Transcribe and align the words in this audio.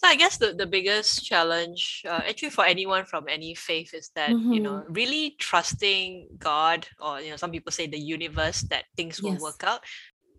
So 0.00 0.08
I 0.08 0.16
guess 0.16 0.38
the, 0.38 0.54
the 0.54 0.66
biggest 0.66 1.26
challenge, 1.26 2.04
uh, 2.08 2.22
actually 2.26 2.50
for 2.50 2.64
anyone 2.64 3.04
from 3.04 3.26
any 3.28 3.54
faith, 3.54 3.92
is 3.92 4.10
that 4.14 4.36
Mm-hmm. 4.36 4.50
you 4.50 4.60
know 4.60 4.84
really 4.88 5.36
trusting 5.38 6.28
God, 6.38 6.88
or 6.98 7.20
you 7.20 7.30
know 7.30 7.36
some 7.36 7.50
people 7.50 7.70
say 7.72 7.86
the 7.86 7.98
universe 8.00 8.62
that 8.70 8.84
things 8.96 9.22
will 9.22 9.36
Yes. 9.36 9.38
work 9.38 9.62
out. 9.62 9.80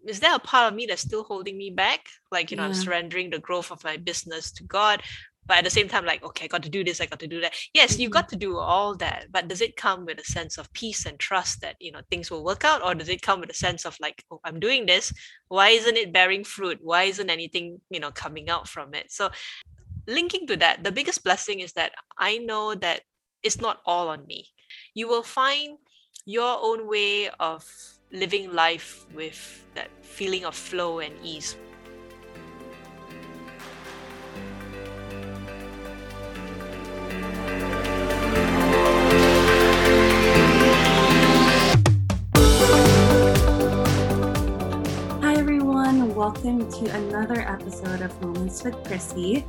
Is 0.06 0.20
there 0.20 0.36
a 0.36 0.40
part 0.40 0.72
of 0.72 0.76
me 0.76 0.88
that's 0.88 1.04
still 1.04 1.24
holding 1.24 1.58
me 1.58 1.70
back? 1.70 2.08
Like 2.32 2.50
you 2.50 2.58
know, 2.58 2.64
I'm 2.64 2.74
surrendering 2.74 3.30
the 3.30 3.40
growth 3.40 3.72
of 3.72 3.84
my 3.84 3.98
business 3.98 4.52
to 4.54 4.64
God, 4.64 5.04
but 5.52 5.58
at 5.58 5.66
the 5.66 5.70
same 5.70 5.90
time, 5.90 6.06
like 6.06 6.24
okay, 6.24 6.46
I 6.46 6.48
got 6.48 6.64
to 6.64 6.70
do 6.70 6.82
this, 6.82 7.02
I 7.02 7.08
got 7.08 7.20
to 7.20 7.28
do 7.28 7.42
that. 7.42 7.54
Yes, 7.74 8.00
you've 8.00 8.12
Mhm. 8.12 8.20
got 8.20 8.30
to 8.30 8.38
do 8.38 8.58
all 8.58 8.96
that, 9.04 9.30
but 9.34 9.50
does 9.50 9.60
it 9.60 9.76
come 9.76 10.06
with 10.06 10.18
a 10.18 10.24
sense 10.24 10.58
of 10.58 10.72
peace 10.72 11.06
and 11.06 11.20
trust 11.20 11.60
that 11.60 11.76
you 11.82 11.92
know 11.92 12.00
things 12.10 12.32
will 12.32 12.46
work 12.46 12.64
out, 12.64 12.82
or 12.82 12.96
does 12.96 13.10
it 13.10 13.22
come 13.22 13.42
with 13.42 13.52
a 13.52 13.60
sense 13.66 13.84
of 13.84 14.00
like, 14.00 14.24
oh, 14.32 14.40
I'm 14.46 14.62
doing 14.62 14.86
this, 14.86 15.12
why 15.50 15.68
isn't 15.76 15.98
it 15.98 16.14
bearing 16.14 16.46
fruit? 16.46 16.80
Why 16.82 17.04
isn't 17.12 17.30
anything 17.30 17.82
you 17.90 18.00
know 18.00 18.12
coming 18.12 18.50
out 18.50 18.66
from 18.70 18.94
it? 18.94 19.12
So 19.12 19.30
linking 20.08 20.48
to 20.48 20.56
that, 20.64 20.86
the 20.86 20.92
biggest 21.00 21.22
blessing 21.28 21.60
is 21.60 21.74
that 21.74 21.92
I 22.18 22.38
know 22.38 22.74
that 22.76 23.02
it's 23.44 23.60
not 23.60 23.82
all 23.86 24.08
on 24.08 24.26
me. 24.28 24.48
You 24.94 25.10
will 25.10 25.24
find 25.24 25.78
your 26.24 26.60
own 26.62 26.88
way 26.88 27.28
of 27.42 27.68
living 28.24 28.54
life 28.54 29.06
with 29.14 29.66
that 29.76 29.92
feeling 30.02 30.46
of 30.46 30.56
flow 30.56 31.00
and 31.00 31.14
ease. 31.22 31.58
Welcome 46.22 46.72
to 46.74 46.86
another 46.96 47.40
episode 47.40 48.02
of 48.02 48.22
Moments 48.22 48.64
with 48.64 48.76
Chrissy. 48.84 49.44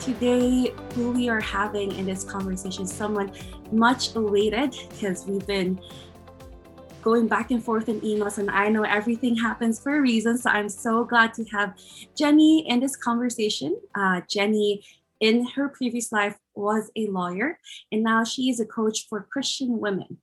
Today, 0.00 0.74
who 0.92 1.12
we 1.12 1.28
are 1.28 1.40
having 1.40 1.92
in 1.92 2.04
this 2.04 2.24
conversation 2.24 2.84
someone 2.84 3.30
much 3.70 4.16
awaited 4.16 4.74
because 4.90 5.24
we've 5.24 5.46
been 5.46 5.78
going 7.00 7.28
back 7.28 7.52
and 7.52 7.62
forth 7.62 7.88
in 7.88 8.00
emails, 8.00 8.38
and 8.38 8.50
I 8.50 8.68
know 8.70 8.82
everything 8.82 9.36
happens 9.36 9.80
for 9.80 9.98
a 9.98 10.00
reason. 10.00 10.36
So 10.36 10.50
I'm 10.50 10.68
so 10.68 11.04
glad 11.04 11.32
to 11.34 11.44
have 11.44 11.78
Jenny 12.18 12.68
in 12.68 12.80
this 12.80 12.96
conversation. 12.96 13.80
Uh, 13.94 14.20
Jenny, 14.28 14.84
in 15.20 15.46
her 15.54 15.68
previous 15.68 16.10
life, 16.10 16.36
was 16.56 16.90
a 16.96 17.06
lawyer, 17.06 17.60
and 17.92 18.02
now 18.02 18.24
she 18.24 18.50
is 18.50 18.58
a 18.58 18.66
coach 18.66 19.06
for 19.08 19.28
Christian 19.30 19.78
women. 19.78 20.18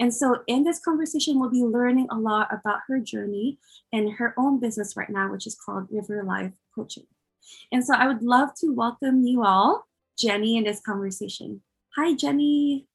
And 0.00 0.14
so, 0.14 0.38
in 0.46 0.64
this 0.64 0.80
conversation, 0.80 1.38
we'll 1.38 1.50
be 1.50 1.62
learning 1.62 2.08
a 2.10 2.18
lot 2.18 2.48
about 2.50 2.80
her 2.88 2.98
journey 2.98 3.58
and 3.92 4.10
her 4.14 4.34
own 4.38 4.58
business 4.58 4.96
right 4.96 5.10
now, 5.10 5.30
which 5.30 5.46
is 5.46 5.54
called 5.54 5.88
River 5.90 6.24
Life 6.24 6.52
Coaching. 6.74 7.06
And 7.70 7.84
so, 7.84 7.94
I 7.94 8.06
would 8.06 8.22
love 8.22 8.54
to 8.60 8.72
welcome 8.72 9.22
you 9.26 9.44
all, 9.44 9.86
Jenny, 10.18 10.56
in 10.56 10.64
this 10.64 10.80
conversation. 10.80 11.60
Hi, 11.96 12.14
Jenny. 12.14 12.86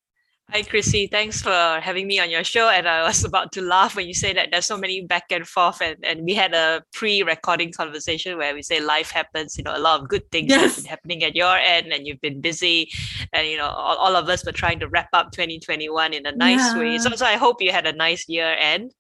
Hi, 0.51 0.61
Chrissy. 0.61 1.07
Thanks 1.07 1.41
for 1.41 1.79
having 1.81 2.07
me 2.07 2.19
on 2.19 2.29
your 2.29 2.43
show. 2.43 2.69
And 2.69 2.88
I 2.88 3.03
was 3.03 3.23
about 3.29 3.51
to 3.53 3.61
laugh 3.61 3.95
when 3.95 4.07
you 4.07 4.13
say 4.13 4.31
that 4.33 4.49
there's 4.51 4.65
so 4.65 4.77
many 4.77 5.01
back 5.01 5.25
and 5.31 5.45
forth. 5.45 5.81
And, 5.81 5.97
and 6.03 6.23
we 6.23 6.33
had 6.35 6.53
a 6.53 6.83
pre 6.93 7.23
recording 7.23 7.71
conversation 7.71 8.38
where 8.38 8.53
we 8.53 8.61
say 8.61 8.79
life 8.79 9.11
happens, 9.11 9.57
you 9.57 9.63
know, 9.63 9.75
a 9.75 9.79
lot 9.79 10.01
of 10.01 10.07
good 10.07 10.29
things 10.31 10.49
Yes. 10.49 10.61
have 10.61 10.83
been 10.83 10.89
happening 10.89 11.23
at 11.23 11.35
your 11.35 11.57
end 11.57 11.91
and 11.91 12.05
you've 12.05 12.21
been 12.21 12.41
busy. 12.41 12.91
And, 13.33 13.47
you 13.47 13.57
know, 13.57 13.67
all, 13.67 13.97
all 13.97 14.16
of 14.16 14.29
us 14.29 14.45
were 14.45 14.51
trying 14.51 14.79
to 14.79 14.88
wrap 14.88 15.09
up 15.13 15.31
2021 15.31 16.13
in 16.13 16.25
a 16.25 16.31
nice 16.31 16.75
way. 16.75 16.99
So, 16.99 17.09
so 17.16 17.25
I 17.25 17.38
hope 17.38 17.61
you 17.61 17.71
had 17.71 17.88
a 17.88 17.93
nice 17.93 18.29
year 18.29 18.55
end. 18.57 18.93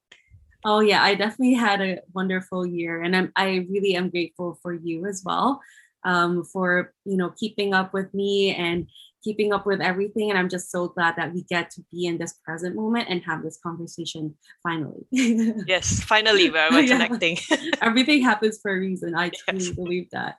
Oh 0.67 0.79
yeah, 0.79 1.03
I 1.03 1.13
definitely 1.13 1.53
had 1.53 1.79
a 1.79 1.99
wonderful 2.13 2.65
year, 2.65 3.03
and 3.03 3.15
I'm 3.15 3.31
I 3.35 3.67
really 3.69 3.95
am 3.95 4.09
grateful 4.09 4.57
for 4.63 4.73
you 4.73 5.05
as 5.05 5.21
well, 5.23 5.61
um, 6.03 6.43
for 6.43 6.91
you 7.05 7.17
know 7.17 7.29
keeping 7.29 7.75
up 7.75 7.93
with 7.93 8.11
me 8.15 8.55
and 8.55 8.87
keeping 9.25 9.51
up 9.51 9.65
with 9.65 9.81
everything. 9.81 10.29
And 10.29 10.37
I'm 10.39 10.47
just 10.49 10.71
so 10.71 10.87
glad 10.87 11.15
that 11.17 11.33
we 11.33 11.41
get 11.55 11.71
to 11.71 11.81
be 11.91 12.05
in 12.05 12.17
this 12.19 12.33
present 12.45 12.75
moment 12.75 13.07
and 13.09 13.21
have 13.23 13.41
this 13.43 13.57
conversation 13.61 14.35
finally. 14.63 15.03
Yes, 15.67 16.03
finally, 16.03 16.49
we're, 16.51 16.69
we're 16.71 16.81
Yeah. 16.81 17.07
connecting. 17.07 17.37
everything 17.81 18.21
happens 18.21 18.59
for 18.61 18.71
a 18.71 18.79
reason. 18.79 19.15
I 19.15 19.31
truly 19.39 19.65
Yes. 19.65 19.75
believe 19.75 20.07
that. 20.11 20.37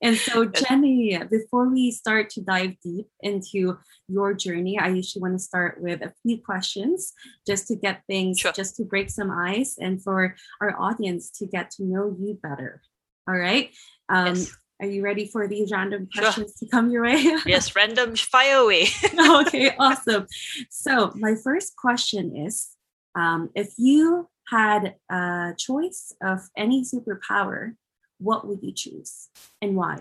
And 0.00 0.16
so, 0.16 0.44
Jenny, 0.44 1.18
before 1.28 1.66
we 1.68 1.90
start 1.90 2.30
to 2.34 2.40
dive 2.40 2.74
deep 2.84 3.08
into 3.20 3.78
your 4.06 4.32
journey, 4.32 4.78
I 4.78 4.88
usually 4.94 5.22
want 5.22 5.34
to 5.34 5.42
start 5.42 5.82
with 5.82 6.00
a 6.02 6.12
few 6.22 6.38
questions 6.40 7.12
just 7.44 7.66
to 7.68 7.74
get 7.74 8.02
things, 8.06 8.38
Sure. 8.38 8.52
just 8.52 8.76
to 8.76 8.84
break 8.84 9.10
some 9.10 9.28
ice 9.32 9.76
and 9.76 10.00
for 10.00 10.36
our 10.60 10.72
audience 10.80 11.30
to 11.38 11.46
get 11.46 11.72
to 11.72 11.82
know 11.82 12.14
you 12.16 12.38
better. 12.40 12.80
All 13.26 13.34
right. 13.36 13.70
Um, 14.08 14.36
Yes. 14.36 14.56
Are 14.80 14.86
you 14.86 15.02
ready 15.02 15.26
for 15.26 15.48
these 15.48 15.72
random 15.72 16.08
Sure. 16.12 16.22
questions 16.22 16.54
to 16.54 16.66
come 16.66 16.90
your 16.90 17.02
way? 17.02 17.36
yes, 17.46 17.74
random 17.74 18.14
fire 18.14 18.58
away. 18.58 18.86
okay, 19.18 19.74
awesome. 19.78 20.26
So, 20.70 21.12
my 21.16 21.34
first 21.34 21.76
question 21.76 22.36
is 22.36 22.68
um, 23.14 23.50
if 23.54 23.74
you 23.76 24.28
had 24.48 24.94
a 25.10 25.54
choice 25.58 26.12
of 26.22 26.40
any 26.56 26.84
superpower, 26.84 27.74
what 28.18 28.46
would 28.46 28.62
you 28.62 28.72
choose 28.72 29.28
and 29.60 29.76
why? 29.76 29.98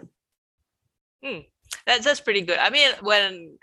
That's 1.85 2.05
that's 2.05 2.19
pretty 2.19 2.41
good. 2.41 2.59
I 2.59 2.69
mean, 2.69 2.91
when 3.01 3.57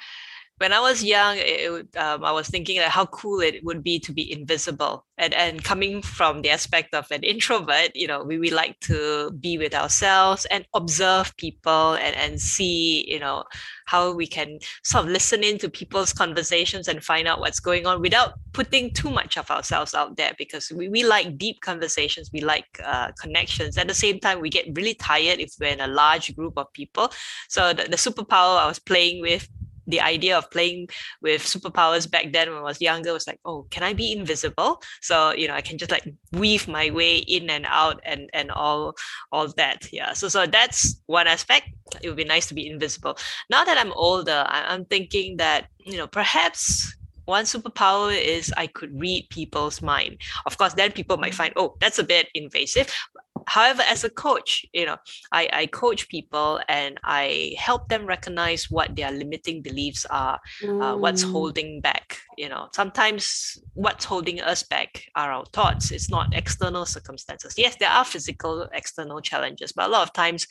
when 0.58 0.72
I 0.72 0.78
was 0.78 1.02
young, 1.02 1.36
it, 1.38 1.96
um, 1.96 2.24
I 2.24 2.30
was 2.30 2.48
thinking 2.48 2.80
like 2.80 2.88
how 2.90 3.06
cool 3.06 3.40
it 3.40 3.64
would 3.64 3.82
be 3.82 3.98
to 3.98 4.12
be 4.12 4.30
invisible. 4.30 5.04
And 5.18 5.34
and 5.34 5.62
coming 5.64 6.00
from 6.00 6.42
the 6.42 6.50
aspect 6.50 6.94
of 6.94 7.10
an 7.10 7.22
introvert, 7.22 7.90
you 7.94 8.06
know, 8.06 8.22
we, 8.22 8.38
we 8.38 8.50
like 8.50 8.78
to 8.80 9.32
be 9.32 9.58
with 9.58 9.74
ourselves 9.74 10.44
and 10.46 10.64
observe 10.72 11.36
people 11.38 11.94
and, 11.94 12.14
and 12.16 12.40
see, 12.40 13.04
you 13.10 13.18
know, 13.18 13.44
how 13.86 14.12
we 14.12 14.28
can 14.28 14.58
sort 14.84 15.04
of 15.04 15.10
listen 15.10 15.42
into 15.42 15.68
people's 15.68 16.12
conversations 16.12 16.86
and 16.86 17.04
find 17.04 17.26
out 17.26 17.40
what's 17.40 17.60
going 17.60 17.86
on 17.86 18.00
without 18.00 18.34
putting 18.52 18.92
too 18.92 19.10
much 19.10 19.36
of 19.36 19.50
ourselves 19.50 19.92
out 19.92 20.16
there 20.16 20.32
because 20.38 20.70
we, 20.70 20.88
we 20.88 21.04
like 21.04 21.36
deep 21.36 21.60
conversations, 21.62 22.30
we 22.32 22.40
like 22.40 22.80
uh, 22.84 23.10
connections. 23.20 23.76
At 23.76 23.88
the 23.88 23.94
same 23.94 24.20
time, 24.20 24.40
we 24.40 24.50
get 24.50 24.66
really 24.74 24.94
tired 24.94 25.40
if 25.40 25.52
we're 25.60 25.72
in 25.72 25.80
a 25.80 25.88
large 25.88 26.34
group 26.36 26.54
of 26.56 26.72
people. 26.72 27.10
So 27.48 27.72
the, 27.72 27.84
the 27.84 27.96
superpower 27.96 28.60
I 28.60 28.66
was 28.66 28.78
playing 28.78 29.20
with 29.20 29.48
the 29.86 30.00
idea 30.00 30.36
of 30.36 30.50
playing 30.50 30.88
with 31.22 31.42
superpowers 31.42 32.10
back 32.10 32.32
then 32.32 32.50
when 32.50 32.58
I 32.58 32.62
was 32.62 32.80
younger 32.80 33.12
was 33.12 33.26
like, 33.26 33.40
oh, 33.44 33.66
can 33.70 33.82
I 33.82 33.92
be 33.92 34.12
invisible? 34.12 34.82
So 35.02 35.32
you 35.32 35.48
know, 35.48 35.54
I 35.54 35.60
can 35.60 35.78
just 35.78 35.90
like 35.90 36.06
weave 36.32 36.68
my 36.68 36.90
way 36.90 37.18
in 37.18 37.50
and 37.50 37.66
out 37.68 38.00
and 38.04 38.30
and 38.32 38.50
all 38.50 38.94
all 39.32 39.48
that. 39.56 39.92
Yeah. 39.92 40.12
So 40.12 40.28
so 40.28 40.46
that's 40.46 41.00
one 41.06 41.26
aspect. 41.26 41.68
It 42.02 42.08
would 42.08 42.16
be 42.16 42.24
nice 42.24 42.46
to 42.48 42.54
be 42.54 42.66
invisible. 42.68 43.16
Now 43.50 43.64
that 43.64 43.78
I'm 43.78 43.92
older, 43.92 44.44
I'm 44.48 44.84
thinking 44.86 45.36
that 45.38 45.68
you 45.78 45.96
know 45.96 46.06
perhaps 46.06 46.94
one 47.24 47.44
superpower 47.44 48.16
is 48.16 48.52
I 48.56 48.66
could 48.66 48.98
read 48.98 49.28
people's 49.30 49.82
mind. 49.82 50.18
Of 50.46 50.58
course, 50.58 50.74
then 50.74 50.92
people 50.92 51.16
might 51.16 51.34
find, 51.34 51.52
oh, 51.56 51.76
that's 51.80 51.98
a 51.98 52.04
bit 52.04 52.28
invasive. 52.34 52.92
However, 53.46 53.82
as 53.82 54.04
a 54.04 54.10
coach, 54.10 54.64
you 54.72 54.86
know, 54.86 54.96
I, 55.30 55.48
I 55.52 55.66
coach 55.66 56.08
people 56.08 56.60
and 56.68 56.98
I 57.04 57.54
help 57.58 57.88
them 57.88 58.06
recognize 58.06 58.70
what 58.70 58.96
their 58.96 59.10
limiting 59.10 59.60
beliefs 59.60 60.06
are, 60.08 60.40
uh, 60.80 60.96
what's 60.96 61.24
Mm, 61.24 61.30
holding 61.30 61.80
back. 61.80 62.18
You 62.38 62.48
know, 62.48 62.68
sometimes 62.72 63.58
what's 63.74 64.04
holding 64.06 64.40
us 64.40 64.62
back 64.62 65.04
are 65.14 65.30
our 65.30 65.44
thoughts. 65.52 65.90
It's 65.90 66.10
not 66.10 66.28
external 66.32 66.86
circumstances. 66.86 67.54
Yes, 67.58 67.76
there 67.78 67.90
are 67.90 68.04
physical 68.04 68.68
external 68.72 69.20
challenges, 69.20 69.72
but 69.72 69.88
a 69.88 69.92
lot 69.92 70.02
of 70.02 70.12
times 70.14 70.46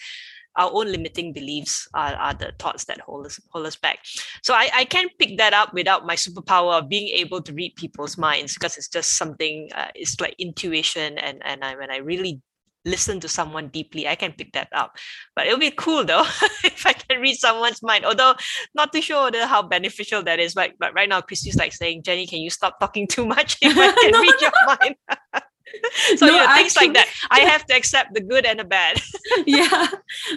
our 0.55 0.69
own 0.73 0.91
limiting 0.91 1.33
beliefs 1.33 1.87
are, 1.93 2.13
are 2.15 2.33
the 2.33 2.53
thoughts 2.59 2.85
that 2.85 2.99
hold 3.01 3.25
us 3.25 3.39
hold 3.49 3.65
us 3.65 3.75
back. 3.75 3.99
So 4.41 4.53
I, 4.53 4.69
I 4.73 4.85
can 4.85 5.07
pick 5.19 5.37
that 5.37 5.53
up 5.53 5.73
without 5.73 6.05
my 6.05 6.15
superpower 6.15 6.79
of 6.79 6.89
being 6.89 7.09
able 7.09 7.41
to 7.41 7.53
read 7.53 7.75
people's 7.75 8.17
minds 8.17 8.53
because 8.53 8.77
it's 8.77 8.89
just 8.89 9.17
something 9.17 9.69
uh, 9.75 9.87
it's 9.95 10.19
like 10.19 10.35
intuition 10.39 11.17
and 11.17 11.41
and 11.43 11.63
I, 11.63 11.75
when 11.75 11.91
I 11.91 11.97
really 11.97 12.41
listen 12.85 13.19
to 13.21 13.29
someone 13.29 13.69
deeply, 13.69 14.07
I 14.07 14.15
can 14.15 14.33
pick 14.33 14.51
that 14.53 14.67
up. 14.73 14.97
But 15.35 15.47
it'll 15.47 15.59
be 15.59 15.71
cool 15.71 16.03
though 16.03 16.23
if 16.63 16.85
I 16.85 16.93
can 16.93 17.21
read 17.21 17.35
someone's 17.35 17.81
mind. 17.81 18.05
Although 18.05 18.35
not 18.75 18.91
too 18.91 19.01
sure 19.01 19.31
how 19.47 19.61
beneficial 19.63 20.23
that 20.23 20.39
is. 20.39 20.53
But 20.53 20.71
but 20.79 20.93
right 20.93 21.09
now, 21.09 21.21
Chrissy's 21.21 21.55
like 21.55 21.73
saying, 21.73 22.03
Jenny, 22.03 22.27
can 22.27 22.39
you 22.39 22.49
stop 22.49 22.79
talking 22.79 23.07
too 23.07 23.25
much 23.25 23.57
if 23.61 23.79
I 23.79 23.89
can 23.99 24.13
No, 24.13 24.19
read 24.19 24.41
your 24.41 24.51
mind? 24.65 24.95
so 26.15 26.25
No, 26.25 26.33
you 26.33 26.39
know, 26.39 26.55
things 26.55 26.75
like 26.75 26.93
that. 26.93 27.07
I 27.31 27.41
have 27.41 27.65
to 27.67 27.75
accept 27.75 28.13
the 28.13 28.21
good 28.21 28.45
and 28.45 28.59
the 28.59 28.63
bad. 28.63 29.01
yeah, 29.45 29.87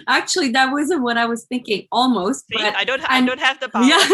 actually, 0.07 0.49
that 0.51 0.71
wasn't 0.71 1.03
what 1.03 1.17
I 1.17 1.25
was 1.25 1.45
thinking. 1.45 1.87
Almost, 1.91 2.45
See, 2.47 2.55
but 2.57 2.75
I 2.75 2.83
don't 2.83 3.01
I 3.09 3.25
don't 3.25 3.39
have 3.39 3.59
the 3.59 3.69
power. 3.69 3.83
yeah, 3.83 4.07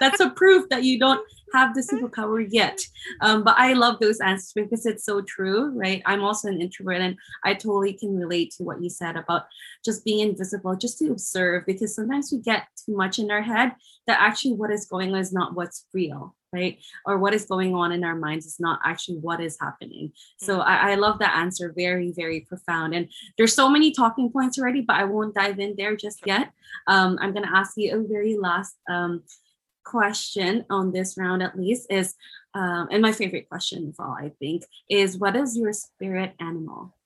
that's 0.00 0.20
a 0.20 0.30
proof 0.30 0.68
that 0.70 0.84
you 0.84 0.98
don't 0.98 1.20
have 1.54 1.74
the 1.74 1.80
superpower 1.80 2.46
yet. 2.48 2.80
Um, 3.20 3.42
but 3.42 3.56
I 3.58 3.72
love 3.72 3.98
those 4.00 4.20
answers 4.20 4.52
because 4.54 4.86
it's 4.86 5.04
so 5.04 5.20
true, 5.22 5.70
right? 5.76 6.02
I'm 6.06 6.22
also 6.22 6.48
an 6.48 6.60
introvert, 6.60 7.00
and 7.00 7.16
I 7.44 7.54
totally 7.54 7.94
can 7.94 8.16
relate 8.16 8.52
to 8.56 8.62
what 8.62 8.82
you 8.82 8.90
said 8.90 9.16
about 9.16 9.46
just 9.84 10.04
being 10.04 10.20
invisible, 10.20 10.76
just 10.76 10.98
to 10.98 11.10
observe. 11.10 11.64
Because 11.66 11.94
sometimes 11.94 12.30
we 12.32 12.38
get 12.38 12.68
too 12.84 12.96
much 12.96 13.18
in 13.18 13.30
our 13.30 13.42
head 13.42 13.72
that 14.06 14.20
actually 14.20 14.54
what 14.54 14.70
is 14.70 14.86
going 14.86 15.12
on 15.12 15.20
is 15.20 15.32
not 15.32 15.54
what's 15.54 15.86
real, 15.92 16.34
right? 16.52 16.78
Or 17.06 17.18
what 17.18 17.34
is 17.34 17.44
going 17.44 17.74
on 17.74 17.92
in 17.92 18.04
our 18.04 18.16
minds 18.16 18.46
is 18.46 18.58
not 18.58 18.80
actually 18.84 19.18
what 19.18 19.40
is 19.40 19.56
happening. 19.60 20.12
So 20.38 20.58
mm-hmm. 20.58 20.68
I, 20.68 20.92
I, 20.92 20.94
love 20.96 21.18
that 21.20 21.36
answer. 21.36 21.72
Very, 21.76 22.12
very 22.12 22.40
profound. 22.40 22.94
And 22.94 23.08
there's 23.36 23.54
so 23.54 23.68
many 23.68 23.92
talking 23.92 24.30
points 24.30 24.58
already, 24.58 24.80
but 24.80 24.96
I 24.96 25.04
won't 25.04 25.34
dive 25.34 25.60
in 25.60 25.74
there 25.76 25.96
just 25.96 26.20
yet. 26.26 26.52
Um, 26.86 27.18
I'm 27.20 27.32
going 27.32 27.46
to 27.46 27.56
ask 27.56 27.74
you 27.76 27.94
a 27.94 28.02
very 28.02 28.36
last 28.36 28.74
um, 28.88 29.22
question 29.84 30.64
on 30.70 30.92
this 30.92 31.16
round, 31.16 31.42
at 31.42 31.56
least, 31.56 31.86
is, 31.90 32.14
um, 32.54 32.88
and 32.90 33.02
my 33.02 33.12
favorite 33.12 33.48
question 33.48 33.88
of 33.88 33.94
all, 34.04 34.16
I 34.18 34.32
think, 34.40 34.64
is 34.88 35.18
what 35.18 35.36
is 35.36 35.56
your 35.56 35.72
spirit 35.72 36.34
animal? 36.40 36.96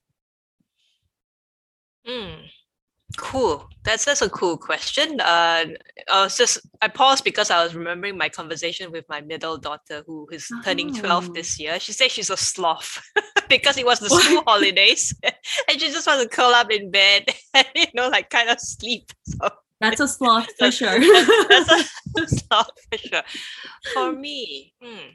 Mm. 2.07 2.49
Cool. 3.17 3.69
That's 3.85 4.05
that's 4.05 4.23
a 4.23 4.31
cool 4.31 4.57
question. 4.57 5.21
Uh, 5.21 5.67
I 6.13 6.25
was 6.25 6.37
just 6.37 6.59
I 6.81 6.89
paused 6.89 7.23
because 7.23 7.51
I 7.51 7.63
was 7.63 7.75
remembering 7.75 8.17
my 8.17 8.29
conversation 8.29 8.91
with 8.91 9.05
my 9.09 9.21
middle 9.21 9.57
daughter 9.59 10.03
who 10.07 10.27
is 10.33 10.51
turning 10.65 10.95
twelve 10.95 11.33
this 11.35 11.61
year. 11.61 11.79
She 11.79 11.93
said 11.93 12.11
she's 12.11 12.31
a 12.31 12.37
sloth 12.37 13.01
because 13.49 13.77
it 13.77 13.87
was 13.87 14.01
the 14.01 14.09
school 14.09 14.43
holidays, 14.47 15.15
and 15.23 15.81
she 15.81 15.91
just 15.91 16.07
wants 16.07 16.25
to 16.25 16.29
curl 16.29 16.55
up 16.55 16.71
in 16.71 16.91
bed 16.91 17.29
and 17.55 17.67
you 17.75 17.87
know 17.95 18.09
like 18.09 18.31
kind 18.31 18.49
of 18.49 18.59
sleep. 18.59 19.13
So 19.25 19.49
that's 19.81 20.01
a 20.01 20.09
sloth 20.09 20.49
for 20.59 20.71
sure. 20.71 20.99
that's 21.49 21.73
a 22.17 22.27
sloth 22.27 22.71
for 22.91 22.99
sure. 22.99 23.23
For 23.93 24.13
me, 24.13 24.73
hmm. 24.83 25.11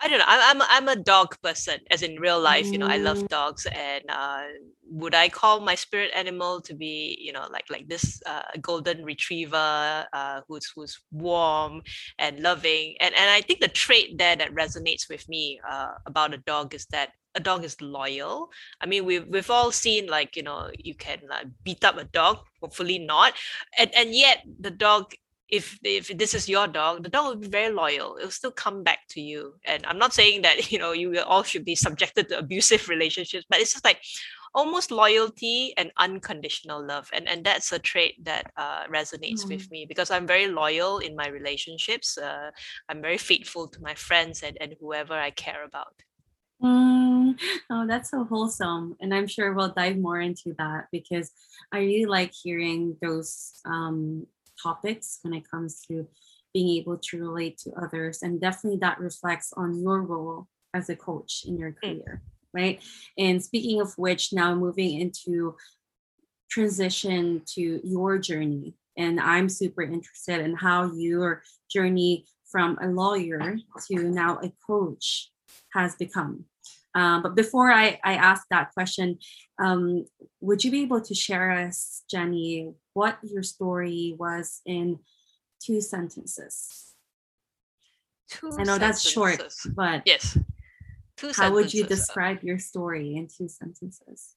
I 0.00 0.08
don't 0.08 0.18
know. 0.18 0.24
I'm 0.28 0.60
I'm 0.60 0.68
I'm 0.68 0.88
a 0.88 1.02
dog 1.02 1.36
person, 1.42 1.78
as 1.90 2.02
in 2.02 2.20
real 2.20 2.40
life. 2.40 2.66
You 2.66 2.78
know, 2.78 2.86
I 2.86 2.98
love 2.98 3.18
mm. 3.18 3.28
dogs, 3.28 3.66
and 3.66 4.04
uh, 4.10 4.42
would 4.90 5.14
I 5.14 5.28
call 5.30 5.60
my 5.60 5.74
spirit 5.74 6.10
animal 6.14 6.60
to 6.62 6.74
be, 6.74 7.16
you 7.20 7.32
know, 7.32 7.46
like 7.50 7.64
like 7.70 7.88
this 7.88 8.20
uh, 8.26 8.42
golden 8.60 9.04
retriever 9.04 10.06
uh, 10.12 10.40
who's 10.48 10.70
who's 10.74 11.00
warm 11.12 11.82
and 12.18 12.40
loving, 12.40 12.96
and 13.00 13.14
and 13.14 13.30
I 13.30 13.40
think 13.40 13.60
the 13.60 13.68
trait 13.68 14.18
there 14.18 14.36
that 14.36 14.54
resonates 14.54 15.08
with 15.08 15.26
me 15.30 15.60
uh, 15.68 15.92
about 16.04 16.34
a 16.34 16.38
dog 16.38 16.74
is 16.74 16.84
that 16.86 17.10
a 17.34 17.40
dog 17.40 17.64
is 17.64 17.80
loyal. 17.80 18.50
I 18.82 18.86
mean, 18.86 19.06
we've 19.06 19.26
we've 19.26 19.50
all 19.50 19.72
seen 19.72 20.08
like 20.08 20.36
you 20.36 20.42
know 20.42 20.70
you 20.76 20.94
can 20.94 21.20
like 21.28 21.46
beat 21.64 21.84
up 21.84 21.96
a 21.96 22.04
dog, 22.04 22.38
hopefully 22.60 22.98
not, 22.98 23.32
and 23.78 23.94
and 23.94 24.14
yet 24.14 24.44
the 24.60 24.70
dog 24.70 25.12
if 25.48 25.78
if 25.82 26.08
this 26.18 26.34
is 26.34 26.48
your 26.48 26.66
dog, 26.66 27.02
the 27.02 27.08
dog 27.08 27.26
will 27.26 27.36
be 27.36 27.48
very 27.48 27.72
loyal. 27.72 28.16
It'll 28.18 28.30
still 28.30 28.50
come 28.50 28.82
back 28.82 29.00
to 29.10 29.20
you. 29.20 29.54
And 29.64 29.84
I'm 29.86 29.98
not 29.98 30.12
saying 30.12 30.42
that 30.42 30.70
you 30.72 30.78
know 30.78 30.92
you 30.92 31.18
all 31.20 31.42
should 31.42 31.64
be 31.64 31.74
subjected 31.74 32.28
to 32.28 32.38
abusive 32.38 32.88
relationships, 32.94 33.46
but 33.48 33.60
it's 33.60 33.72
just 33.72 33.84
like 33.84 34.00
almost 34.54 34.90
loyalty 34.90 35.74
and 35.76 35.92
unconditional 35.98 36.84
love, 36.84 37.08
and 37.12 37.28
and 37.28 37.44
that's 37.44 37.72
a 37.72 37.78
trait 37.78 38.24
that 38.24 38.50
uh, 38.56 38.86
resonates 38.86 39.44
mm. 39.44 39.50
with 39.50 39.70
me 39.70 39.86
because 39.86 40.10
I'm 40.10 40.26
very 40.26 40.48
loyal 40.48 40.98
in 40.98 41.14
my 41.14 41.28
relationships. 41.28 42.18
Uh, 42.18 42.50
I'm 42.88 43.00
very 43.00 43.18
faithful 43.18 43.68
to 43.68 43.80
my 43.80 43.94
friends 43.94 44.42
and 44.42 44.56
and 44.60 44.74
whoever 44.80 45.14
I 45.14 45.30
care 45.30 45.64
about. 45.64 45.94
Mm, 46.62 47.38
oh, 47.70 47.86
that's 47.86 48.10
so 48.10 48.24
wholesome. 48.24 48.96
And 49.00 49.12
I'm 49.14 49.26
sure 49.26 49.52
we'll 49.52 49.74
dive 49.76 49.98
more 49.98 50.20
into 50.20 50.54
that 50.58 50.86
because 50.90 51.30
I 51.70 51.80
really 51.80 52.06
like 52.06 52.32
hearing 52.32 52.96
those 53.02 53.60
um, 53.66 54.26
topics 54.62 55.18
when 55.22 55.34
it 55.34 55.50
comes 55.50 55.82
to 55.88 56.06
being 56.52 56.76
able 56.78 56.96
to 56.98 57.20
relate 57.20 57.58
to 57.58 57.72
others. 57.72 58.22
And 58.22 58.40
definitely 58.40 58.78
that 58.80 58.98
reflects 58.98 59.52
on 59.56 59.80
your 59.80 60.02
role 60.02 60.46
as 60.74 60.88
a 60.88 60.96
coach 60.96 61.44
in 61.46 61.58
your 61.58 61.72
mm. 61.72 61.80
career, 61.80 62.22
right? 62.54 62.80
And 63.18 63.42
speaking 63.42 63.80
of 63.80 63.92
which, 63.98 64.32
now 64.32 64.54
moving 64.54 65.00
into 65.00 65.56
transition 66.50 67.42
to 67.54 67.80
your 67.84 68.18
journey. 68.18 68.74
And 68.96 69.20
I'm 69.20 69.48
super 69.48 69.82
interested 69.82 70.40
in 70.40 70.54
how 70.54 70.90
your 70.94 71.42
journey 71.70 72.24
from 72.50 72.78
a 72.80 72.86
lawyer 72.86 73.58
to 73.88 74.10
now 74.10 74.38
a 74.42 74.52
coach 74.66 75.30
has 75.74 75.94
become. 75.96 76.44
Um, 76.94 77.22
but 77.22 77.34
before 77.34 77.70
I, 77.70 78.00
I 78.02 78.14
ask 78.14 78.46
that 78.50 78.72
question, 78.72 79.18
um, 79.58 80.06
would 80.40 80.64
you 80.64 80.70
be 80.70 80.82
able 80.82 81.02
to 81.02 81.14
share 81.14 81.50
us, 81.50 82.02
Jenny, 82.10 82.72
what 82.96 83.18
your 83.22 83.42
story 83.42 84.16
was 84.18 84.62
in 84.64 84.98
two 85.60 85.82
sentences? 85.82 86.94
Two 88.30 88.48
I 88.58 88.64
know 88.64 88.78
sentences. 88.78 88.80
that's 88.80 89.10
short, 89.10 89.42
but 89.74 90.02
yes. 90.06 90.38
Two 91.16 91.32
how 91.36 91.52
would 91.52 91.72
you 91.72 91.84
describe 91.84 92.42
your 92.42 92.58
story 92.58 93.16
in 93.16 93.28
two 93.28 93.48
sentences? 93.48 94.34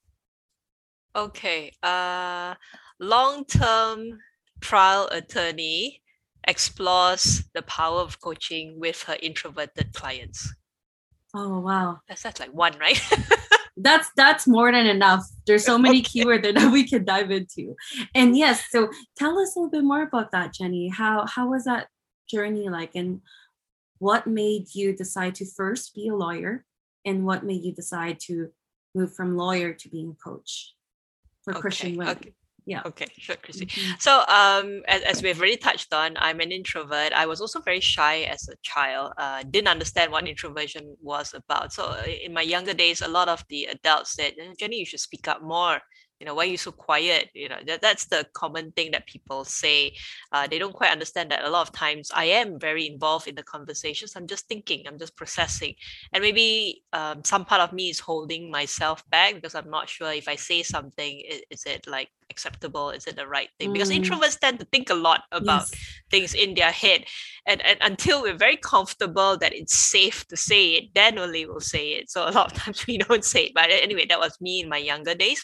Okay. 1.15 1.71
Uh, 1.81 2.55
long-term 2.99 4.19
trial 4.59 5.07
attorney 5.11 6.01
explores 6.45 7.43
the 7.53 7.61
power 7.61 8.01
of 8.01 8.19
coaching 8.19 8.77
with 8.77 9.03
her 9.03 9.17
introverted 9.21 9.93
clients. 9.93 10.53
Oh 11.33 11.59
wow. 11.59 11.99
That's 12.07 12.23
that's 12.23 12.39
like 12.39 12.53
one, 12.53 12.77
right? 12.77 13.01
that's 13.81 14.09
that's 14.15 14.47
more 14.47 14.71
than 14.71 14.85
enough. 14.85 15.23
There's 15.45 15.65
so 15.65 15.77
many 15.77 15.99
okay. 15.99 16.21
keywords 16.21 16.43
that 16.43 16.71
we 16.71 16.87
could 16.87 17.05
dive 17.05 17.31
into. 17.31 17.75
And 18.13 18.37
yes, 18.37 18.63
so 18.69 18.89
tell 19.17 19.39
us 19.39 19.55
a 19.55 19.59
little 19.59 19.71
bit 19.71 19.83
more 19.83 20.03
about 20.03 20.31
that, 20.31 20.53
Jenny. 20.53 20.89
How 20.89 21.25
how 21.25 21.49
was 21.49 21.65
that 21.65 21.87
journey 22.29 22.69
like 22.69 22.95
and 22.95 23.21
what 23.97 24.27
made 24.27 24.73
you 24.73 24.95
decide 24.95 25.35
to 25.35 25.45
first 25.45 25.93
be 25.93 26.07
a 26.07 26.15
lawyer 26.15 26.65
and 27.05 27.25
what 27.25 27.43
made 27.43 27.63
you 27.63 27.73
decide 27.73 28.19
to 28.21 28.49
move 28.95 29.13
from 29.13 29.37
lawyer 29.37 29.73
to 29.73 29.89
being 29.89 30.15
coach 30.23 30.73
for 31.43 31.53
okay. 31.53 31.61
Christian 31.61 31.97
women? 31.97 32.17
Okay. 32.17 32.33
Yeah. 32.69 32.83
Okay, 32.85 33.07
sure, 33.17 33.35
Chrissy. 33.35 33.65
Mm-hmm. 33.65 33.91
So, 33.97 34.23
um, 34.27 34.83
as, 34.87 35.01
as 35.01 35.23
we've 35.23 35.39
already 35.39 35.57
touched 35.57 35.91
on, 35.91 36.15
I'm 36.19 36.39
an 36.39 36.51
introvert. 36.51 37.11
I 37.13 37.25
was 37.25 37.41
also 37.41 37.59
very 37.61 37.79
shy 37.79 38.21
as 38.33 38.47
a 38.47 38.55
child. 38.61 39.13
Uh, 39.17 39.41
didn't 39.49 39.69
understand 39.69 40.11
what 40.11 40.27
introversion 40.27 40.95
was 41.01 41.33
about. 41.33 41.73
So, 41.73 41.85
uh, 41.85 42.03
in 42.05 42.31
my 42.31 42.43
younger 42.43 42.75
days, 42.75 43.01
a 43.01 43.07
lot 43.07 43.27
of 43.27 43.43
the 43.49 43.65
adults 43.65 44.13
said, 44.13 44.33
"Jenny, 44.59 44.77
you 44.77 44.85
should 44.85 44.99
speak 44.99 45.27
up 45.27 45.41
more 45.41 45.81
you 46.19 46.25
know 46.25 46.33
why 46.35 46.43
are 46.43 46.47
you 46.47 46.57
so 46.57 46.71
quiet 46.71 47.29
you 47.33 47.47
know 47.47 47.57
that, 47.65 47.81
that's 47.81 48.05
the 48.05 48.25
common 48.33 48.71
thing 48.71 48.91
that 48.91 49.05
people 49.07 49.43
say. 49.45 49.93
Uh, 50.31 50.47
they 50.47 50.59
don't 50.59 50.73
quite 50.73 50.91
understand 50.91 51.31
that 51.31 51.43
a 51.43 51.49
lot 51.49 51.67
of 51.67 51.73
times 51.73 52.11
i 52.13 52.25
am 52.25 52.59
very 52.59 52.87
involved 52.87 53.27
in 53.27 53.35
the 53.35 53.43
conversations. 53.43 54.15
I'm 54.15 54.27
just 54.27 54.47
thinking 54.47 54.85
i'm 54.87 54.99
just 54.99 55.15
processing. 55.15 55.75
And 56.13 56.21
maybe 56.21 56.83
um, 56.93 57.23
some 57.23 57.45
part 57.45 57.61
of 57.61 57.73
me 57.73 57.89
is 57.89 57.99
holding 57.99 58.51
myself 58.51 59.07
back 59.09 59.35
because 59.35 59.55
i'm 59.55 59.69
not 59.69 59.89
sure 59.89 60.11
if 60.11 60.27
i 60.27 60.35
say 60.35 60.63
something 60.63 61.21
is, 61.21 61.41
is 61.49 61.63
it 61.65 61.87
like 61.87 62.09
acceptable? 62.29 62.91
Is 62.91 63.07
it 63.07 63.15
the 63.15 63.27
right 63.27 63.49
thing? 63.59 63.73
Because 63.73 63.89
mm. 63.89 64.01
introverts 64.01 64.39
tend 64.39 64.59
to 64.59 64.65
think 64.65 64.89
a 64.89 64.95
lot 64.95 65.23
about 65.31 65.67
yes. 65.71 65.99
things 66.09 66.33
in 66.33 66.55
their 66.55 66.71
head 66.71 67.05
and, 67.47 67.65
and 67.65 67.77
until 67.81 68.21
we're 68.21 68.37
very 68.37 68.57
comfortable 68.57 69.37
that 69.37 69.53
it's 69.53 69.75
safe 69.75 70.27
to 70.27 70.37
say 70.37 70.75
it 70.75 70.85
then 70.93 71.17
only 71.17 71.45
we'll 71.45 71.59
say 71.59 71.91
it. 71.93 72.09
So 72.09 72.27
a 72.27 72.31
lot 72.31 72.51
of 72.51 72.57
times 72.57 72.85
we 72.85 72.97
don't 72.97 73.25
say 73.25 73.45
it. 73.45 73.53
But 73.55 73.69
anyway 73.71 74.05
that 74.07 74.19
was 74.19 74.39
me 74.39 74.61
in 74.61 74.69
my 74.69 74.77
younger 74.77 75.15
days. 75.15 75.43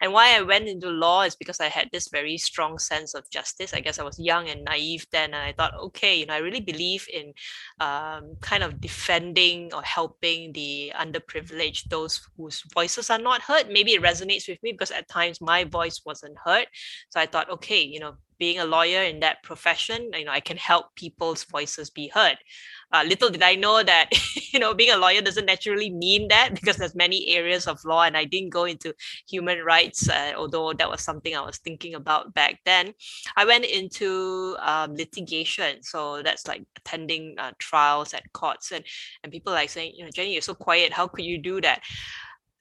And 0.00 0.12
why 0.12 0.36
i 0.36 0.42
went 0.42 0.68
into 0.68 0.88
law 0.88 1.22
is 1.22 1.34
because 1.34 1.60
i 1.60 1.68
had 1.68 1.88
this 1.92 2.08
very 2.08 2.38
strong 2.38 2.78
sense 2.78 3.14
of 3.14 3.28
justice. 3.30 3.72
I 3.74 3.80
guess 3.80 3.98
i 3.98 4.04
was 4.04 4.18
young 4.18 4.48
and 4.48 4.64
naive 4.64 5.06
then 5.12 5.32
and 5.34 5.42
i 5.42 5.52
thought 5.52 5.74
okay 5.74 6.18
you 6.18 6.26
know 6.26 6.34
i 6.34 6.38
really 6.38 6.60
believe 6.60 7.06
in 7.12 7.32
um, 7.80 8.36
kind 8.40 8.62
of 8.62 8.80
defending 8.80 9.72
or 9.72 9.82
helping 9.82 10.52
the 10.52 10.92
underprivileged 10.98 11.88
those 11.88 12.20
whose 12.36 12.62
voices 12.74 13.10
are 13.10 13.18
not 13.18 13.40
heard. 13.42 13.68
Maybe 13.70 13.92
it 13.92 14.02
resonates 14.02 14.48
with 14.48 14.62
me 14.62 14.72
because 14.72 14.90
at 14.90 15.08
times 15.08 15.40
my 15.40 15.64
voice 15.64 16.02
was 16.04 16.18
wasn't 16.18 16.38
heard. 16.44 16.66
So 17.10 17.20
I 17.20 17.26
thought, 17.26 17.50
okay, 17.50 17.82
you 17.82 18.00
know, 18.00 18.16
being 18.38 18.58
a 18.58 18.64
lawyer 18.64 19.02
in 19.02 19.20
that 19.20 19.42
profession, 19.42 20.10
you 20.14 20.24
know, 20.24 20.32
I 20.32 20.40
can 20.40 20.56
help 20.56 20.94
people's 20.94 21.44
voices 21.44 21.90
be 21.90 22.08
heard. 22.08 22.36
Uh, 22.92 23.04
little 23.06 23.28
did 23.30 23.42
I 23.42 23.54
know 23.54 23.82
that, 23.82 24.10
you 24.52 24.58
know, 24.58 24.72
being 24.74 24.90
a 24.90 24.96
lawyer 24.96 25.20
doesn't 25.20 25.44
naturally 25.46 25.90
mean 25.90 26.28
that 26.28 26.50
because 26.54 26.76
there's 26.76 26.94
many 26.94 27.28
areas 27.36 27.66
of 27.66 27.84
law, 27.84 28.02
and 28.02 28.16
I 28.16 28.24
didn't 28.24 28.50
go 28.50 28.64
into 28.64 28.94
human 29.28 29.62
rights, 29.62 30.08
uh, 30.08 30.32
although 30.36 30.72
that 30.72 30.90
was 30.90 31.02
something 31.02 31.36
I 31.36 31.40
was 31.44 31.58
thinking 31.58 31.94
about 31.94 32.34
back 32.34 32.60
then. 32.64 32.94
I 33.36 33.44
went 33.44 33.64
into 33.64 34.56
um, 34.60 34.94
litigation, 34.94 35.82
so 35.82 36.22
that's 36.22 36.46
like 36.48 36.64
attending 36.76 37.34
uh, 37.38 37.52
trials 37.58 38.14
at 38.14 38.32
courts, 38.32 38.72
and 38.72 38.84
and 39.22 39.32
people 39.32 39.52
like 39.52 39.70
saying, 39.70 39.92
you 39.96 40.04
know, 40.04 40.10
Jenny, 40.14 40.32
you're 40.32 40.42
so 40.42 40.54
quiet. 40.54 40.92
How 40.92 41.06
could 41.08 41.24
you 41.24 41.38
do 41.38 41.60
that? 41.60 41.82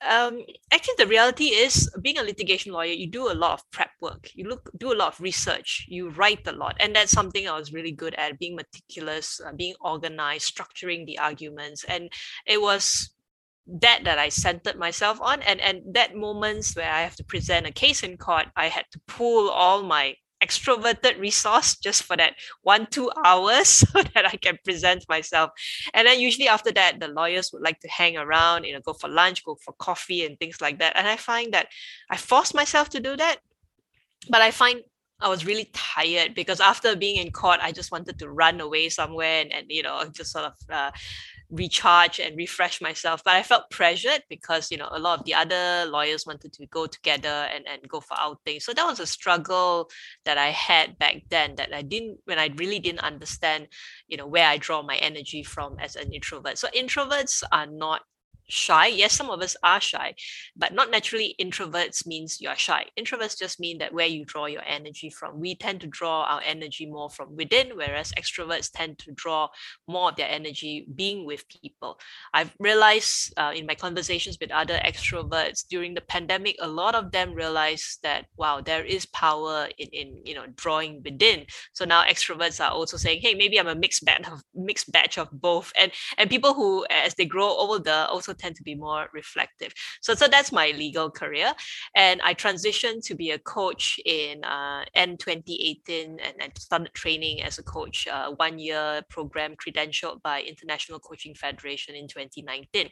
Um, 0.02 0.42
actually 0.72 0.94
the 0.98 1.08
reality 1.08 1.46
is 1.46 1.90
being 2.02 2.18
a 2.18 2.24
litigation 2.24 2.72
lawyer 2.72 2.92
you 2.92 3.08
do 3.10 3.32
a 3.32 3.34
lot 3.34 3.54
of 3.54 3.72
prep 3.72 3.92
work. 4.02 4.30
You 4.34 4.48
look 4.48 4.70
do 4.78 4.94
a 4.94 4.96
lot 4.96 5.14
of 5.14 5.22
research. 5.22 5.86
You 5.90 6.10
write 6.10 6.46
a 6.48 6.52
lot. 6.52 6.78
And 6.80 6.96
that's 6.96 7.12
something 7.12 7.48
i 7.48 7.58
was 7.58 7.74
really 7.74 7.92
good 7.92 8.14
at 8.16 8.40
being 8.40 8.56
meticulous 8.56 9.42
uh, 9.46 9.54
being 9.54 9.76
organized 9.82 10.56
structuring 10.56 11.06
the 11.06 11.18
arguments. 11.20 11.84
And 11.86 12.12
it 12.46 12.62
was 12.62 13.10
that 13.82 14.02
that 14.04 14.20
i 14.20 14.30
centered 14.30 14.78
myself 14.78 15.20
on. 15.22 15.42
And 15.42 15.60
and 15.62 15.82
that 15.94 16.16
moments 16.16 16.76
where 16.76 16.92
i 16.92 17.02
have 17.02 17.16
to 17.16 17.24
present 17.24 17.66
a 17.66 17.72
case 17.72 18.04
in 18.04 18.18
court 18.18 18.48
i 18.56 18.68
had 18.68 18.86
to 18.92 19.02
pull 19.08 19.50
all 19.50 19.84
my 19.84 20.16
extroverted 20.44 21.20
resource 21.20 21.78
just 21.78 22.04
for 22.04 22.16
that 22.16 22.34
one 22.62 22.88
two 22.92 23.12
hours 23.26 23.68
so 23.70 24.04
that 24.14 24.26
i 24.26 24.36
can 24.36 24.58
present 24.64 25.04
myself. 25.10 25.52
And 25.94 26.08
then 26.08 26.20
usually 26.20 26.48
after 26.48 26.72
that 26.74 27.00
the 27.00 27.08
lawyers 27.08 27.52
would 27.52 27.64
like 27.64 27.80
to 27.82 27.88
hang 27.90 28.18
around 28.18 28.66
you 28.66 28.74
know 28.74 28.82
go 28.82 28.94
for 28.94 29.10
lunch 29.10 29.44
go 29.44 29.58
for 29.64 29.74
coffee 29.74 30.26
and 30.26 30.38
things 30.40 30.62
like 30.62 30.80
that. 30.80 30.94
And 30.96 31.08
i 31.08 31.16
find 31.16 31.54
that 31.54 31.68
i 32.10 32.18
force 32.18 32.54
myself 32.54 32.90
to 32.90 33.00
do 33.00 33.16
that 33.18 33.38
but 34.30 34.42
i 34.42 34.52
find 34.52 34.82
I 35.20 35.30
was 35.30 35.46
really 35.46 35.70
tired 35.74 36.36
because 36.36 36.60
after 36.60 36.96
being 36.96 37.18
in 37.18 37.32
court, 37.32 37.60
I 37.62 37.72
just 37.72 37.92
wanted 37.92 38.20
to 38.20 38.30
run 38.30 38.62
away 38.62 38.90
somewhere 38.90 39.42
and, 39.42 39.52
and 39.52 39.66
you 39.68 39.82
know, 39.82 40.04
just 40.12 40.32
sort 40.32 40.46
of 40.46 40.54
uh, 40.70 40.92
recharge 41.50 42.20
and 42.20 42.36
refresh 42.36 42.82
myself. 42.82 43.24
But 43.24 43.36
I 43.36 43.44
felt 43.44 43.70
pressured 43.70 44.24
because, 44.30 44.72
you 44.72 44.78
know, 44.78 44.90
a 44.92 45.00
lot 45.00 45.20
of 45.20 45.26
the 45.26 45.34
other 45.34 45.90
lawyers 45.90 46.26
wanted 46.26 46.54
to 46.54 46.66
go 46.68 46.88
together 46.88 47.48
and, 47.54 47.66
and 47.68 47.88
go 47.88 48.00
for 48.00 48.18
outings. 48.20 48.66
So 48.66 48.74
that 48.74 48.86
was 48.86 49.00
a 49.00 49.08
struggle 49.08 49.90
that 50.26 50.38
I 50.38 50.48
had 50.48 50.98
back 51.00 51.24
then 51.30 51.56
that 51.56 51.74
I 51.74 51.82
didn't, 51.82 52.20
when 52.26 52.40
I 52.40 52.50
really 52.58 52.80
didn't 52.80 53.00
understand, 53.04 53.68
you 54.08 54.18
know, 54.18 54.28
where 54.28 54.48
I 54.48 54.58
draw 54.58 54.82
my 54.82 54.98
energy 54.98 55.44
from 55.44 55.78
as 55.80 55.96
an 55.96 56.14
introvert. 56.14 56.58
So 56.58 56.68
introverts 56.76 57.44
are 57.52 57.68
not 57.68 58.02
shy. 58.50 58.88
Yes, 58.88 59.14
some 59.14 59.30
of 59.30 59.42
us 59.42 59.56
are 59.64 59.82
shy, 59.82 60.14
but 60.56 60.74
not 60.74 60.92
naturally 60.92 61.36
introverts 61.42 62.06
means 62.06 62.40
you're 62.40 62.56
shy. 62.56 62.86
Introverts 63.00 63.38
just 63.38 63.60
mean 63.60 63.78
that 63.80 63.94
where 63.94 64.08
you 64.08 64.26
draw 64.26 64.46
your 64.46 64.64
energy 64.66 65.10
from. 65.10 65.40
We 65.40 65.56
tend 65.56 65.82
to 65.82 65.88
draw 65.88 66.24
our 66.24 66.42
energy 66.46 66.86
more 66.86 67.10
from 67.10 67.36
within, 67.36 67.72
whereas 67.76 68.12
extroverts 68.14 68.72
tend 68.74 69.00
to 69.00 69.12
draw 69.14 69.50
more 69.88 70.10
of 70.10 70.16
their 70.16 70.30
energy 70.30 70.88
being 70.96 71.26
with 71.26 71.44
people. 71.50 72.00
I've 72.34 72.54
realized 72.60 73.34
uh, 73.38 73.54
in 73.56 73.66
my 73.66 73.76
conversations 73.76 74.38
with 74.40 74.52
other 74.52 74.80
extroverts 74.86 75.66
during 75.68 75.94
the 75.94 76.02
pandemic, 76.02 76.56
a 76.62 76.68
lot 76.68 76.96
of 76.96 77.12
them 77.12 77.34
realized 77.34 78.00
that 78.04 78.26
wow, 78.38 78.62
there 78.62 78.84
is 78.84 79.06
power 79.08 79.68
in, 79.78 79.88
in 79.92 80.22
you 80.26 80.36
know 80.36 80.46
drawing 80.56 81.02
within. 81.04 81.46
So 81.74 81.86
now 81.86 82.04
extroverts 82.04 82.64
are 82.64 82.72
also 82.72 82.98
saying, 82.98 83.22
hey, 83.22 83.34
maybe 83.34 83.60
I'm 83.60 83.68
a 83.68 83.76
mixed 83.76 84.06
batch 84.06 84.28
of 84.28 84.42
mixed 84.56 84.92
batch 84.92 85.18
of 85.18 85.30
both. 85.32 85.72
And 85.80 85.92
and 86.18 86.30
people 86.30 86.54
who 86.54 86.86
as 86.90 87.16
they 87.16 87.26
grow 87.26 87.48
older 87.48 88.08
also 88.10 88.34
tend 88.38 88.56
to 88.56 88.64
be 88.64 88.76
more 88.76 89.08
reflective. 89.14 89.74
So, 90.02 90.14
so 90.16 90.28
that's 90.28 90.52
my 90.52 90.72
legal 90.72 91.10
career. 91.10 91.54
And 91.96 92.22
I 92.22 92.34
transitioned 92.34 93.06
to 93.06 93.16
be 93.16 93.32
a 93.32 93.40
coach 93.40 94.00
in 94.06 94.44
uh, 94.44 94.86
end 94.94 95.20
2018 95.20 96.20
and, 96.20 96.34
and 96.40 96.58
started 96.58 96.94
training 96.94 97.42
as 97.44 97.58
a 97.58 97.64
coach, 97.64 98.08
uh, 98.08 98.32
one 98.32 98.60
year 98.60 99.02
program 99.10 99.56
credentialed 99.56 100.22
by 100.22 100.42
International 100.42 101.00
Coaching 101.00 101.36
Federation 101.36 101.96
in 101.96 102.08
2019. 102.08 102.90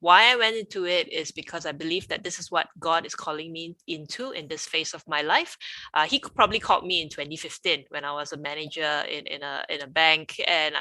Why 0.00 0.32
I 0.32 0.36
went 0.36 0.56
into 0.56 0.86
it 0.86 1.12
is 1.12 1.30
because 1.30 1.66
I 1.66 1.72
believe 1.72 2.08
that 2.08 2.24
this 2.24 2.38
is 2.38 2.50
what 2.50 2.68
God 2.78 3.06
is 3.06 3.14
calling 3.14 3.52
me 3.52 3.76
into 3.86 4.32
in 4.32 4.48
this 4.48 4.66
phase 4.66 4.94
of 4.94 5.06
my 5.06 5.22
life. 5.22 5.56
Uh, 5.94 6.06
he 6.06 6.18
probably 6.18 6.58
called 6.58 6.86
me 6.86 7.02
in 7.02 7.08
2015 7.08 7.84
when 7.90 8.04
I 8.04 8.12
was 8.12 8.32
a 8.32 8.36
manager 8.36 9.04
in, 9.08 9.26
in 9.26 9.42
a 9.42 9.64
in 9.68 9.82
a 9.82 9.86
bank 9.86 10.40
and 10.46 10.74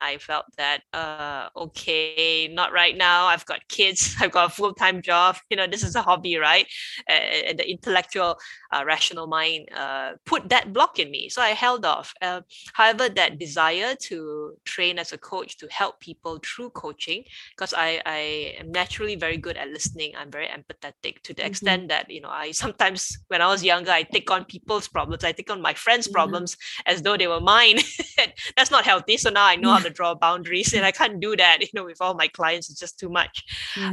I 0.00 0.18
felt 0.18 0.46
that 0.56 0.82
uh 0.92 1.48
okay, 1.56 2.48
not 2.50 2.72
right 2.72 2.96
now. 2.96 3.26
I've 3.26 3.46
got 3.46 3.66
kids. 3.68 4.16
I've 4.20 4.30
got 4.30 4.50
a 4.50 4.54
full 4.54 4.74
time 4.74 5.02
job. 5.02 5.36
You 5.50 5.56
know, 5.56 5.66
this 5.66 5.82
is 5.82 5.94
a 5.94 6.02
hobby, 6.02 6.36
right? 6.36 6.66
And 7.08 7.58
the 7.58 7.68
intellectual, 7.68 8.38
uh, 8.72 8.84
rational 8.84 9.26
mind 9.26 9.68
uh, 9.74 10.12
put 10.24 10.48
that 10.48 10.72
block 10.72 10.98
in 10.98 11.10
me, 11.10 11.28
so 11.28 11.42
I 11.42 11.50
held 11.50 11.84
off. 11.84 12.12
Uh, 12.20 12.42
however, 12.74 13.08
that 13.08 13.38
desire 13.38 13.94
to 14.08 14.54
train 14.64 14.98
as 14.98 15.12
a 15.12 15.18
coach 15.18 15.58
to 15.58 15.68
help 15.70 16.00
people 16.00 16.40
through 16.44 16.70
coaching, 16.70 17.24
because 17.56 17.74
I 17.76 18.00
I 18.06 18.54
am 18.58 18.72
naturally 18.72 19.16
very 19.16 19.36
good 19.36 19.56
at 19.56 19.68
listening. 19.68 20.12
I'm 20.16 20.30
very 20.30 20.48
empathetic 20.48 21.22
to 21.22 21.34
the 21.34 21.42
mm-hmm. 21.42 21.50
extent 21.50 21.88
that 21.88 22.10
you 22.10 22.20
know 22.20 22.30
I 22.30 22.52
sometimes 22.52 23.18
when 23.28 23.42
I 23.42 23.46
was 23.46 23.64
younger 23.64 23.90
I 23.90 24.02
take 24.02 24.30
on 24.30 24.44
people's 24.44 24.88
problems. 24.88 25.24
I 25.24 25.32
take 25.32 25.50
on 25.50 25.62
my 25.62 25.74
friends' 25.74 26.06
mm-hmm. 26.06 26.14
problems 26.14 26.56
as 26.86 27.02
though 27.02 27.16
they 27.16 27.26
were 27.26 27.40
mine. 27.40 27.78
That's 28.56 28.70
not 28.70 28.84
healthy. 28.84 29.16
So 29.16 29.30
now 29.30 29.46
I 29.46 29.56
know 29.56 29.72
how 29.74 29.78
to 29.80 29.87
draw 29.90 30.14
boundaries 30.14 30.72
and 30.74 30.84
i 30.84 30.90
can't 30.90 31.20
do 31.20 31.36
that 31.36 31.58
you 31.60 31.68
know 31.74 31.84
with 31.84 32.00
all 32.00 32.14
my 32.14 32.28
clients 32.28 32.70
it's 32.70 32.80
just 32.80 32.98
too 32.98 33.08
much. 33.08 33.44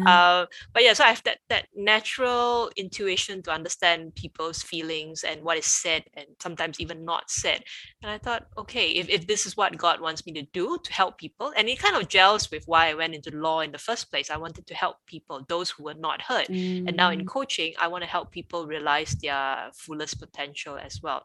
Uh, 0.06 0.46
but 0.74 0.84
yeah 0.84 0.94
so 0.94 1.04
i 1.04 1.10
have 1.10 1.24
that 1.24 1.40
that 1.50 1.68
natural 1.76 2.70
intuition 2.76 3.42
to 3.42 3.52
understand 3.52 4.14
people's 4.16 4.62
feelings 4.62 5.24
and 5.24 5.44
what 5.44 5.58
is 5.58 5.66
said 5.66 6.04
and 6.16 6.28
sometimes 6.42 6.80
even 6.80 7.06
not 7.06 7.30
said. 7.30 7.64
And 8.02 8.12
i 8.12 8.18
thought 8.18 8.46
okay 8.58 8.90
if, 8.90 9.10
if 9.10 9.28
this 9.28 9.46
is 9.46 9.58
what 9.58 9.78
god 9.78 10.02
wants 10.02 10.26
me 10.26 10.34
to 10.34 10.44
do 10.54 10.78
to 10.84 10.94
help 10.94 11.18
people 11.18 11.54
and 11.58 11.68
it 11.68 11.80
kind 11.80 11.96
of 11.96 12.08
gels 12.08 12.50
with 12.52 12.64
why 12.66 12.90
i 12.90 12.94
went 12.94 13.16
into 13.16 13.32
law 13.36 13.62
in 13.62 13.72
the 13.72 13.78
first 13.78 14.10
place. 14.10 14.30
I 14.30 14.38
wanted 14.38 14.68
to 14.68 14.76
help 14.76 14.98
people 15.06 15.46
those 15.48 15.70
who 15.70 15.84
were 15.84 15.94
not 15.94 16.22
heard 16.22 16.48
mm. 16.48 16.88
and 16.88 16.96
now 16.96 17.12
in 17.12 17.22
mm. 17.22 17.28
coaching 17.28 17.74
i 17.80 17.88
want 17.88 18.04
to 18.04 18.10
help 18.10 18.32
people 18.32 18.68
realize 18.68 19.16
their 19.22 19.70
fullest 19.74 20.20
potential 20.20 20.78
as 20.78 21.02
well 21.02 21.24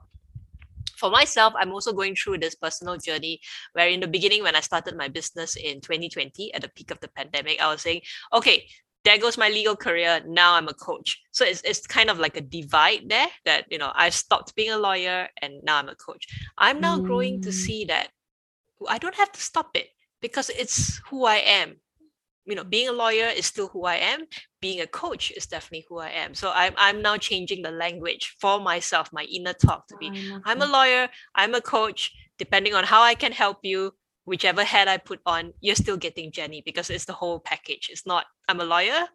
for 1.01 1.11
myself, 1.11 1.55
I'm 1.57 1.73
also 1.73 1.93
going 1.93 2.15
through 2.15 2.39
this 2.39 2.55
personal 2.55 2.99
journey 2.99 3.41
where 3.73 3.89
in 3.89 4.01
the 4.01 4.07
beginning, 4.07 4.43
when 4.43 4.55
I 4.55 4.61
started 4.61 4.97
my 4.97 5.09
business 5.09 5.57
in 5.57 5.81
2020 5.81 6.53
at 6.55 6.61
the 6.61 6.69
peak 6.69 6.91
of 6.91 7.01
the 7.01 7.09
pandemic, 7.09 7.61
I 7.61 7.73
was 7.73 7.81
saying, 7.81 8.03
okay, 8.35 8.67
there 9.05 9.19
goes 9.19 9.39
my 9.39 9.49
legal 9.49 9.75
career. 9.75 10.21
Now 10.27 10.55
I'm 10.55 10.69
a 10.69 10.75
coach. 10.75 11.19
So 11.33 11.47
it's, 11.47 11.63
it's 11.63 11.87
kind 11.87 12.11
of 12.11 12.19
like 12.19 12.37
a 12.37 12.43
divide 12.43 13.09
there 13.09 13.29
that, 13.47 13.65
you 13.71 13.79
know, 13.79 13.91
I've 13.95 14.15
stopped 14.15 14.55
being 14.55 14.73
a 14.73 14.77
lawyer 14.77 15.29
and 15.41 15.55
now 15.63 15.79
I'm 15.79 15.89
a 15.89 15.95
coach. 15.95 16.27
I'm 16.59 16.81
now 16.81 16.99
mm. 16.99 17.05
growing 17.05 17.41
to 17.43 17.49
mm. 17.49 17.55
see 17.55 17.87
that 17.87 18.11
I 18.87 18.99
don't 18.99 19.15
have 19.15 19.33
to 19.33 19.41
stop 19.41 19.71
it 19.75 19.89
because 20.21 20.51
it's 20.51 21.01
who 21.09 21.25
I 21.25 21.37
am 21.37 21.77
you 22.51 22.57
know 22.57 22.65
being 22.65 22.89
a 22.89 22.93
lawyer 22.93 23.27
is 23.27 23.47
still 23.47 23.69
who 23.69 23.85
i 23.85 23.97
am. 23.97 24.27
Being 24.61 24.81
a 24.81 24.87
coach 24.87 25.31
is 25.31 25.47
definitely 25.47 25.87
who 25.89 25.99
i 25.99 26.11
am. 26.11 26.35
So 26.35 26.53
i'm, 26.55 26.75
I'm 26.77 27.01
now 27.01 27.17
changing 27.17 27.63
the 27.63 27.71
language 27.71 28.37
for 28.41 28.61
myself 28.61 29.13
my 29.13 29.25
inner 29.25 29.55
talk 29.55 29.87
to 29.89 29.97
be. 29.97 30.11
Oh, 30.13 30.41
i'm 30.45 30.61
a 30.61 30.67
lawyer 30.67 31.09
i'm 31.35 31.55
a 31.55 31.61
coach. 31.61 32.13
Depending 32.39 32.75
on 32.75 32.85
how 32.85 33.03
i 33.03 33.15
can 33.15 33.33
help 33.33 33.59
you 33.63 33.93
whichever 34.25 34.65
hat 34.65 34.89
i 34.89 34.97
put 34.97 35.21
on 35.27 35.53
you're 35.61 35.75
still 35.75 35.97
getting 35.97 36.31
jenny 36.33 36.63
because 36.65 36.91
it's 36.91 37.05
the 37.05 37.13
whole 37.13 37.41
package. 37.41 37.89
It's 37.91 38.07
not 38.07 38.27
i'm 38.49 38.61
a 38.61 38.65
lawyer 38.65 39.07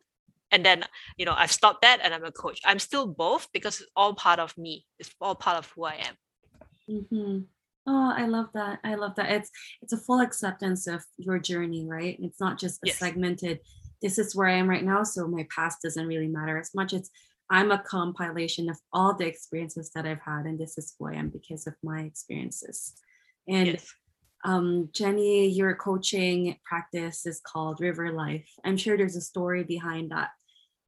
and 0.51 0.65
then 0.65 0.83
you 1.17 1.25
know 1.25 1.35
i've 1.35 1.51
stopped 1.51 1.81
that 1.81 1.99
and 2.03 2.13
i'm 2.13 2.23
a 2.23 2.31
coach. 2.31 2.61
I'm 2.65 2.79
still 2.79 3.05
both 3.07 3.47
because 3.51 3.81
it's 3.81 3.91
all 3.95 4.13
part 4.15 4.39
of 4.39 4.57
me. 4.57 4.85
It's 4.99 5.11
all 5.19 5.35
part 5.35 5.57
of 5.57 5.69
who 5.75 5.83
i 5.83 5.95
am. 5.95 6.15
Mm-hmm. 6.89 7.39
Oh, 7.87 8.13
I 8.15 8.25
love 8.25 8.47
that. 8.53 8.79
I 8.83 8.95
love 8.95 9.15
that. 9.15 9.31
It's 9.31 9.51
it's 9.81 9.93
a 9.93 9.97
full 9.97 10.21
acceptance 10.21 10.87
of 10.87 11.03
your 11.17 11.39
journey, 11.39 11.85
right? 11.85 12.17
It's 12.19 12.39
not 12.39 12.57
just 12.59 12.83
a 12.83 12.87
yes. 12.87 12.97
segmented 12.97 13.59
this 14.01 14.19
is 14.19 14.35
where 14.35 14.47
I 14.47 14.53
am 14.53 14.69
right 14.69 14.83
now, 14.83 15.03
so 15.03 15.27
my 15.27 15.47
past 15.53 15.81
doesn't 15.81 16.07
really 16.07 16.27
matter 16.27 16.57
as 16.57 16.75
much. 16.75 16.93
It's 16.93 17.09
I'm 17.49 17.71
a 17.71 17.79
compilation 17.79 18.69
of 18.69 18.77
all 18.91 19.15
the 19.15 19.27
experiences 19.27 19.91
that 19.95 20.05
I've 20.05 20.21
had, 20.21 20.45
and 20.45 20.59
this 20.59 20.77
is 20.77 20.95
who 20.97 21.07
I 21.07 21.13
am 21.13 21.29
because 21.29 21.67
of 21.67 21.75
my 21.83 22.01
experiences. 22.01 22.93
And 23.47 23.67
yes. 23.67 23.93
um, 24.43 24.89
Jenny, 24.93 25.47
your 25.47 25.75
coaching 25.75 26.57
practice 26.65 27.25
is 27.25 27.41
called 27.41 27.81
River 27.81 28.11
Life. 28.11 28.47
I'm 28.63 28.77
sure 28.77 28.97
there's 28.97 29.15
a 29.15 29.21
story 29.21 29.63
behind 29.63 30.11
that 30.11 30.29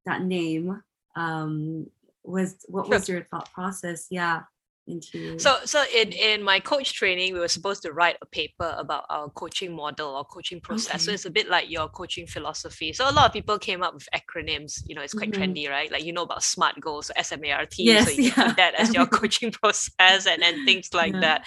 that 0.06 0.24
name. 0.24 0.82
Um, 1.16 1.88
was 2.24 2.58
what 2.68 2.90
was 2.90 3.08
your 3.08 3.24
thought 3.32 3.52
process? 3.54 4.08
Yeah 4.10 4.42
into 4.88 5.38
so 5.38 5.58
so 5.66 5.84
in 5.94 6.12
in 6.12 6.44
my 6.44 6.60
coach 6.60 6.94
training 6.94 7.34
we 7.34 7.40
were 7.40 7.48
supposed 7.48 7.82
to 7.82 7.92
write 7.92 8.18
a 8.22 8.26
paper 8.26 8.76
about 8.78 9.06
our 9.10 9.30
coaching 9.30 9.76
model 9.76 10.16
or 10.16 10.24
coaching 10.26 10.60
process 10.60 10.96
okay. 10.96 11.04
so 11.04 11.12
it's 11.12 11.26
a 11.26 11.30
bit 11.30 11.50
like 11.50 11.70
your 11.70 11.88
coaching 11.90 12.26
philosophy 12.26 12.94
so 12.94 13.10
a 13.10 13.12
lot 13.12 13.26
of 13.26 13.34
people 13.34 13.58
came 13.60 13.84
up 13.84 13.94
with 13.94 14.08
acronyms 14.16 14.82
you 14.86 14.96
know 14.96 15.02
it's 15.02 15.14
quite 15.14 15.32
mm-hmm. 15.32 15.42
trendy 15.42 15.70
right 15.70 15.92
like 15.92 16.04
you 16.04 16.14
know 16.14 16.24
about 16.24 16.44
smart 16.44 16.80
goals 16.80 17.12
smart 17.22 17.70
yes, 17.78 18.06
so 18.06 18.12
you 18.22 18.32
yeah. 18.36 18.54
that 18.54 18.74
as 18.76 18.94
your 18.94 19.06
coaching 19.06 19.52
process 19.62 20.26
and, 20.28 20.44
and 20.44 20.66
things 20.66 20.94
like 20.94 21.14
yeah. 21.14 21.20
that 21.20 21.46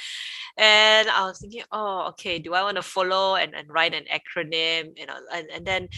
and 0.59 1.09
i 1.09 1.25
was 1.25 1.39
thinking 1.41 1.63
oh 1.73 2.07
okay 2.09 2.39
do 2.39 2.55
i 2.55 2.63
want 2.63 2.77
to 2.77 2.83
follow 2.83 3.37
and, 3.37 3.55
and 3.55 3.69
write 3.69 3.95
an 3.95 4.05
acronym 4.13 4.93
you 4.97 5.07
know 5.07 5.17
and, 5.33 5.49
and 5.51 5.67
then 5.67 5.89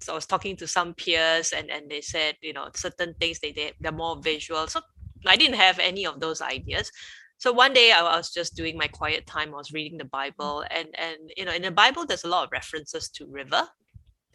so 0.00 0.12
i 0.12 0.14
was 0.14 0.26
talking 0.26 0.56
to 0.56 0.66
some 0.66 0.94
peers 0.94 1.52
and 1.52 1.70
and 1.70 1.90
they 1.90 2.00
said 2.00 2.36
you 2.40 2.52
know 2.52 2.68
certain 2.74 3.14
things 3.20 3.38
they, 3.40 3.52
they 3.52 3.72
they're 3.80 3.92
more 3.92 4.16
visual 4.22 4.66
so 4.66 4.80
I 5.26 5.36
didn't 5.36 5.56
have 5.56 5.78
any 5.78 6.06
of 6.06 6.20
those 6.20 6.40
ideas. 6.40 6.90
So 7.38 7.52
one 7.52 7.74
day 7.74 7.92
I 7.92 8.02
was 8.02 8.32
just 8.32 8.56
doing 8.56 8.78
my 8.78 8.86
quiet 8.88 9.26
time. 9.26 9.52
I 9.52 9.58
was 9.58 9.72
reading 9.72 9.98
the 9.98 10.04
mm. 10.04 10.10
Bible, 10.10 10.64
and 10.70 10.88
and 10.98 11.18
you 11.36 11.44
know 11.44 11.52
in 11.52 11.62
the 11.62 11.70
Bible 11.70 12.06
there's 12.06 12.24
a 12.24 12.28
lot 12.28 12.44
of 12.44 12.52
references 12.52 13.08
to 13.10 13.26
river, 13.26 13.68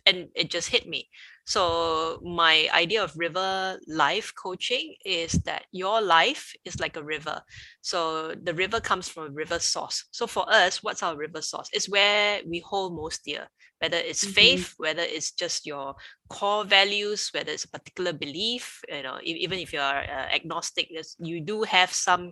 and 0.06 0.30
it 0.36 0.52
just 0.52 0.70
hit 0.70 0.88
me. 0.88 1.10
So 1.46 2.20
my 2.24 2.70
idea 2.74 3.04
of 3.04 3.18
river 3.18 3.80
life 3.88 4.32
coaching 4.42 4.96
is 5.04 5.34
that 5.46 5.66
your 5.72 6.02
life 6.02 6.54
is 6.64 6.80
like 6.80 6.96
a 6.96 7.04
river. 7.04 7.42
So 7.82 8.36
the 8.36 8.54
river 8.54 8.80
comes 8.80 9.10
from 9.10 9.28
a 9.28 9.32
river 9.32 9.60
source. 9.60 10.06
So 10.12 10.28
for 10.28 10.46
us, 10.48 10.84
what's 10.84 11.04
our 11.04 11.18
river 11.18 11.42
source? 11.42 11.70
It's 11.74 11.90
where 11.90 12.42
we 12.48 12.60
hold 12.60 12.96
most 12.96 13.26
dear 13.26 13.48
whether 13.82 13.98
it's 13.98 14.24
mm-hmm. 14.24 14.34
faith, 14.34 14.74
whether 14.78 15.02
it's 15.02 15.32
just 15.32 15.66
your 15.66 15.96
core 16.30 16.64
values, 16.64 17.30
whether 17.34 17.52
it's 17.52 17.66
a 17.66 17.70
particular 17.70 18.14
belief, 18.14 18.82
you 18.88 19.04
know, 19.04 19.18
even 19.24 19.60
if 19.60 19.74
you're 19.74 19.82
uh, 19.82 20.28
agnostic, 20.34 20.90
you 21.20 21.42
do 21.42 21.64
have 21.64 21.92
some 21.92 22.32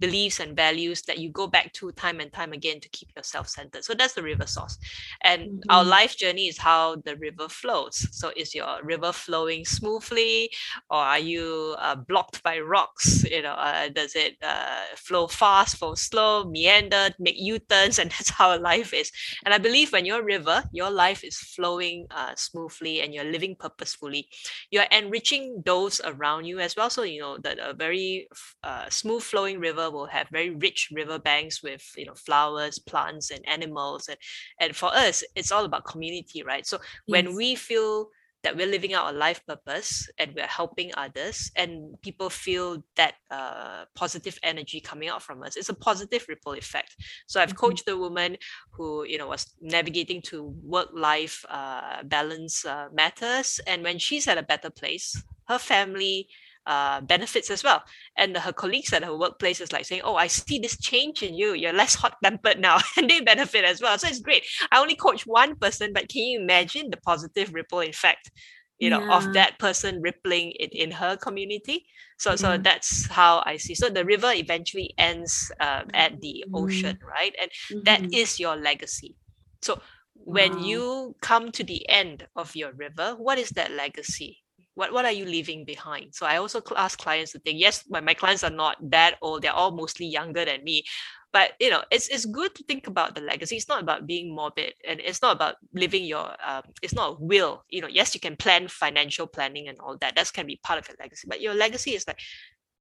beliefs 0.00 0.40
and 0.40 0.56
values 0.56 1.02
that 1.02 1.18
you 1.18 1.30
go 1.30 1.46
back 1.46 1.72
to 1.72 1.92
time 1.92 2.18
and 2.20 2.32
time 2.32 2.52
again 2.52 2.80
to 2.80 2.88
keep 2.88 3.08
yourself 3.16 3.48
centered. 3.48 3.84
So 3.84 3.94
that's 3.94 4.14
the 4.14 4.22
river 4.22 4.46
source. 4.46 4.76
And 5.22 5.42
mm-hmm. 5.42 5.70
our 5.70 5.84
life 5.84 6.16
journey 6.16 6.48
is 6.48 6.58
how 6.58 6.96
the 7.04 7.16
river 7.16 7.48
flows. 7.48 7.96
So 8.10 8.32
is 8.36 8.54
your 8.54 8.82
river 8.82 9.12
flowing 9.12 9.64
smoothly 9.64 10.50
or 10.90 10.98
are 10.98 11.18
you 11.18 11.76
uh, 11.78 11.94
blocked 11.94 12.42
by 12.42 12.58
rocks? 12.58 13.22
You 13.24 13.42
know, 13.42 13.52
uh, 13.52 13.88
does 13.90 14.16
it 14.16 14.36
uh, 14.42 14.96
flow 14.96 15.28
fast, 15.28 15.76
flow 15.76 15.94
slow, 15.94 16.44
meander, 16.44 17.10
make 17.18 17.36
U-turns? 17.38 17.98
And 18.06 18.10
that's 18.10 18.30
how 18.30 18.58
life 18.60 18.92
is. 18.92 19.10
And 19.44 19.54
I 19.54 19.58
believe 19.58 19.92
when 19.92 20.04
your 20.04 20.22
river, 20.22 20.62
your 20.86 20.94
life 20.94 21.24
is 21.24 21.36
flowing 21.38 22.06
uh, 22.10 22.34
smoothly 22.36 23.00
and 23.00 23.14
you're 23.14 23.24
living 23.32 23.56
purposefully 23.58 24.28
you're 24.70 24.84
enriching 24.90 25.62
those 25.64 26.00
around 26.04 26.44
you 26.44 26.58
as 26.60 26.76
well 26.76 26.90
so 26.90 27.02
you 27.02 27.20
know 27.20 27.36
that 27.38 27.58
a 27.58 27.74
very 27.74 28.28
uh, 28.62 28.88
smooth 28.88 29.22
flowing 29.22 29.58
river 29.58 29.90
will 29.90 30.06
have 30.06 30.28
very 30.30 30.50
rich 30.50 30.88
river 30.92 31.18
banks 31.18 31.62
with 31.62 31.82
you 31.96 32.06
know 32.06 32.14
flowers 32.14 32.78
plants 32.78 33.30
and 33.30 33.46
animals 33.48 34.08
and 34.08 34.18
and 34.60 34.76
for 34.76 34.90
us 34.94 35.24
it's 35.34 35.52
all 35.52 35.64
about 35.64 35.84
community 35.84 36.42
right 36.42 36.66
so 36.66 36.78
yes. 37.06 37.24
when 37.24 37.34
we 37.34 37.54
feel 37.54 38.08
that 38.46 38.56
we're 38.56 38.66
living 38.68 38.94
out 38.94 39.12
a 39.12 39.18
life 39.18 39.44
purpose 39.44 40.08
and 40.20 40.32
we're 40.36 40.46
helping 40.46 40.92
others 40.96 41.50
and 41.56 42.00
people 42.00 42.30
feel 42.30 42.80
that 42.94 43.14
uh, 43.32 43.84
positive 43.96 44.38
energy 44.44 44.80
coming 44.80 45.08
out 45.08 45.20
from 45.20 45.42
us 45.42 45.56
it's 45.56 45.68
a 45.68 45.74
positive 45.74 46.24
ripple 46.28 46.52
effect 46.52 46.94
so 47.26 47.40
i've 47.40 47.48
mm-hmm. 47.48 47.66
coached 47.66 47.88
a 47.88 47.96
woman 47.96 48.36
who 48.70 49.04
you 49.04 49.18
know 49.18 49.26
was 49.26 49.52
navigating 49.60 50.22
to 50.22 50.54
work 50.62 50.88
life 50.94 51.44
uh, 51.48 52.04
balance 52.04 52.64
uh, 52.64 52.86
matters 52.92 53.58
and 53.66 53.82
when 53.82 53.98
she's 53.98 54.28
at 54.28 54.38
a 54.38 54.44
better 54.44 54.70
place 54.70 55.20
her 55.48 55.58
family 55.58 56.28
uh, 56.66 57.00
benefits 57.00 57.50
as 57.50 57.62
well. 57.62 57.82
And 58.16 58.36
her 58.36 58.52
colleagues 58.52 58.92
at 58.92 59.04
her 59.04 59.16
workplace 59.16 59.60
is 59.60 59.72
like 59.72 59.84
saying, 59.84 60.02
"Oh, 60.04 60.16
I 60.16 60.26
see 60.26 60.58
this 60.58 60.78
change 60.78 61.22
in 61.22 61.34
you. 61.34 61.54
You're 61.54 61.72
less 61.72 61.94
hot 61.94 62.16
tempered 62.22 62.60
now," 62.60 62.78
and 62.96 63.08
they 63.08 63.20
benefit 63.20 63.64
as 63.64 63.80
well. 63.80 63.98
So 63.98 64.08
it's 64.08 64.20
great. 64.20 64.44
I 64.72 64.80
only 64.80 64.96
coach 64.96 65.26
one 65.26 65.56
person, 65.56 65.92
but 65.92 66.08
can 66.08 66.22
you 66.22 66.40
imagine 66.40 66.90
the 66.90 66.98
positive 66.98 67.54
ripple 67.54 67.80
effect? 67.80 68.30
You 68.78 68.90
know, 68.90 69.00
yeah. 69.00 69.16
of 69.16 69.32
that 69.32 69.58
person 69.58 70.02
rippling 70.02 70.52
it 70.60 70.74
in 70.74 70.90
her 70.90 71.16
community. 71.16 71.86
So, 72.18 72.32
mm-hmm. 72.32 72.36
so 72.36 72.58
that's 72.58 73.06
how 73.06 73.42
I 73.46 73.56
see. 73.56 73.74
So 73.74 73.88
the 73.88 74.04
river 74.04 74.30
eventually 74.34 74.92
ends 74.98 75.50
uh, 75.60 75.84
at 75.94 76.20
the 76.20 76.44
mm-hmm. 76.46 76.56
ocean, 76.56 76.98
right? 77.02 77.34
And 77.40 77.50
mm-hmm. 77.50 77.84
that 77.84 78.12
is 78.12 78.38
your 78.38 78.54
legacy. 78.54 79.16
So 79.62 79.80
when 80.14 80.56
wow. 80.56 80.62
you 80.62 81.16
come 81.22 81.52
to 81.52 81.64
the 81.64 81.88
end 81.88 82.26
of 82.36 82.54
your 82.54 82.72
river, 82.72 83.14
what 83.16 83.38
is 83.38 83.48
that 83.50 83.70
legacy? 83.72 84.42
What 84.76 84.92
what 84.92 85.04
are 85.04 85.12
you 85.12 85.24
leaving 85.24 85.64
behind? 85.64 86.14
So 86.14 86.26
i 86.26 86.36
also 86.36 86.62
ask 86.76 86.98
clients 86.98 87.32
to 87.32 87.40
think 87.40 87.58
yes 87.58 87.84
my, 87.88 88.00
my 88.00 88.14
clients 88.14 88.44
are 88.44 88.56
not 88.64 88.76
that 88.90 89.16
old 89.22 89.42
they're 89.42 89.52
all 89.52 89.72
mostly 89.72 90.06
younger 90.06 90.44
than 90.44 90.62
me. 90.62 90.84
But 91.32 91.52
you 91.58 91.70
know 91.70 91.82
it's 91.90 92.08
it's 92.08 92.24
good 92.24 92.54
to 92.54 92.64
think 92.64 92.86
about 92.86 93.14
the 93.14 93.20
legacy. 93.20 93.56
It's 93.56 93.68
not 93.68 93.82
about 93.82 94.06
being 94.06 94.34
morbid 94.34 94.74
and 94.86 95.00
it's 95.00 95.20
not 95.20 95.34
about 95.34 95.56
living 95.72 96.04
your 96.04 96.28
um, 96.46 96.62
it's 96.82 96.94
not 96.94 97.10
a 97.10 97.16
will. 97.18 97.64
You 97.68 97.80
know 97.80 97.88
yes 97.88 98.14
you 98.14 98.20
can 98.20 98.36
plan 98.36 98.68
financial 98.68 99.26
planning 99.26 99.68
and 99.68 99.78
all 99.80 99.96
that 99.98 100.14
that 100.14 100.32
can 100.32 100.46
be 100.46 100.60
part 100.62 100.78
of 100.78 100.88
your 100.88 100.96
legacy 101.00 101.26
but 101.28 101.40
your 101.40 101.54
legacy 101.54 101.92
is 101.92 102.06
like 102.06 102.20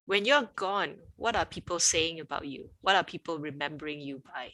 when 0.06 0.26
you're 0.26 0.50
gone 0.56 0.96
what 1.16 1.36
are 1.36 1.46
people 1.46 1.80
saying 1.80 2.20
about 2.20 2.46
you? 2.46 2.70
What 2.82 2.96
are 2.96 3.04
people 3.04 3.40
remembering 3.40 4.00
you 4.02 4.22
by? 4.24 4.52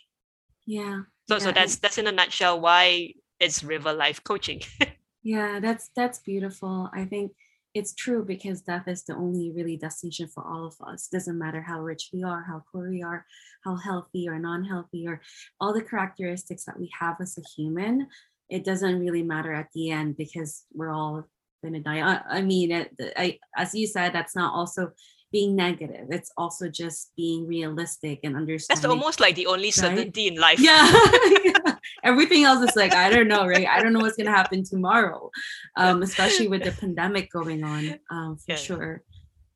Yeah 0.65 1.01
so 1.27 1.36
yeah. 1.36 1.43
so 1.43 1.51
that's 1.51 1.75
that's 1.77 1.98
in 1.98 2.07
a 2.07 2.12
nutshell 2.12 2.60
why 2.60 3.13
it's 3.39 3.63
river 3.63 3.93
life 3.93 4.24
coaching 4.24 4.62
Yeah, 5.24 5.60
that's 5.60 5.90
that's 5.96 6.20
beautiful. 6.20 6.90
I 6.94 7.06
think 7.06 7.32
it's 7.74 7.94
true 7.94 8.25
because 8.25 8.62
death 8.62 8.88
is 8.88 9.04
the 9.04 9.16
only 9.16 9.51
really 9.51 9.78
destination 9.78 10.28
for 10.28 10.44
all 10.46 10.66
of 10.66 10.75
us. 10.86 11.08
Doesn't 11.08 11.38
matter 11.38 11.62
how 11.62 11.82
rich 11.82 12.10
we 12.13 12.24
are, 12.24 12.44
how 12.44 12.63
poor 12.72 12.90
we 12.90 13.01
are, 13.01 13.25
how 13.63 13.75
healthy 13.78 14.28
or 14.28 14.40
non-healthy, 14.40 15.08
or 15.08 15.22
all 15.60 15.74
the 15.74 15.82
characteristics 15.82 16.66
that 16.66 16.80
we 16.80 16.92
have 17.00 17.16
as 17.22 17.38
a 17.38 17.42
human. 17.56 18.08
It 18.50 18.66
doesn't 18.66 19.00
really 19.00 19.24
matter 19.24 19.54
at 19.54 19.70
the 19.74 19.92
end 19.92 20.18
because 20.18 20.66
we're 20.74 20.92
all 20.92 21.24
going 21.63 21.75
to 21.75 21.80
die. 21.80 22.00
I, 22.01 22.40
I 22.40 22.42
mean, 22.42 22.72
it, 22.72 22.92
I, 23.16 23.40
as 23.56 23.74
you 23.74 23.88
said, 23.88 24.12
that's 24.12 24.36
not 24.36 24.54
also 24.54 24.92
being 25.32 25.56
negative. 25.56 26.08
It's 26.10 26.32
also 26.36 26.68
just 26.68 27.12
being 27.16 27.48
realistic 27.48 28.20
and 28.24 28.36
understanding. 28.36 28.82
That's 28.82 28.92
almost 28.92 29.22
like 29.22 29.36
the 29.36 29.48
only 29.48 29.72
certainty 29.72 30.24
right? 30.24 30.34
in 30.34 30.42
life. 30.42 30.60
Yeah. 30.60 30.92
yeah. 31.44 31.75
Everything 32.03 32.43
else 32.43 32.67
is 32.67 32.75
like, 32.75 32.93
I 32.93 33.10
don't 33.10 33.27
know, 33.27 33.46
right? 33.48 33.67
I 33.67 33.81
don't 33.81 33.93
know 33.93 34.00
what's 34.00 34.17
gonna 34.17 34.31
happen 34.31 34.63
tomorrow. 34.63 35.29
Um, 35.77 36.01
especially 36.01 36.48
with 36.48 36.63
the 36.63 36.72
pandemic 36.79 37.31
going 37.31 37.63
on, 37.63 38.00
um, 38.10 38.38
for 38.38 38.51
yeah. 38.51 38.55
sure. 38.55 39.03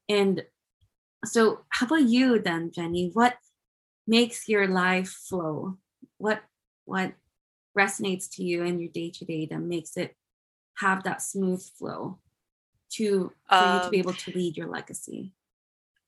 And 0.10 0.44
so 1.26 1.62
how 1.70 1.88
about 1.88 2.04
you 2.08 2.40
then, 2.40 2.72
Jenny? 2.72 3.10
What 3.14 3.36
makes 4.08 4.48
your 4.48 4.68
life 4.68 5.10
flow? 5.10 5.78
What 6.18 6.42
what 6.86 7.14
resonates 7.78 8.30
to 8.36 8.44
you 8.44 8.64
in 8.64 8.80
your 8.80 8.92
day 8.92 9.12
to 9.12 9.26
day 9.26 9.48
that 9.48 9.60
makes 9.60 9.98
it 9.98 10.16
have 10.78 11.04
that 11.04 11.22
smooth 11.22 11.64
flow 11.78 12.20
to 12.94 13.32
for 13.50 13.56
um, 13.56 13.76
you 13.76 13.84
to 13.84 13.90
be 13.90 13.98
um, 13.98 14.02
able 14.02 14.14
to 14.14 14.32
lead 14.32 14.58
your 14.58 14.68
legacy? 14.68 15.34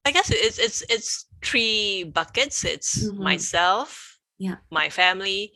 I 0.06 0.12
guess 0.12 0.30
it's 0.32 0.58
it's 0.58 0.84
it's 0.90 1.26
three 1.44 2.06
buckets. 2.06 2.64
It's 2.64 3.04
mm-hmm. 3.04 3.24
myself, 3.24 4.18
yeah, 4.38 4.56
my 4.72 4.90
family, 4.90 5.54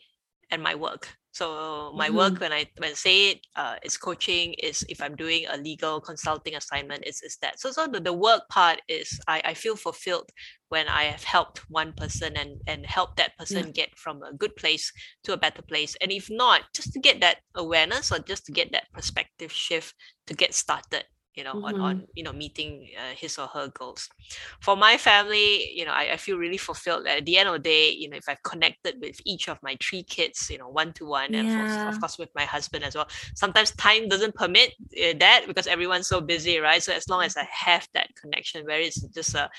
and 0.51 0.61
my 0.61 0.75
work. 0.75 1.07
So 1.33 1.93
my 1.95 2.07
mm-hmm. 2.07 2.17
work 2.17 2.39
when 2.41 2.51
I 2.51 2.67
when 2.77 2.91
I 2.91 2.93
say 2.93 3.31
it, 3.31 3.47
uh, 3.55 3.75
it's 3.83 3.95
coaching. 3.95 4.53
Is 4.55 4.83
if 4.89 5.01
I'm 5.01 5.15
doing 5.15 5.45
a 5.49 5.57
legal 5.57 6.01
consulting 6.01 6.55
assignment, 6.55 7.03
it's, 7.05 7.23
it's 7.23 7.37
that. 7.37 7.59
So 7.59 7.71
so 7.71 7.87
the, 7.87 8.01
the 8.01 8.13
work 8.13 8.49
part 8.49 8.81
is 8.89 9.17
I, 9.27 9.41
I 9.45 9.53
feel 9.53 9.77
fulfilled 9.77 10.29
when 10.67 10.89
I 10.89 11.03
have 11.03 11.23
helped 11.23 11.59
one 11.69 11.93
person 11.93 12.35
and 12.35 12.59
and 12.67 12.85
help 12.85 13.15
that 13.15 13.37
person 13.37 13.67
yeah. 13.67 13.71
get 13.71 13.97
from 13.97 14.21
a 14.23 14.33
good 14.33 14.55
place 14.57 14.91
to 15.23 15.33
a 15.33 15.37
better 15.37 15.61
place. 15.61 15.95
And 16.01 16.11
if 16.11 16.29
not, 16.29 16.63
just 16.75 16.91
to 16.93 16.99
get 16.99 17.21
that 17.21 17.37
awareness 17.55 18.11
or 18.11 18.19
just 18.19 18.45
to 18.47 18.51
get 18.51 18.73
that 18.73 18.91
perspective 18.91 19.53
shift 19.53 19.95
to 20.27 20.33
get 20.33 20.53
started 20.53 21.05
you 21.36 21.44
know, 21.44 21.54
mm-hmm. 21.54 21.65
on, 21.65 21.82
on, 21.82 22.08
you 22.13 22.24
know, 22.24 22.34
meeting 22.34 22.89
uh, 22.98 23.15
his 23.15 23.38
or 23.38 23.48
her 23.48 23.70
goals. 23.70 24.10
For 24.60 24.76
my 24.76 24.98
family, 24.98 25.72
you 25.72 25.86
know, 25.86 25.91
I, 25.91 26.13
I 26.13 26.17
feel 26.17 26.38
really 26.38 26.58
fulfilled. 26.58 27.08
At 27.08 27.26
the 27.26 27.38
end 27.38 27.48
of 27.48 27.54
the 27.54 27.60
day, 27.60 27.91
you 27.91 28.10
know, 28.10 28.17
if 28.17 28.28
I've 28.28 28.44
connected 28.44 28.96
with 29.02 29.20
each 29.26 29.48
of 29.48 29.58
my 29.63 29.78
three 29.82 30.04
kids, 30.04 30.50
you 30.50 30.58
know, 30.58 30.70
one 30.70 30.94
to 30.94 31.06
one, 31.06 31.34
and 31.34 31.50
for, 31.50 31.89
of 31.89 32.00
course 32.00 32.17
with 32.17 32.30
my 32.36 32.44
husband 32.44 32.84
as 32.84 32.96
well. 32.96 33.08
Sometimes 33.36 33.72
time 33.72 34.08
doesn't 34.08 34.36
permit 34.36 34.74
uh, 35.02 35.13
that 35.20 35.46
because 35.48 35.67
everyone's 35.67 36.08
so 36.08 36.22
busy, 36.22 36.60
right? 36.60 36.84
So 36.84 36.94
as 36.94 37.08
long 37.10 37.24
as 37.24 37.38
I 37.38 37.48
have 37.52 37.88
that 37.94 38.10
connection, 38.15 38.65
where 38.65 38.80
it's 38.80 39.02
just 39.02 39.36
a 39.36 39.50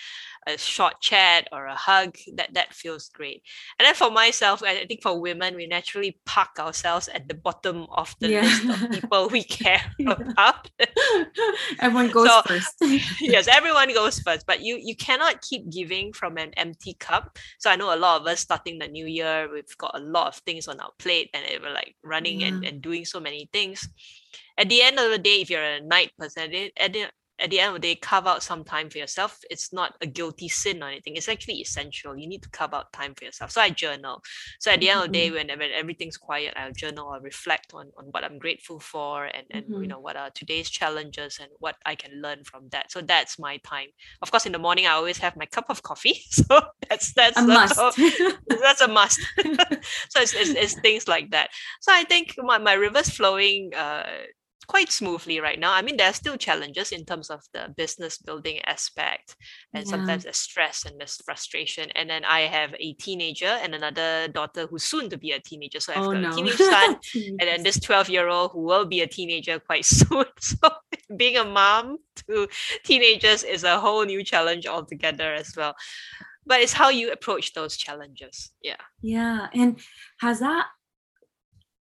a 0.46 0.58
short 0.58 1.00
chat 1.00 1.48
or 1.52 1.66
a 1.66 1.74
hug 1.74 2.16
that 2.34 2.52
that 2.54 2.74
feels 2.74 3.08
great 3.08 3.42
and 3.78 3.86
then 3.86 3.94
for 3.94 4.10
myself 4.10 4.62
i 4.62 4.84
think 4.86 5.02
for 5.02 5.20
women 5.20 5.54
we 5.54 5.66
naturally 5.66 6.18
park 6.26 6.50
ourselves 6.58 7.08
at 7.08 7.28
the 7.28 7.34
bottom 7.34 7.86
of 7.92 8.14
the 8.20 8.30
yeah. 8.30 8.40
list 8.40 8.82
of 8.82 8.90
people 8.90 9.28
we 9.28 9.42
care 9.60 9.80
yeah. 9.98 10.12
about 10.12 10.68
everyone 11.80 12.10
goes 12.10 12.28
so, 12.28 12.42
first 12.42 12.74
yes 13.20 13.48
everyone 13.48 13.92
goes 13.94 14.18
first 14.20 14.46
but 14.46 14.60
you 14.60 14.78
you 14.82 14.96
cannot 14.96 15.40
keep 15.42 15.70
giving 15.70 16.12
from 16.12 16.36
an 16.36 16.50
empty 16.56 16.94
cup 16.94 17.38
so 17.58 17.70
i 17.70 17.76
know 17.76 17.94
a 17.94 17.96
lot 17.96 18.20
of 18.20 18.26
us 18.26 18.40
starting 18.40 18.78
the 18.78 18.88
new 18.88 19.06
year 19.06 19.48
we've 19.52 19.78
got 19.78 19.92
a 19.94 20.00
lot 20.00 20.28
of 20.28 20.36
things 20.44 20.66
on 20.68 20.80
our 20.80 20.90
plate 20.98 21.30
and 21.34 21.44
we're 21.62 21.72
like 21.72 21.94
running 22.02 22.40
yeah. 22.40 22.48
and, 22.48 22.64
and 22.64 22.82
doing 22.82 23.04
so 23.04 23.20
many 23.20 23.48
things 23.52 23.88
at 24.58 24.68
the 24.68 24.82
end 24.82 24.98
of 24.98 25.10
the 25.10 25.18
day 25.18 25.40
if 25.40 25.50
you're 25.50 25.62
a 25.62 25.80
night 25.80 26.10
person 26.18 26.52
at 26.76 26.92
the, 26.92 27.06
at 27.42 27.50
the 27.50 27.58
end 27.58 27.74
of 27.74 27.82
the 27.82 27.88
day, 27.88 27.94
carve 27.96 28.26
out 28.26 28.42
some 28.42 28.62
time 28.62 28.88
for 28.88 28.98
yourself. 28.98 29.40
It's 29.50 29.72
not 29.72 29.96
a 30.00 30.06
guilty 30.06 30.48
sin 30.48 30.82
or 30.82 30.88
anything. 30.88 31.16
It's 31.16 31.28
actually 31.28 31.56
essential. 31.56 32.16
You 32.16 32.28
need 32.28 32.42
to 32.44 32.50
carve 32.50 32.72
out 32.72 32.92
time 32.92 33.14
for 33.14 33.24
yourself. 33.24 33.50
So 33.50 33.60
I 33.60 33.70
journal. 33.70 34.22
So 34.60 34.70
at 34.70 34.80
the 34.80 34.86
mm-hmm. 34.86 34.98
end 34.98 35.06
of 35.06 35.12
the 35.12 35.18
day, 35.18 35.26
mm-hmm. 35.26 35.48
when, 35.48 35.58
when 35.58 35.70
everything's 35.72 36.16
quiet, 36.16 36.54
I'll 36.56 36.72
journal 36.72 37.08
or 37.08 37.20
reflect 37.20 37.74
on, 37.74 37.90
on 37.98 38.06
what 38.06 38.22
I'm 38.22 38.38
grateful 38.38 38.78
for 38.78 39.24
and, 39.24 39.44
and 39.50 39.64
mm-hmm. 39.64 39.82
you 39.82 39.88
know 39.88 39.98
what 39.98 40.16
are 40.16 40.30
today's 40.30 40.70
challenges 40.70 41.38
and 41.40 41.50
what 41.58 41.76
I 41.84 41.96
can 41.96 42.22
learn 42.22 42.44
from 42.44 42.68
that. 42.70 42.92
So 42.92 43.00
that's 43.00 43.38
my 43.38 43.56
time. 43.58 43.88
Of 44.22 44.30
course, 44.30 44.46
in 44.46 44.52
the 44.52 44.58
morning 44.58 44.86
I 44.86 44.92
always 44.92 45.18
have 45.18 45.36
my 45.36 45.46
cup 45.46 45.66
of 45.68 45.82
coffee. 45.82 46.20
So 46.32 46.60
that's 46.88 47.12
that's 47.12 47.38
a 47.38 47.42
must. 47.42 47.76
that's 48.48 48.80
a 48.80 48.88
must. 48.88 49.20
so 50.08 50.20
it's, 50.20 50.34
it's, 50.34 50.50
it's 50.50 50.80
things 50.80 51.06
like 51.06 51.30
that. 51.30 51.50
So 51.80 51.92
I 51.92 52.04
think 52.04 52.34
my, 52.38 52.58
my 52.58 52.72
rivers 52.72 53.10
flowing 53.10 53.72
uh 53.74 54.06
quite 54.64 54.90
smoothly 54.90 55.40
right 55.40 55.58
now. 55.58 55.72
I 55.72 55.82
mean, 55.82 55.96
there 55.96 56.08
are 56.08 56.14
still 56.14 56.36
challenges 56.36 56.92
in 56.92 57.04
terms 57.04 57.30
of 57.30 57.42
the 57.52 57.72
business 57.76 58.18
building 58.18 58.60
aspect, 58.66 59.36
and 59.74 59.84
yeah. 59.84 59.90
sometimes 59.90 60.24
there's 60.24 60.36
stress 60.36 60.84
and 60.84 60.98
there's 60.98 61.20
frustration. 61.24 61.90
And 61.94 62.08
then 62.08 62.24
I 62.24 62.40
have 62.42 62.74
a 62.78 62.92
teenager 62.94 63.46
and 63.62 63.74
another 63.74 64.28
daughter 64.28 64.66
who's 64.66 64.84
soon 64.84 65.10
to 65.10 65.18
be 65.18 65.32
a 65.32 65.40
teenager. 65.40 65.80
So 65.80 65.92
I've 65.92 66.02
oh, 66.02 66.12
got 66.12 66.20
no. 66.20 66.30
a 66.30 66.34
teenage 66.34 66.56
son, 66.56 66.96
and 67.14 67.40
then 67.40 67.62
this 67.62 67.80
12 67.80 68.08
year 68.08 68.28
old 68.28 68.52
who 68.52 68.62
will 68.62 68.86
be 68.86 69.00
a 69.00 69.06
teenager 69.06 69.58
quite 69.58 69.84
soon. 69.84 70.24
So 70.40 70.70
being 71.16 71.36
a 71.36 71.44
mom 71.44 71.98
to 72.28 72.48
teenagers 72.84 73.44
is 73.44 73.64
a 73.64 73.80
whole 73.80 74.04
new 74.04 74.24
challenge 74.24 74.66
altogether 74.66 75.32
as 75.34 75.54
well. 75.56 75.74
But 76.44 76.60
it's 76.60 76.72
how 76.72 76.88
you 76.88 77.12
approach 77.12 77.54
those 77.54 77.76
challenges. 77.76 78.50
Yeah. 78.62 78.82
Yeah. 79.00 79.46
And 79.54 79.78
has 80.20 80.40
that 80.40 80.66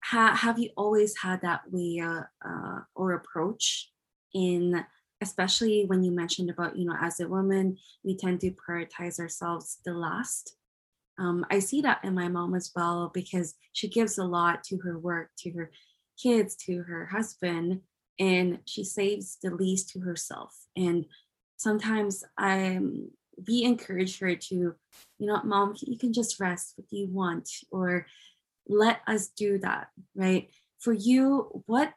ha- 0.07 0.35
have 0.35 0.59
you 0.59 0.69
always 0.77 1.17
had 1.17 1.41
that 1.41 1.61
way 1.71 1.99
uh, 1.99 2.23
uh, 2.47 2.79
or 2.95 3.13
approach 3.13 3.91
in 4.33 4.85
especially 5.21 5.85
when 5.87 6.03
you 6.03 6.11
mentioned 6.11 6.49
about 6.49 6.77
you 6.77 6.85
know 6.85 6.95
as 7.01 7.19
a 7.19 7.27
woman 7.27 7.77
we 8.03 8.15
tend 8.15 8.39
to 8.39 8.51
prioritize 8.51 9.19
ourselves 9.19 9.77
the 9.85 9.93
last? 9.93 10.55
Um, 11.19 11.45
i 11.49 11.59
see 11.59 11.81
that 11.81 11.99
in 12.03 12.13
my 12.13 12.27
mom 12.27 12.53
as 12.53 12.71
well 12.75 13.11
because 13.13 13.55
she 13.73 13.87
gives 13.87 14.17
a 14.17 14.23
lot 14.23 14.63
to 14.65 14.77
her 14.77 14.99
work 14.99 15.31
to 15.39 15.51
her 15.51 15.71
kids 16.21 16.55
to 16.65 16.83
her 16.83 17.07
husband 17.07 17.81
and 18.19 18.59
she 18.65 18.83
saves 18.83 19.37
the 19.43 19.51
least 19.51 19.89
to 19.89 19.99
herself. 19.99 20.55
And 20.75 21.05
sometimes 21.57 22.23
i 22.37 22.79
we 23.47 23.63
encourage 23.63 24.19
her 24.19 24.35
to 24.35 24.55
you 24.55 25.27
know 25.27 25.41
mom 25.43 25.75
you 25.81 25.97
can 25.97 26.13
just 26.13 26.39
rest 26.39 26.75
do 26.89 26.97
you 26.97 27.07
want 27.11 27.49
or 27.71 28.05
let 28.67 29.01
us 29.07 29.27
do 29.27 29.57
that 29.59 29.87
right? 30.15 30.49
For 30.79 30.93
you 30.93 31.63
what 31.65 31.93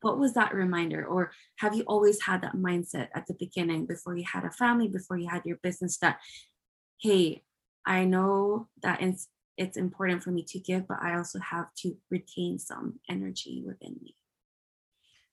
what 0.00 0.18
was 0.18 0.34
that 0.34 0.52
reminder? 0.52 1.06
Or 1.06 1.30
have 1.58 1.76
you 1.76 1.84
always 1.84 2.22
had 2.22 2.42
that 2.42 2.56
mindset 2.56 3.08
at 3.14 3.28
the 3.28 3.34
beginning 3.34 3.86
before 3.86 4.16
you 4.16 4.24
had 4.30 4.44
a 4.44 4.50
family 4.50 4.88
before 4.88 5.16
you 5.16 5.28
had 5.28 5.46
your 5.46 5.58
business 5.62 5.98
that 5.98 6.18
hey 7.02 7.42
i 7.84 8.04
know 8.04 8.68
that 8.82 9.02
it's 9.02 9.28
it's 9.58 9.76
important 9.76 10.22
for 10.22 10.30
me 10.30 10.42
to 10.44 10.58
give 10.58 10.86
but 10.86 10.98
i 11.02 11.16
also 11.16 11.38
have 11.40 11.66
to 11.76 11.96
retain 12.10 12.58
some 12.58 13.00
energy 13.10 13.62
within 13.66 13.96
me 14.00 14.14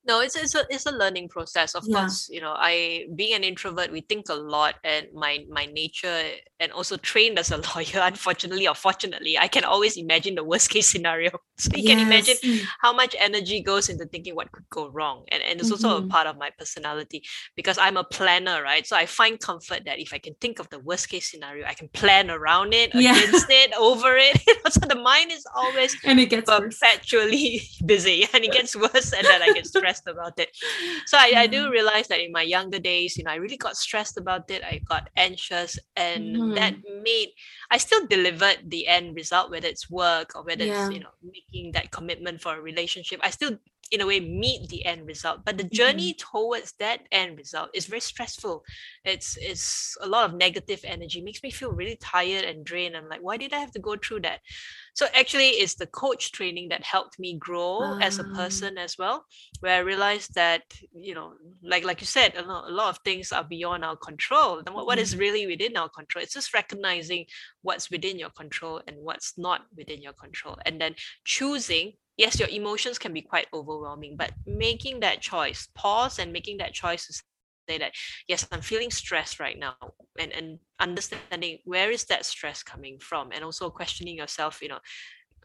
no 0.09 0.19
it's, 0.25 0.35
it's 0.35 0.55
a 0.55 0.63
it's 0.69 0.85
a 0.87 0.91
learning 1.01 1.27
process 1.35 1.75
of 1.79 1.83
Yeah. 1.87 1.99
course 1.99 2.17
you 2.35 2.41
know 2.45 2.53
i 2.71 3.05
being 3.15 3.33
an 3.39 3.43
introvert 3.51 3.91
we 3.97 4.01
think 4.11 4.23
a 4.29 4.39
lot 4.55 4.75
and 4.83 5.07
my 5.13 5.33
my 5.57 5.65
nature 5.81 6.19
and 6.59 6.71
also 6.71 6.95
trained 7.11 7.37
as 7.43 7.51
a 7.51 7.57
lawyer 7.69 8.01
unfortunately 8.11 8.67
or 8.71 8.75
fortunately 8.87 9.33
i 9.37 9.47
can 9.55 9.63
always 9.73 9.97
imagine 10.05 10.33
the 10.35 10.43
worst 10.51 10.67
case 10.73 10.87
scenario 10.93 11.31
so 11.63 11.69
you 11.79 11.83
can 11.91 11.99
imagine 11.99 12.37
how 12.85 12.91
much 13.01 13.15
energy 13.27 13.61
goes 13.71 13.89
into 13.89 14.05
thinking 14.05 14.35
what 14.35 14.51
could 14.51 14.67
go 14.69 14.83
wrong 14.89 15.17
and, 15.31 15.41
and 15.43 15.59
it's 15.59 15.71
also 15.71 15.89
a 15.97 16.01
Mhm. 16.01 16.09
part 16.15 16.27
of 16.27 16.35
my 16.37 16.49
personality 16.61 17.19
because 17.55 17.77
i'm 17.77 17.97
a 17.97 18.03
planner 18.03 18.57
right 18.63 18.85
so 18.87 18.95
i 19.03 19.05
find 19.05 19.39
comfort 19.49 19.81
that 19.85 19.99
if 19.99 20.11
i 20.13 20.17
can 20.25 20.33
think 20.41 20.59
of 20.59 20.67
the 20.69 20.79
worst 20.89 21.09
case 21.09 21.25
scenario 21.31 21.65
i 21.67 21.73
can 21.73 21.89
plan 22.01 22.25
around 22.37 22.73
it 22.73 22.89
Yeah. 22.93 23.11
against 23.15 23.49
it 23.61 23.71
over 23.77 24.17
it 24.17 24.37
so 24.73 24.79
the 24.93 24.95
mind 25.11 25.31
is 25.31 25.45
always 25.55 25.95
and 26.05 26.19
it 26.19 26.29
gets 26.29 26.49
worse. 26.49 26.79
perpetually 26.79 27.61
busy 27.85 28.27
and 28.33 28.43
it 28.43 28.51
gets 28.51 28.75
worse 28.75 29.13
and 29.13 29.25
then 29.27 29.41
I 29.41 29.49
get 29.53 29.65
stressed 29.67 29.98
about 30.07 30.39
it. 30.39 30.49
So 31.05 31.17
I, 31.17 31.33
I 31.35 31.47
do 31.47 31.63
mm-hmm. 31.63 31.71
realize 31.71 32.07
that 32.07 32.23
in 32.23 32.31
my 32.31 32.43
younger 32.43 32.79
days, 32.79 33.17
you 33.17 33.23
know, 33.23 33.31
I 33.31 33.35
really 33.35 33.57
got 33.57 33.77
stressed 33.77 34.17
about 34.17 34.49
it. 34.51 34.63
I 34.63 34.81
got 34.87 35.09
anxious 35.17 35.77
and 35.95 36.55
that 36.57 36.75
mm-hmm. 36.75 37.03
made 37.03 37.29
I 37.71 37.77
still 37.77 38.05
delivered 38.07 38.59
the 38.67 38.87
end 38.87 39.15
result, 39.15 39.51
whether 39.51 39.67
it's 39.67 39.89
work 39.89 40.35
or 40.35 40.43
whether 40.43 40.65
Yeah. 40.65 40.85
it's, 40.85 40.93
you 40.93 41.01
know, 41.01 41.13
making 41.23 41.73
that 41.73 41.91
commitment 41.91 42.41
for 42.41 42.55
a 42.55 42.61
relationship. 42.61 43.19
I 43.23 43.29
still 43.29 43.57
in 43.91 44.01
a 44.01 44.05
way 44.05 44.19
meet 44.19 44.69
the 44.69 44.85
end 44.85 45.05
result. 45.07 45.43
But 45.45 45.57
the 45.57 45.63
journey 45.63 46.13
towards 46.13 46.73
that 46.79 47.01
end 47.11 47.37
result 47.37 47.69
is 47.73 47.85
very 47.87 48.01
stressful. 48.01 48.63
It's 49.03 49.37
it's 49.41 49.95
a 50.01 50.07
lot 50.07 50.29
of 50.29 50.35
negative 50.35 50.81
energy, 50.83 51.21
makes 51.21 51.43
me 51.43 51.51
feel 51.51 51.71
really 51.71 51.97
tired 51.97 52.45
and 52.45 52.65
drained. 52.65 52.95
I'm 52.95 53.09
like, 53.09 53.21
why 53.21 53.37
did 53.37 53.53
I 53.53 53.59
have 53.59 53.71
to 53.71 53.79
go 53.79 53.95
through 53.95 54.21
that? 54.21 54.39
So 54.93 55.07
actually, 55.15 55.49
it's 55.61 55.75
the 55.75 55.87
coach 55.87 56.31
training 56.31 56.69
that 56.69 56.83
helped 56.83 57.19
me 57.19 57.37
grow 57.37 57.93
as 58.01 58.19
a 58.19 58.23
Ah. 58.23 58.33
person 58.35 58.77
as 58.77 58.97
well, 58.97 59.25
where 59.61 59.75
I 59.77 59.79
realized 59.79 60.33
that 60.35 60.63
you 60.93 61.13
know, 61.13 61.33
like 61.63 61.83
like 61.85 62.01
you 62.01 62.07
said, 62.07 62.35
a 62.35 62.41
lot, 62.41 62.69
a 62.69 62.73
lot 62.73 62.89
of 62.89 62.99
things 63.03 63.31
are 63.31 63.43
beyond 63.43 63.85
our 63.85 63.95
control. 63.95 64.59
And 64.65 64.75
what, 64.75 64.85
what 64.85 64.99
is 64.99 65.15
really 65.15 65.47
within 65.47 65.77
our 65.77 65.89
control? 65.89 66.23
It's 66.23 66.33
just 66.33 66.53
recognizing 66.53 67.25
what's 67.61 67.89
within 67.89 68.19
your 68.19 68.31
control 68.31 68.81
and 68.87 68.97
what's 68.99 69.37
not 69.37 69.61
within 69.75 70.01
your 70.01 70.13
control, 70.13 70.57
and 70.65 70.79
then 70.81 70.95
choosing. 71.23 71.93
Yes, 72.19 72.37
your 72.37 72.49
emotions 72.49 72.99
can 72.99 73.13
be 73.13 73.21
quite 73.21 73.47
overwhelming, 73.53 74.17
but 74.17 74.31
making 74.45 74.99
that 74.99 75.21
choice, 75.21 75.69
pause, 75.73 76.19
and 76.19 76.33
making 76.33 76.57
that 76.57 76.73
choice 76.73 77.07
to 77.07 77.13
say 77.13 77.77
that 77.77 77.93
yes, 78.27 78.45
I'm 78.51 78.59
feeling 78.61 78.91
stressed 78.91 79.39
right 79.39 79.57
now, 79.57 79.77
and 80.19 80.33
and 80.33 80.59
understanding 80.81 81.59
where 81.63 81.89
is 81.91 82.03
that 82.11 82.25
stress 82.25 82.61
coming 82.61 82.99
from, 82.99 83.31
and 83.31 83.41
also 83.41 83.69
questioning 83.69 84.17
yourself, 84.17 84.61
you 84.61 84.67
know, 84.67 84.79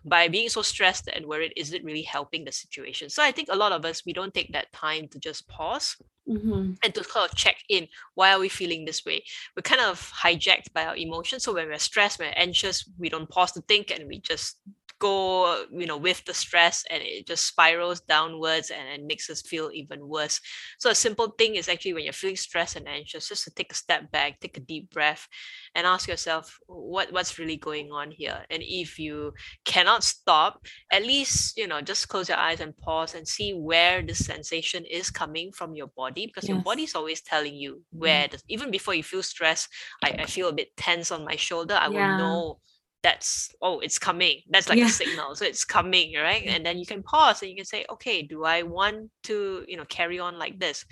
by 0.05 0.27
being 0.27 0.49
so 0.49 0.63
stressed 0.63 1.07
and 1.15 1.27
worried, 1.27 1.53
is 1.57 1.73
it 1.73 1.85
really 1.85 2.03
helping 2.03 2.45
the 2.45 2.51
situation? 2.53 3.09
So 3.09 3.23
I 3.23 3.31
think 3.31 3.49
a 3.53 3.57
lot 3.65 3.71
of 3.71 3.85
us 3.85 4.03
we 4.05 4.13
don't 4.13 4.35
take 4.35 4.53
that 4.53 4.73
time 4.73 5.07
to 5.13 5.19
just 5.21 5.47
pause 5.47 5.97
Mhm. 6.29 6.77
and 6.83 6.95
to 6.95 7.05
kind 7.05 7.31
of 7.31 7.37
check 7.37 7.59
in 7.69 7.87
why 8.15 8.33
are 8.33 8.41
we 8.41 8.49
feeling 8.49 8.85
this 8.85 9.05
way 9.05 9.23
we're 9.55 9.71
kind 9.73 9.83
of 9.91 10.11
hijacked 10.23 10.73
by 10.73 10.85
our 10.87 10.97
emotions 10.97 11.43
so 11.45 11.53
when 11.53 11.69
we're 11.69 11.79
stressed 11.91 12.19
when 12.19 12.29
we're 12.31 12.43
anxious 12.47 12.77
we 12.99 13.11
don't 13.11 13.29
pause 13.29 13.53
to 13.53 13.61
think 13.69 13.91
and 13.91 14.09
we 14.09 14.19
just 14.21 14.57
go 14.99 15.65
you 15.71 15.87
know 15.87 15.97
with 15.97 16.25
the 16.25 16.35
stress 16.35 16.85
and 16.91 17.03
it 17.03 17.27
just 17.27 17.47
spirals 17.47 18.01
downwards 18.01 18.71
and, 18.71 18.89
and 18.89 19.07
makes 19.07 19.29
us 19.29 19.43
feel 19.43 19.71
even 19.73 20.07
worse 20.09 20.41
so 20.79 20.91
a 20.91 20.95
simple 20.95 21.29
thing 21.39 21.57
is 21.57 21.69
actually 21.69 21.93
when 21.93 22.05
you're 22.05 22.13
feeling 22.13 22.37
stressed 22.37 22.77
and 22.77 22.89
anxious 22.89 23.29
just 23.29 23.45
to 23.45 23.51
take 23.51 23.73
a 23.73 23.75
step 23.75 24.11
back 24.11 24.41
take 24.41 24.57
a 24.57 24.61
deep 24.61 24.91
breath 24.91 25.29
and 25.75 25.87
ask 25.87 26.09
yourself 26.09 26.59
what 26.67 27.13
what's 27.13 27.39
really 27.39 27.57
going 27.57 27.91
on 27.93 28.11
here 28.11 28.45
and 28.51 28.63
if 28.65 28.99
you 28.99 29.33
cannot 29.65 30.03
stop 30.05 30.65
at 30.93 31.03
least 31.05 31.57
you 31.57 31.67
know 31.67 31.81
just 31.81 32.09
close 32.09 32.29
your 32.29 32.39
eyes 32.39 32.61
and 32.61 32.77
pause 32.77 33.15
and 33.15 33.27
see 33.27 33.53
where 33.53 34.03
the 34.03 34.15
sensation 34.15 34.85
is 34.85 35.11
coming 35.11 35.51
from 35.53 35.75
your 35.75 35.89
body 35.89 36.27
because 36.27 36.49
your 36.49 36.57
Yes. 36.57 36.65
body's 36.65 36.95
always 36.95 37.21
telling 37.21 37.55
you 37.55 37.83
mm-hmm. 37.95 37.99
where 37.99 38.29
the, 38.29 38.41
even 38.49 38.71
before 38.71 38.95
you 38.95 39.03
feel 39.03 39.23
stress 39.23 39.69
I, 40.03 40.15
I 40.21 40.27
feel 40.27 40.49
a 40.49 40.53
bit 40.53 40.77
tense 40.77 41.11
on 41.11 41.25
my 41.25 41.37
shoulder 41.37 41.79
i 41.81 41.89
Yeah. 41.89 41.99
will 41.99 42.07
know 42.07 42.59
that's 43.05 43.55
oh 43.63 43.79
it's 43.81 43.99
coming 43.99 44.41
that's 44.51 44.69
like 44.71 44.79
Yeah. 44.79 44.87
a 44.87 44.89
signal 44.89 45.35
so 45.37 45.45
it's 45.45 45.65
coming 45.65 46.15
right 46.17 46.45
and 46.49 46.65
then 46.67 46.79
you 46.79 46.87
can 46.87 47.03
pause 47.05 47.43
and 47.43 47.51
you 47.51 47.57
can 47.57 47.67
say 47.67 47.85
okay 47.91 48.23
do 48.23 48.45
i 48.45 48.63
want 48.63 49.11
to 49.23 49.65
you 49.69 49.77
know 49.77 49.85
carry 49.85 50.19
on 50.19 50.39
like 50.39 50.59
this 50.59 50.85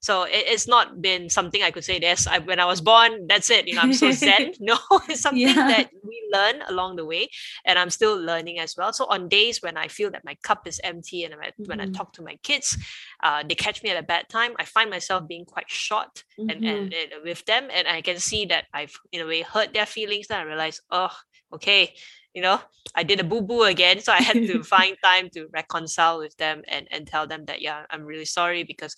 so 0.00 0.24
it, 0.24 0.44
it's 0.52 0.68
not 0.68 1.00
been 1.00 1.30
something 1.30 1.62
I 1.62 1.70
could 1.70 1.82
say. 1.82 1.98
Yes, 1.98 2.26
I, 2.26 2.38
when 2.38 2.60
I 2.60 2.66
was 2.66 2.82
born, 2.82 3.26
that's 3.26 3.48
it. 3.48 3.66
You 3.66 3.74
know, 3.76 3.80
I'm 3.80 3.94
so 3.94 4.10
zen. 4.24 4.52
No, 4.60 4.76
it's 5.08 5.22
something 5.22 5.46
Yeah. 5.46 5.66
that 5.68 5.88
we 6.06 6.28
learn 6.30 6.56
along 6.68 6.96
the 6.96 7.06
way, 7.06 7.30
and 7.64 7.78
I'm 7.78 7.88
still 7.88 8.14
learning 8.20 8.58
as 8.58 8.74
well. 8.76 8.92
So 8.92 9.06
on 9.06 9.28
days 9.30 9.62
when 9.62 9.78
I 9.78 9.88
feel 9.88 10.10
that 10.10 10.22
my 10.22 10.36
cup 10.42 10.66
is 10.66 10.78
empty, 10.84 11.24
and 11.24 11.34
when 11.34 11.46
I, 11.46 11.52
when 11.64 11.80
I 11.80 11.86
Mhm. 11.86 11.94
talk 11.94 12.12
to 12.14 12.22
my 12.22 12.36
kids, 12.42 12.76
uh, 13.22 13.44
they 13.48 13.54
catch 13.54 13.82
me 13.82 13.88
at 13.90 13.96
a 13.96 14.02
bad 14.06 14.28
time. 14.28 14.52
I 14.58 14.66
find 14.66 14.90
myself 14.90 15.26
being 15.26 15.46
quite 15.46 15.70
short 15.70 16.24
and, 16.38 16.50
Mhm. 16.50 16.68
and, 16.68 16.92
and 16.92 17.10
with 17.24 17.42
them, 17.46 17.68
and 17.72 17.88
I 17.88 18.02
can 18.02 18.18
see 18.18 18.44
that 18.46 18.64
I've 18.74 18.92
in 19.10 19.22
a 19.22 19.26
way 19.26 19.40
hurt 19.40 19.72
their 19.72 19.86
feelings. 19.86 20.26
Then 20.28 20.40
I 20.40 20.42
realize, 20.42 20.80
oh, 20.90 21.16
okay, 21.54 21.94
you 22.34 22.42
know, 22.42 22.60
I 22.94 23.02
did 23.04 23.20
a 23.20 23.24
boo 23.24 23.42
boo 23.42 23.62
again. 23.64 24.00
So 24.00 24.12
I 24.12 24.22
had 24.22 24.36
to 24.46 24.62
find 24.74 24.96
time 25.02 25.30
to 25.30 25.46
reconcile 25.52 26.18
with 26.18 26.36
them 26.36 26.62
and 26.68 26.88
and 26.90 27.06
tell 27.06 27.26
them 27.26 27.44
that 27.46 27.62
yeah, 27.62 27.84
I'm 27.90 28.04
really 28.04 28.24
sorry 28.24 28.64
because 28.64 28.96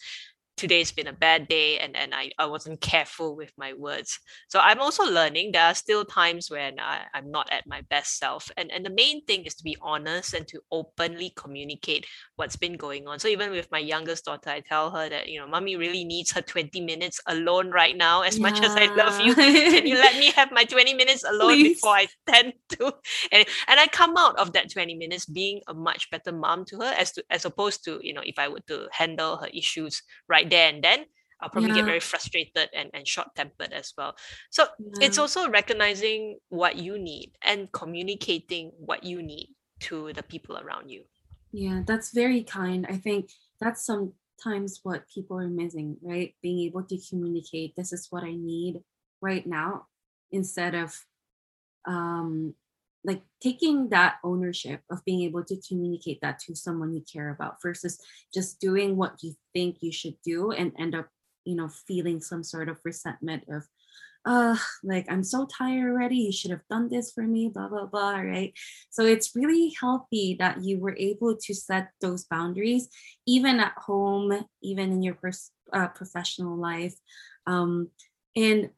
today's 0.57 0.93
been 0.93 1.07
a 1.07 1.13
bad 1.13 1.49
day 1.49 1.79
and, 1.79 1.97
and 1.97 2.15
I, 2.15 2.31
I 2.39 2.47
wasn't 2.47 2.81
careful 2.81 3.37
with 3.37 3.53
my 3.59 3.75
words. 3.75 4.19
So 4.49 4.59
I'm 4.59 4.81
also 4.81 5.05
learning. 5.05 5.53
There 5.53 5.65
are 5.65 5.75
still 5.75 6.05
times 6.05 6.51
when 6.51 6.81
I, 6.81 7.03
I'm 7.15 7.31
not 7.31 7.51
at 7.53 7.67
my 7.67 7.83
best 7.83 8.19
self. 8.19 8.51
And, 8.57 8.71
and 8.73 8.85
the 8.85 8.91
main 8.91 9.25
thing 9.27 9.45
is 9.45 9.55
to 9.57 9.65
be 9.65 9.77
honest 9.83 10.35
and 10.35 10.49
to 10.49 10.61
openly 10.73 11.33
communicate 11.37 12.07
what's 12.37 12.57
been 12.57 12.77
going 12.77 13.07
on. 13.07 13.19
So 13.19 13.29
even 13.29 13.51
with 13.51 13.71
my 13.71 13.79
youngest 13.79 14.25
daughter, 14.25 14.51
I 14.51 14.61
tell 14.61 14.91
her 14.91 15.09
that, 15.09 15.29
you 15.29 15.39
know, 15.39 15.47
mommy 15.47 15.77
really 15.77 16.05
needs 16.05 16.33
her 16.33 16.43
20 16.43 16.81
minutes 16.81 17.21
alone 17.27 17.71
right 17.71 17.97
now. 17.97 18.23
As 18.23 18.41
much 18.41 18.61
as 18.61 18.75
I 18.77 18.95
love 18.95 19.21
you, 19.21 19.35
can 19.35 19.87
you 19.87 19.97
let 19.97 20.17
me 20.17 20.33
have 20.33 20.51
my 20.53 20.65
20 20.65 20.95
minutes 20.95 21.25
alone 21.29 21.53
Please. 21.53 21.75
before 21.75 21.97
I 21.97 22.07
tend 22.27 22.55
to 22.71 22.95
and, 23.33 23.47
and 23.69 23.81
I 23.81 23.87
come 23.89 24.17
out 24.17 24.39
of 24.39 24.53
that 24.53 24.71
20 24.73 24.95
minutes 24.95 25.27
being 25.27 25.61
a 25.69 25.75
much 25.75 26.11
better 26.11 26.33
mom 26.33 26.65
to 26.67 26.79
her 26.79 26.95
as 26.99 27.13
to 27.13 27.25
as 27.31 27.45
opposed 27.45 27.85
to, 27.85 28.01
you 28.03 28.13
know, 28.13 28.23
if 28.25 28.39
I 28.39 28.49
were 28.49 28.61
to 28.69 28.89
handle 28.93 29.37
her 29.39 29.49
issues 29.49 30.03
right 30.29 30.46
there 30.49 30.69
and 30.69 30.83
then, 30.83 31.05
I'll 31.41 31.51
probably 31.51 31.73
get 31.73 31.85
very 31.85 32.01
frustrated 32.01 32.71
and, 32.75 32.91
and 32.95 33.07
short 33.07 33.29
tempered 33.37 33.73
as 33.73 33.93
well. 33.97 34.17
So 34.51 34.67
it's 35.03 35.19
also 35.19 35.51
recognizing 35.51 36.39
what 36.49 36.77
you 36.77 36.99
need 36.99 37.33
and 37.43 37.71
communicating 37.73 38.73
what 38.79 39.05
you 39.05 39.23
need 39.23 39.55
to 39.81 40.13
the 40.15 40.23
people 40.23 40.57
around 40.57 40.89
you. 40.89 41.05
Yeah, 41.53 41.83
that's 41.87 42.13
very 42.13 42.43
kind. 42.43 42.87
I 42.89 42.97
think 42.97 43.31
that's 43.61 43.85
sometimes 43.85 44.81
what 44.83 45.09
people 45.13 45.39
are 45.39 45.49
missing, 45.49 45.99
right? 46.03 46.35
Being 46.43 46.61
able 46.61 46.85
to 46.85 46.99
communicate, 47.09 47.77
this 47.77 47.93
is 47.93 48.07
what 48.11 48.25
I 48.25 48.33
need 48.33 48.81
right 49.21 49.47
now, 49.47 49.87
instead 50.31 50.75
of 50.75 50.97
um 51.87 52.55
like 53.07 53.23
taking 53.41 53.89
that 53.91 54.17
ownership 54.25 54.81
of 54.91 55.05
being 55.05 55.23
able 55.23 55.45
to 55.45 55.57
communicate 55.67 56.19
that 56.21 56.41
to 56.41 56.57
someone 56.57 56.93
you 56.93 57.03
care 57.11 57.31
about 57.31 57.63
versus 57.63 58.01
just 58.35 58.61
doing 58.61 58.97
what 58.97 59.23
you 59.23 59.33
think 59.55 59.77
you 59.81 59.93
should 59.93 60.17
do 60.25 60.51
and 60.51 60.73
end 60.77 60.95
up, 60.95 61.09
you 61.45 61.55
know, 61.55 61.69
feeling 61.69 62.21
some 62.21 62.43
sort 62.43 62.69
of 62.69 62.81
resentment 62.85 63.45
of 63.49 63.63
uh 64.27 64.57
like 64.83 65.07
i'm 65.09 65.23
so 65.23 65.47
tired 65.47 65.89
already. 65.89 66.17
You 66.17 66.33
should 66.33 66.51
have 66.51 66.67
done 66.69 66.89
this 66.89 67.13
for 67.13 67.23
me 67.23 67.49
blah 67.49 67.69
blah 67.69 67.87
blah 67.87 68.19
right? 68.19 68.53
So 68.91 69.05
it's 69.05 69.37
really 69.37 69.73
healthy 69.81 70.37
that 70.41 70.65
you 70.65 70.81
were 70.81 70.97
able 70.99 71.37
to 71.37 71.55
set 71.55 71.91
those 72.01 72.25
boundaries 72.25 72.89
even 73.25 73.61
at 73.61 73.75
home 73.79 74.45
even 74.63 74.91
in 74.91 75.03
your 75.05 75.15
pers- 75.15 75.53
uh, 75.73 75.89
professional 75.89 76.57
life. 76.57 76.95
Um 77.47 77.91
and 78.35 78.71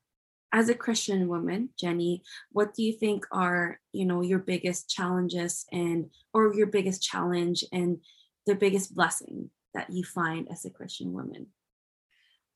as 0.52 0.68
a 0.68 0.74
christian 0.74 1.28
woman 1.28 1.68
jenny 1.78 2.22
what 2.52 2.74
do 2.74 2.82
you 2.82 2.92
think 2.92 3.26
are 3.30 3.80
you 3.92 4.04
know 4.04 4.22
your 4.22 4.38
biggest 4.38 4.88
challenges 4.88 5.66
and 5.72 6.10
or 6.32 6.54
your 6.54 6.66
biggest 6.66 7.02
challenge 7.02 7.64
and 7.72 7.98
the 8.46 8.54
biggest 8.54 8.94
blessing 8.94 9.50
that 9.74 9.90
you 9.90 10.04
find 10.04 10.48
as 10.50 10.64
a 10.64 10.70
christian 10.70 11.12
woman 11.12 11.46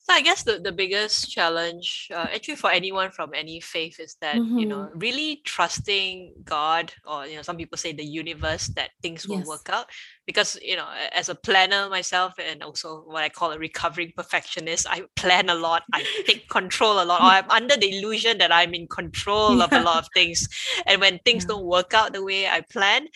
So 0.04 0.12
I 0.14 0.20
guess 0.20 0.42
the, 0.42 0.58
the 0.58 0.72
biggest 0.72 1.30
challenge, 1.30 2.08
uh, 2.12 2.26
actually 2.34 2.56
for 2.56 2.70
anyone 2.72 3.12
from 3.12 3.34
any 3.34 3.60
faith, 3.60 4.00
is 4.00 4.16
that 4.20 4.42
you 4.56 4.66
know 4.66 4.88
really 4.94 5.42
trusting 5.44 6.34
God, 6.44 6.92
or 7.06 7.24
you 7.26 7.36
know 7.36 7.42
some 7.42 7.56
people 7.56 7.78
say 7.78 7.92
the 7.92 8.04
universe 8.04 8.66
that 8.74 8.90
things 9.00 9.28
will 9.28 9.38
Yes. 9.38 9.46
work 9.46 9.68
out. 9.70 9.86
Because 10.26 10.58
you 10.60 10.74
know, 10.76 10.88
as 11.14 11.28
a 11.28 11.36
planner 11.36 11.88
myself, 11.88 12.34
and 12.38 12.64
also 12.64 13.02
what 13.02 13.22
I 13.22 13.28
call 13.28 13.52
a 13.52 13.58
recovering 13.58 14.12
perfectionist, 14.16 14.88
I 14.90 15.02
plan 15.14 15.48
a 15.48 15.54
lot, 15.54 15.84
I 15.92 16.08
take 16.26 16.48
control 16.50 17.00
a 17.00 17.04
lot, 17.04 17.20
or 17.20 17.26
I'm 17.26 17.50
under 17.50 17.76
the 17.76 17.96
illusion 17.96 18.38
that 18.38 18.50
I'm 18.52 18.74
in 18.74 18.88
control 18.88 19.62
of 19.62 19.72
a 19.72 19.80
lot 19.80 20.02
of 20.02 20.08
things. 20.14 20.48
And 20.86 21.00
when 21.00 21.20
things 21.24 21.44
Yeah. 21.44 21.46
don't 21.46 21.64
work 21.64 21.94
out 21.94 22.12
the 22.12 22.24
way 22.24 22.48
I 22.48 22.62
plan, 22.62 23.06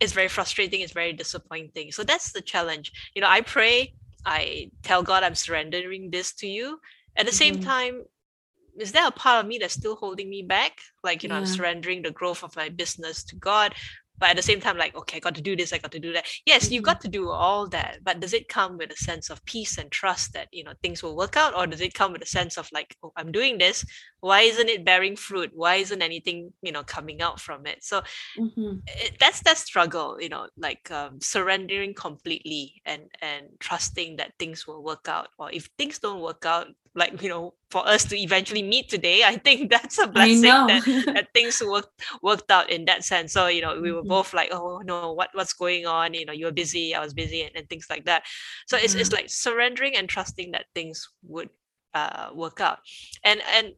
it's 0.00 0.12
very 0.12 0.28
frustrating 0.28 0.80
it's 0.80 0.92
very 0.92 1.12
disappointing 1.12 1.92
so 1.92 2.02
that's 2.02 2.32
the 2.32 2.40
challenge 2.40 2.92
you 3.14 3.22
know 3.22 3.28
i 3.28 3.40
pray 3.40 3.94
i 4.24 4.70
tell 4.82 5.02
god 5.02 5.22
i'm 5.22 5.34
surrendering 5.34 6.10
this 6.10 6.32
to 6.34 6.46
you. 6.46 6.80
At 7.16 7.26
the 7.26 7.32
same 7.32 7.58
Mhm. 7.58 7.58
time 7.58 8.04
is 8.78 8.92
there 8.92 9.06
a 9.06 9.12
part 9.12 9.44
of 9.44 9.48
me 9.48 9.58
that's 9.58 9.74
still 9.74 9.96
holding 9.96 10.30
me 10.30 10.42
back? 10.42 10.80
Like 11.04 11.22
you 11.22 11.28
know 11.28 11.36
i'm 11.36 11.44
surrendering 11.46 12.02
the 12.02 12.10
growth 12.10 12.42
of 12.44 12.56
my 12.56 12.68
business 12.68 13.24
to 13.24 13.36
god 13.36 13.74
but 14.22 14.30
at 14.30 14.36
the 14.36 14.42
same 14.50 14.60
time 14.60 14.78
like 14.78 14.94
okay 14.94 15.16
i 15.16 15.20
got 15.20 15.34
to 15.34 15.42
do 15.42 15.56
this 15.56 15.72
i 15.72 15.78
got 15.78 15.90
to 15.90 15.98
do 15.98 16.12
that. 16.12 16.26
Yes 16.46 16.70
you've 16.70 16.82
Mhm. 16.82 16.86
got 16.90 17.00
to 17.02 17.08
do 17.08 17.28
all 17.28 17.66
that 17.70 17.98
but 18.04 18.20
does 18.20 18.32
it 18.32 18.48
come 18.48 18.78
with 18.78 18.92
a 18.92 18.96
sense 18.96 19.30
of 19.30 19.44
peace 19.44 19.78
and 19.78 19.90
trust 19.90 20.32
that 20.34 20.46
you 20.52 20.62
know 20.64 20.74
things 20.82 21.02
will 21.02 21.16
work 21.16 21.36
out? 21.36 21.56
Or 21.56 21.66
does 21.66 21.80
it 21.80 21.94
come 21.94 22.12
with 22.12 22.22
a 22.22 22.26
sense 22.38 22.56
of 22.56 22.68
like 22.72 22.96
oh 23.02 23.12
i'm 23.16 23.32
doing 23.32 23.58
this 23.58 23.84
why 24.20 24.42
isn't 24.42 24.68
it 24.68 24.84
bearing 24.84 25.16
fruit? 25.16 25.50
Why 25.52 25.74
isn't 25.84 26.00
anything 26.00 26.52
you 26.62 26.70
know 26.70 26.84
coming 26.84 27.20
out 27.20 27.40
from 27.40 27.66
it? 27.66 27.82
So 27.82 28.02
Mhm. 28.38 28.82
it, 28.86 29.18
that's 29.18 29.42
that 29.42 29.58
struggle 29.58 30.20
you 30.20 30.28
know 30.28 30.46
like 30.56 30.90
um, 30.90 31.20
surrendering 31.20 31.92
completely 31.94 32.80
and 32.86 33.02
and 33.20 33.46
trusting 33.58 34.16
that 34.18 34.32
things 34.38 34.66
will 34.66 34.82
work 34.82 35.08
out. 35.08 35.28
Or 35.38 35.50
if 35.52 35.68
things 35.78 35.98
don't 35.98 36.20
work 36.22 36.46
out 36.46 36.68
like 36.94 37.22
you 37.22 37.28
know 37.28 37.54
for 37.70 37.86
us 37.88 38.04
to 38.04 38.16
eventually 38.18 38.62
meet 38.62 38.88
today 38.88 39.22
i 39.24 39.36
think 39.36 39.70
that's 39.74 39.98
a 39.98 40.06
blessing 40.06 40.66
that, 40.66 40.82
that 41.14 41.28
things 41.34 41.62
worked 41.64 41.88
worked 42.22 42.50
out 42.50 42.70
in 42.70 42.84
that 42.84 43.04
sense. 43.04 43.32
So 43.32 43.46
you 43.46 43.62
know 43.62 43.80
we 43.80 43.92
were 43.92 44.02
Mhm. 44.02 44.08
both 44.08 44.34
like 44.34 44.50
oh 44.52 44.80
no 44.84 45.12
what 45.12 45.30
what's 45.32 45.52
going 45.54 45.86
on? 45.86 46.14
You 46.14 46.26
know 46.26 46.32
you 46.32 46.46
were 46.46 46.52
busy 46.52 46.94
i 46.94 47.00
was 47.00 47.14
busy 47.14 47.42
and, 47.42 47.56
and 47.56 47.68
things 47.68 47.86
like 47.88 48.04
that. 48.04 48.24
So 48.66 48.76
it's, 48.76 48.94
it's 48.94 49.12
like 49.12 49.28
surrendering 49.30 49.96
and 49.96 50.08
trusting 50.08 50.52
that 50.52 50.66
things 50.74 51.08
would 51.26 51.50
uh, 51.94 52.30
work 52.34 52.60
out. 52.60 52.78
And 53.24 53.40
and 53.56 53.72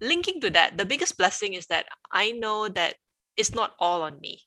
linking 0.00 0.40
to 0.40 0.50
that 0.50 0.76
the 0.78 0.84
biggest 0.84 1.16
blessing 1.18 1.52
is 1.54 1.66
that 1.66 1.86
i 2.12 2.30
know 2.32 2.68
that 2.68 2.94
it's 3.36 3.54
not 3.54 3.74
all 3.78 4.02
on 4.02 4.18
me 4.20 4.40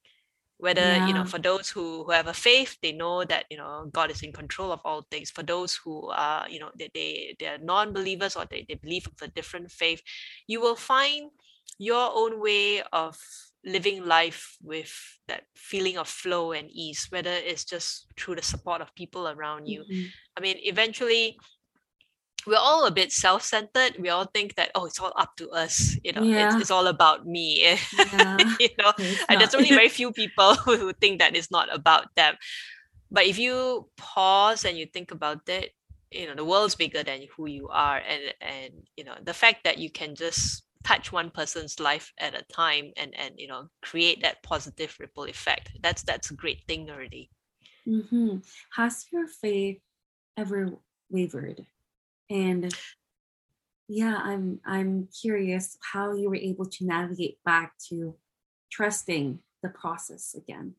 whether 0.58 0.98
you 1.00 1.14
know 1.14 1.26
for 1.26 1.40
those 1.40 1.70
who, 1.70 2.04
who 2.06 2.12
have 2.12 2.28
a 2.28 2.34
faith 2.34 2.78
they 2.82 2.92
know 2.92 3.24
that 3.26 3.46
you 3.50 3.58
know 3.58 3.90
god 3.92 4.12
is 4.12 4.22
in 4.22 4.32
control 4.32 4.72
of 4.72 4.80
all 4.86 5.02
things. 5.12 5.30
For 5.32 5.44
those 5.44 5.76
who 5.76 6.10
are 6.10 6.48
you 6.50 6.60
know 6.60 6.72
they, 6.78 6.90
they 6.94 7.36
they're 7.40 7.58
non-believers 7.58 8.36
or 8.36 8.46
they, 8.46 8.66
they 8.68 8.76
believe 8.76 9.08
of 9.08 9.22
a 9.22 9.28
different 9.28 9.72
faith 9.72 10.02
you 10.48 10.62
will 10.62 10.76
find 10.76 11.32
your 11.80 12.12
own 12.14 12.40
way 12.40 12.82
of 12.94 13.18
living 13.66 14.06
life 14.06 14.58
with 14.62 14.92
that 15.28 15.44
feeling 15.56 15.98
of 15.98 16.08
flow 16.08 16.52
and 16.52 16.70
ease 16.72 17.08
whether 17.10 17.32
it's 17.32 17.64
just 17.66 18.08
through 18.18 18.36
the 18.36 18.42
support 18.42 18.82
of 18.82 18.94
people 18.96 19.28
around 19.28 19.68
you. 19.68 19.84
Mhm. 19.84 20.08
i 20.38 20.42
mean 20.42 20.58
eventually 20.64 21.38
we're 22.46 22.58
all 22.58 22.86
a 22.86 22.92
bit 22.92 23.12
self-centered 23.12 23.96
we 24.00 24.10
all 24.10 24.26
think 24.26 24.56
that 24.56 24.72
oh 24.76 24.86
it's 24.86 25.00
all 25.00 25.14
up 25.16 25.36
to 25.38 25.50
us 25.52 25.98
you 26.04 26.12
know 26.12 26.24
Yeah. 26.24 26.48
it's, 26.48 26.62
it's 26.64 26.72
all 26.72 26.88
about 26.88 27.26
me 27.26 27.62
Yeah. 28.14 28.38
you 28.60 28.70
know 28.78 28.94
and 29.30 29.40
there's 29.40 29.56
only 29.56 29.70
very 29.82 29.90
few 29.90 30.12
people 30.12 30.56
who 30.66 30.94
think 30.94 31.20
that 31.20 31.36
it's 31.36 31.52
not 31.52 31.74
about 31.74 32.14
them 32.16 32.36
but 33.12 33.26
if 33.26 33.38
you 33.38 33.88
pause 33.98 34.66
and 34.66 34.78
you 34.78 34.86
think 34.86 35.12
about 35.12 35.48
it 35.48 35.72
you 36.12 36.28
know 36.28 36.36
the 36.36 36.46
world's 36.46 36.76
bigger 36.76 37.04
than 37.04 37.22
who 37.36 37.48
you 37.48 37.68
are 37.70 38.02
and 38.08 38.22
and 38.42 38.74
you 38.96 39.04
know 39.04 39.16
the 39.24 39.34
fact 39.34 39.64
that 39.64 39.78
you 39.78 39.90
can 39.90 40.16
just 40.16 40.64
touch 40.84 41.12
one 41.12 41.30
person's 41.30 41.80
life 41.80 42.12
at 42.20 42.36
a 42.36 42.44
time 42.54 42.92
and 42.98 43.14
and 43.18 43.34
you 43.38 43.48
know 43.48 43.68
create 43.82 44.22
that 44.22 44.44
positive 44.44 44.96
ripple 45.00 45.24
effect 45.24 45.72
that's 45.82 46.04
that's 46.04 46.30
a 46.30 46.36
great 46.36 46.62
thing 46.68 46.90
already 46.90 47.30
mm-hmm. 47.88 48.38
Has 48.76 49.06
your 49.12 49.28
faith 49.28 49.80
ever 50.38 50.72
wavered? 51.10 51.66
And 52.30 52.74
yeah, 53.88 54.18
I'm 54.24 54.60
I'm 54.66 55.08
curious 55.22 55.78
how 55.94 56.14
you 56.14 56.30
were 56.30 56.36
able 56.36 56.66
to 56.66 56.86
navigate 56.86 57.38
back 57.44 57.74
to 57.90 58.16
trusting 58.72 59.40
the 59.62 59.70
process 59.70 60.34
again. 60.36 60.76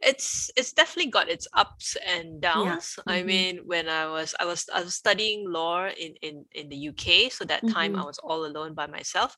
it's 0.00 0.50
it's 0.56 0.72
definitely 0.72 1.10
got 1.10 1.28
its 1.28 1.46
ups 1.54 1.96
and 2.06 2.40
downs 2.40 2.98
i 3.06 3.22
mhm. 3.22 3.26
mean 3.26 3.58
when 3.66 3.88
i 3.88 4.06
was 4.08 4.34
i 4.40 4.44
was 4.44 4.68
i 4.74 4.82
was 4.82 4.94
studying 4.94 5.48
law 5.50 5.86
in 5.88 6.14
in 6.22 6.44
in 6.52 6.68
the 6.68 6.88
uk 6.88 7.30
so 7.32 7.44
that 7.44 7.66
time 7.68 7.94
i 7.94 8.02
Mhm. 8.02 8.04
was 8.04 8.18
all 8.18 8.44
alone 8.44 8.74
by 8.74 8.86
myself 8.86 9.36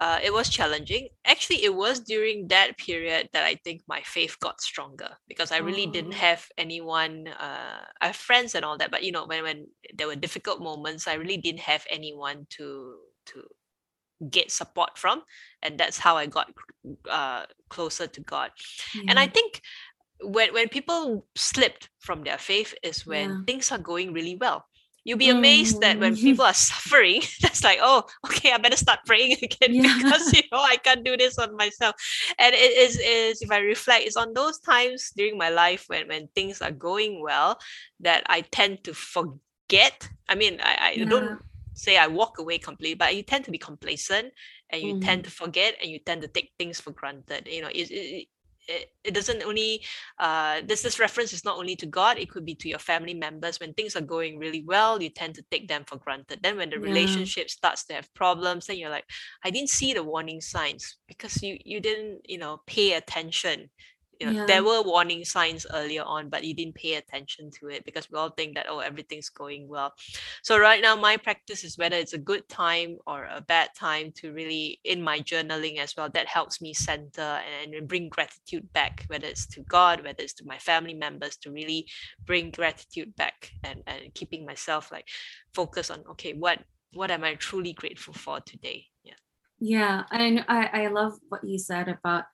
uh, 0.00 0.18
it 0.22 0.32
was 0.32 0.48
challenging 0.48 1.08
actually 1.24 1.62
it 1.64 1.74
was 1.74 2.00
during 2.00 2.48
that 2.48 2.76
period 2.78 3.28
that 3.32 3.44
i 3.44 3.54
think 3.64 3.82
my 3.88 4.00
faith 4.02 4.38
got 4.40 4.60
stronger 4.60 5.08
because 5.28 5.52
i 5.52 5.58
really 5.58 5.86
didn't 5.86 6.14
Oh. 6.14 6.16
have 6.16 6.48
anyone 6.58 7.28
uh, 7.28 7.84
i 8.00 8.06
have 8.06 8.16
friends 8.16 8.54
and 8.54 8.64
all 8.64 8.76
that 8.78 8.90
but 8.90 9.02
you 9.04 9.12
know 9.12 9.26
when 9.26 9.42
when 9.42 9.66
there 9.94 10.06
were 10.06 10.16
difficult 10.16 10.60
moments 10.60 11.06
i 11.06 11.14
really 11.14 11.36
didn't 11.36 11.60
have 11.60 11.84
anyone 11.90 12.46
to 12.50 12.96
to 13.26 13.44
get 14.30 14.50
support 14.50 14.96
from 14.96 15.22
and 15.62 15.78
that's 15.78 15.98
how 15.98 16.16
i 16.16 16.26
got 16.26 16.52
uh, 17.10 17.44
closer 17.68 18.06
to 18.06 18.20
god 18.22 18.50
and 19.08 19.18
i 19.18 19.26
think 19.26 19.60
when 20.22 20.52
when 20.54 20.68
people 20.68 21.26
slipped 21.36 21.90
from 22.00 22.22
their 22.22 22.38
faith 22.38 22.74
is 22.82 23.06
when 23.06 23.30
Yeah. 23.30 23.42
things 23.46 23.72
are 23.72 23.78
going 23.78 24.12
really 24.12 24.36
well 24.36 24.66
you'll 25.04 25.18
be 25.18 25.28
amazed 25.30 25.80
that 25.80 26.00
when 26.00 26.14
Mhm. 26.14 26.22
people 26.24 26.44
are 26.44 26.54
suffering 26.54 27.22
that's 27.42 27.62
like 27.62 27.78
oh 27.82 28.02
okay 28.26 28.52
i 28.52 28.58
better 28.58 28.76
start 28.76 29.00
praying 29.06 29.36
again 29.42 29.74
Yeah. 29.74 29.82
because 29.82 30.32
you 30.32 30.42
know 30.50 30.58
i 30.60 30.76
can't 30.76 31.04
do 31.04 31.16
this 31.16 31.38
on 31.38 31.54
myself 31.56 31.94
and 32.38 32.54
it 32.54 32.76
is 32.76 32.98
is 32.98 33.42
if 33.42 33.50
i 33.50 33.58
reflect 33.58 34.06
it's 34.06 34.16
on 34.16 34.32
those 34.34 34.58
times 34.60 35.12
during 35.16 35.38
my 35.38 35.48
life 35.50 35.84
when 35.88 36.08
when 36.08 36.28
things 36.34 36.60
are 36.60 36.72
going 36.72 37.22
well 37.22 37.58
that 38.00 38.22
i 38.26 38.40
tend 38.40 38.82
to 38.84 38.94
forget 38.94 40.08
i 40.28 40.34
mean 40.34 40.58
i, 40.62 40.76
I 40.80 40.96
Yeah. 40.96 41.04
don't 41.04 41.38
say 41.74 41.98
i 41.98 42.06
walk 42.06 42.38
away 42.38 42.58
completely 42.58 42.94
but 42.94 43.14
you 43.14 43.22
tend 43.22 43.44
to 43.44 43.50
be 43.50 43.58
complacent 43.58 44.32
and 44.70 44.82
you 44.82 44.94
tend 44.94 45.22
Mhm. 45.22 45.24
to 45.24 45.30
forget 45.30 45.74
and 45.82 45.90
you 45.90 45.98
tend 45.98 46.22
to 46.22 46.28
take 46.28 46.52
things 46.58 46.80
for 46.80 46.92
granted 46.92 47.46
you 47.48 47.62
know 47.62 47.68
it, 47.68 47.90
it, 47.90 48.28
it, 48.68 48.90
it 49.04 49.14
doesn't 49.14 49.42
only 49.42 49.82
uh 50.18 50.60
this 50.66 50.82
this 50.82 50.98
reference 50.98 51.32
is 51.32 51.44
not 51.44 51.58
only 51.58 51.76
to 51.76 51.86
god 51.86 52.18
it 52.18 52.30
could 52.30 52.44
be 52.44 52.54
to 52.54 52.68
your 52.68 52.78
family 52.78 53.14
members 53.14 53.60
when 53.60 53.74
things 53.74 53.96
are 53.96 54.00
going 54.00 54.38
really 54.38 54.62
well 54.66 55.00
you 55.02 55.10
tend 55.10 55.34
to 55.34 55.44
take 55.50 55.68
them 55.68 55.84
for 55.86 55.96
granted 55.98 56.40
then 56.42 56.56
when 56.56 56.70
the 56.70 56.78
Yeah. 56.78 56.80
relationship 56.80 57.50
starts 57.50 57.84
to 57.84 57.94
have 57.94 58.12
problems 58.14 58.66
then 58.66 58.78
you're 58.78 58.90
like 58.90 59.04
i 59.44 59.50
didn't 59.50 59.70
see 59.70 59.92
the 59.92 60.02
warning 60.02 60.40
signs 60.40 60.96
because 61.08 61.42
you 61.42 61.58
you 61.64 61.80
didn't 61.80 62.20
you 62.28 62.38
know 62.38 62.60
pay 62.66 62.94
attention 62.94 63.70
you 64.20 64.26
know 64.26 64.32
Yeah. 64.32 64.46
there 64.46 64.64
were 64.64 64.82
warning 64.82 65.24
signs 65.24 65.66
earlier 65.72 66.02
on 66.02 66.28
but 66.28 66.44
you 66.44 66.54
didn't 66.54 66.74
pay 66.74 66.94
attention 66.94 67.50
to 67.50 67.68
it 67.68 67.84
because 67.84 68.10
we 68.10 68.18
all 68.18 68.30
think 68.30 68.54
that 68.54 68.66
oh 68.68 68.80
everything's 68.80 69.28
going 69.28 69.68
well. 69.68 69.92
So 70.42 70.58
right 70.58 70.82
now 70.82 70.96
my 70.96 71.16
practice 71.16 71.64
is 71.64 71.78
whether 71.78 71.96
it's 71.96 72.12
a 72.12 72.18
good 72.18 72.48
time 72.48 72.98
or 73.06 73.24
a 73.24 73.40
bad 73.40 73.70
time 73.76 74.12
to 74.16 74.32
really 74.32 74.80
in 74.84 75.02
my 75.02 75.20
journaling 75.20 75.78
as 75.78 75.94
well 75.96 76.08
that 76.10 76.26
helps 76.26 76.60
me 76.60 76.74
center 76.74 77.40
and, 77.62 77.74
and 77.74 77.88
bring 77.88 78.08
gratitude 78.08 78.72
back 78.72 79.04
whether 79.08 79.26
it's 79.26 79.46
to 79.46 79.60
god 79.62 80.02
whether 80.02 80.22
it's 80.22 80.34
to 80.34 80.44
my 80.46 80.58
family 80.58 80.94
members 80.94 81.36
to 81.38 81.50
really 81.50 81.86
bring 82.26 82.50
gratitude 82.50 83.14
back 83.16 83.52
and 83.62 83.82
and 83.86 84.12
keeping 84.14 84.44
myself 84.44 84.90
like 84.92 85.08
focused 85.54 85.90
on 85.90 86.02
okay 86.10 86.32
what 86.32 86.58
what 86.94 87.10
am 87.10 87.24
i 87.24 87.34
truly 87.34 87.72
grateful 87.72 88.14
for 88.14 88.40
today? 88.40 88.86
Yeah. 89.02 89.14
Yeah, 89.60 90.04
and 90.10 90.44
I, 90.48 90.84
I 90.84 90.86
love 90.88 91.14
what 91.28 91.44
you 91.44 91.58
said 91.58 91.88
about 91.88 92.24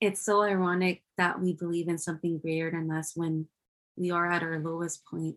it's 0.00 0.24
so 0.24 0.42
ironic 0.42 1.03
that 1.16 1.40
we 1.40 1.52
believe 1.52 1.88
in 1.88 1.98
something 1.98 2.38
greater 2.38 2.70
than 2.70 2.90
us 2.90 3.12
when 3.14 3.46
we 3.96 4.10
are 4.10 4.30
at 4.30 4.42
our 4.42 4.58
lowest 4.58 5.04
point. 5.06 5.36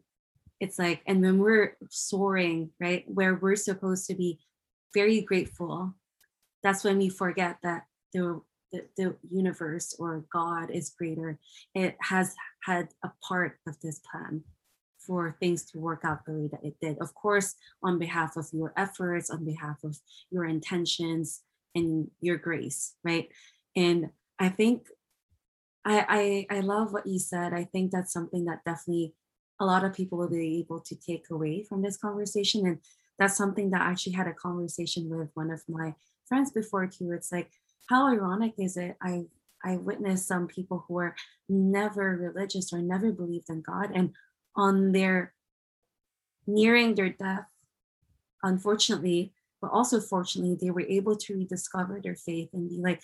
It's 0.60 0.80
like, 0.80 1.02
and 1.06 1.22
when 1.22 1.38
we're 1.38 1.78
soaring, 1.90 2.72
right, 2.80 3.04
where 3.08 3.36
we're 3.36 3.56
supposed 3.56 4.08
to 4.08 4.16
be 4.16 4.40
very 4.94 5.22
grateful, 5.22 5.94
that's 6.64 6.84
when 6.84 6.98
we 6.98 7.10
forget 7.10 7.58
that 7.62 7.84
the, 8.14 8.42
the, 8.72 8.86
the 8.98 9.16
universe 9.30 9.96
or 10.00 10.26
God 10.32 10.72
is 10.72 10.90
greater. 10.98 11.38
It 11.76 11.96
has 12.02 12.34
had 12.64 12.90
a 13.04 13.12
part 13.28 13.60
of 13.68 13.80
this 13.82 14.02
plan 14.12 14.44
for 14.98 15.38
things 15.40 15.64
to 15.72 15.80
work 15.80 16.02
out 16.04 16.26
the 16.26 16.34
way 16.34 16.50
that 16.52 16.64
it 16.64 16.76
did. 16.82 16.98
Of 17.00 17.14
course, 17.14 17.56
on 17.84 18.00
behalf 18.00 18.36
of 18.36 18.50
your 18.52 18.74
efforts, 18.76 19.30
on 19.30 19.46
behalf 19.46 19.78
of 19.84 19.98
your 20.32 20.46
intentions 20.46 21.42
and 21.76 22.10
your 22.20 22.38
grace, 22.38 22.96
right? 23.04 23.30
And 23.76 24.10
I 24.40 24.50
think 24.50 24.88
I 25.86 26.46
I, 26.50 26.58
I 26.58 26.60
love 26.62 26.94
what 26.94 27.08
you 27.08 27.20
said. 27.20 27.54
I 27.54 27.64
think 27.66 27.92
that's 27.92 28.14
something 28.14 28.46
that 28.46 28.64
definitely 28.66 29.14
a 29.60 29.66
lot 29.66 29.84
of 29.84 29.94
people 29.94 30.18
will 30.18 30.30
be 30.30 30.60
able 30.60 30.80
to 30.82 30.96
take 30.96 31.26
away 31.32 31.64
from 31.64 31.82
this 31.82 31.98
conversation. 31.98 32.66
And 32.68 32.80
that's 33.18 33.36
something 33.36 33.72
that 33.72 33.82
I 33.82 33.92
actually 33.92 34.14
had 34.14 34.28
a 34.28 34.34
conversation 34.34 35.10
with 35.10 35.30
one 35.34 35.50
of 35.50 35.64
my 35.68 35.96
friends 36.28 36.52
before 36.52 36.86
too. 36.88 37.12
It's 37.12 37.32
like, 37.32 37.50
how 37.90 38.08
ironic 38.14 38.54
is 38.58 38.78
it? 38.78 38.98
I 39.02 39.26
I 39.64 39.78
witnessed 39.78 40.28
some 40.28 40.48
people 40.48 40.86
who 40.88 40.94
were 40.96 41.16
never 41.50 42.16
religious 42.16 42.72
or 42.72 42.80
never 42.80 43.12
believed 43.12 43.50
in 43.50 43.62
God, 43.62 43.92
and 43.94 44.14
on 44.56 44.92
their 44.92 45.34
nearing 46.46 46.96
their 46.96 47.10
death, 47.10 47.46
unfortunately, 48.44 49.34
but 49.62 49.72
also 49.72 50.00
fortunately, 50.00 50.58
they 50.60 50.72
were 50.72 50.82
able 50.88 51.16
to 51.16 51.34
rediscover 51.36 52.00
their 52.02 52.16
faith 52.16 52.50
and 52.54 52.70
be 52.70 52.78
like, 52.78 53.02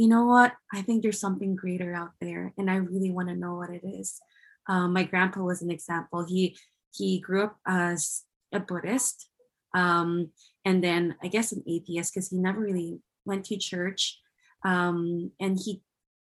you 0.00 0.08
know 0.08 0.24
what? 0.24 0.54
I 0.72 0.80
think 0.80 1.02
there's 1.02 1.20
something 1.20 1.54
greater 1.54 1.92
out 1.92 2.12
there, 2.22 2.54
and 2.56 2.70
I 2.70 2.76
really 2.76 3.10
want 3.10 3.28
to 3.28 3.34
know 3.34 3.56
what 3.56 3.68
it 3.68 3.82
is. 3.84 4.18
Um, 4.66 4.94
my 4.94 5.02
grandpa 5.02 5.42
was 5.42 5.60
an 5.60 5.70
example. 5.70 6.24
He 6.26 6.56
he 6.90 7.20
grew 7.20 7.44
up 7.44 7.58
as 7.66 8.22
a 8.50 8.60
Buddhist, 8.60 9.28
um, 9.74 10.30
and 10.64 10.82
then 10.82 11.16
I 11.22 11.28
guess 11.28 11.52
an 11.52 11.62
atheist 11.66 12.14
because 12.14 12.30
he 12.30 12.38
never 12.38 12.60
really 12.60 13.02
went 13.26 13.44
to 13.46 13.58
church, 13.58 14.18
um, 14.64 15.32
and 15.38 15.58
he 15.62 15.82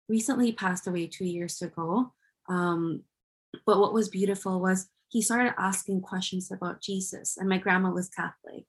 recently 0.08 0.51
passed 0.51 0.88
away 0.88 1.05
two 1.05 1.25
years 1.25 1.62
ago. 1.62 2.13
Um, 2.49 3.03
but 3.67 3.79
what 3.79 3.93
was 3.93 4.10
beautiful 4.10 4.60
was 4.60 4.89
he 5.10 5.21
started 5.21 5.53
asking 5.60 6.01
questions 6.01 6.51
about 6.51 6.82
Jesus, 6.82 7.38
and 7.38 7.47
my 7.47 7.60
grandma 7.60 7.91
was 7.91 8.10
Catholic. 8.10 8.65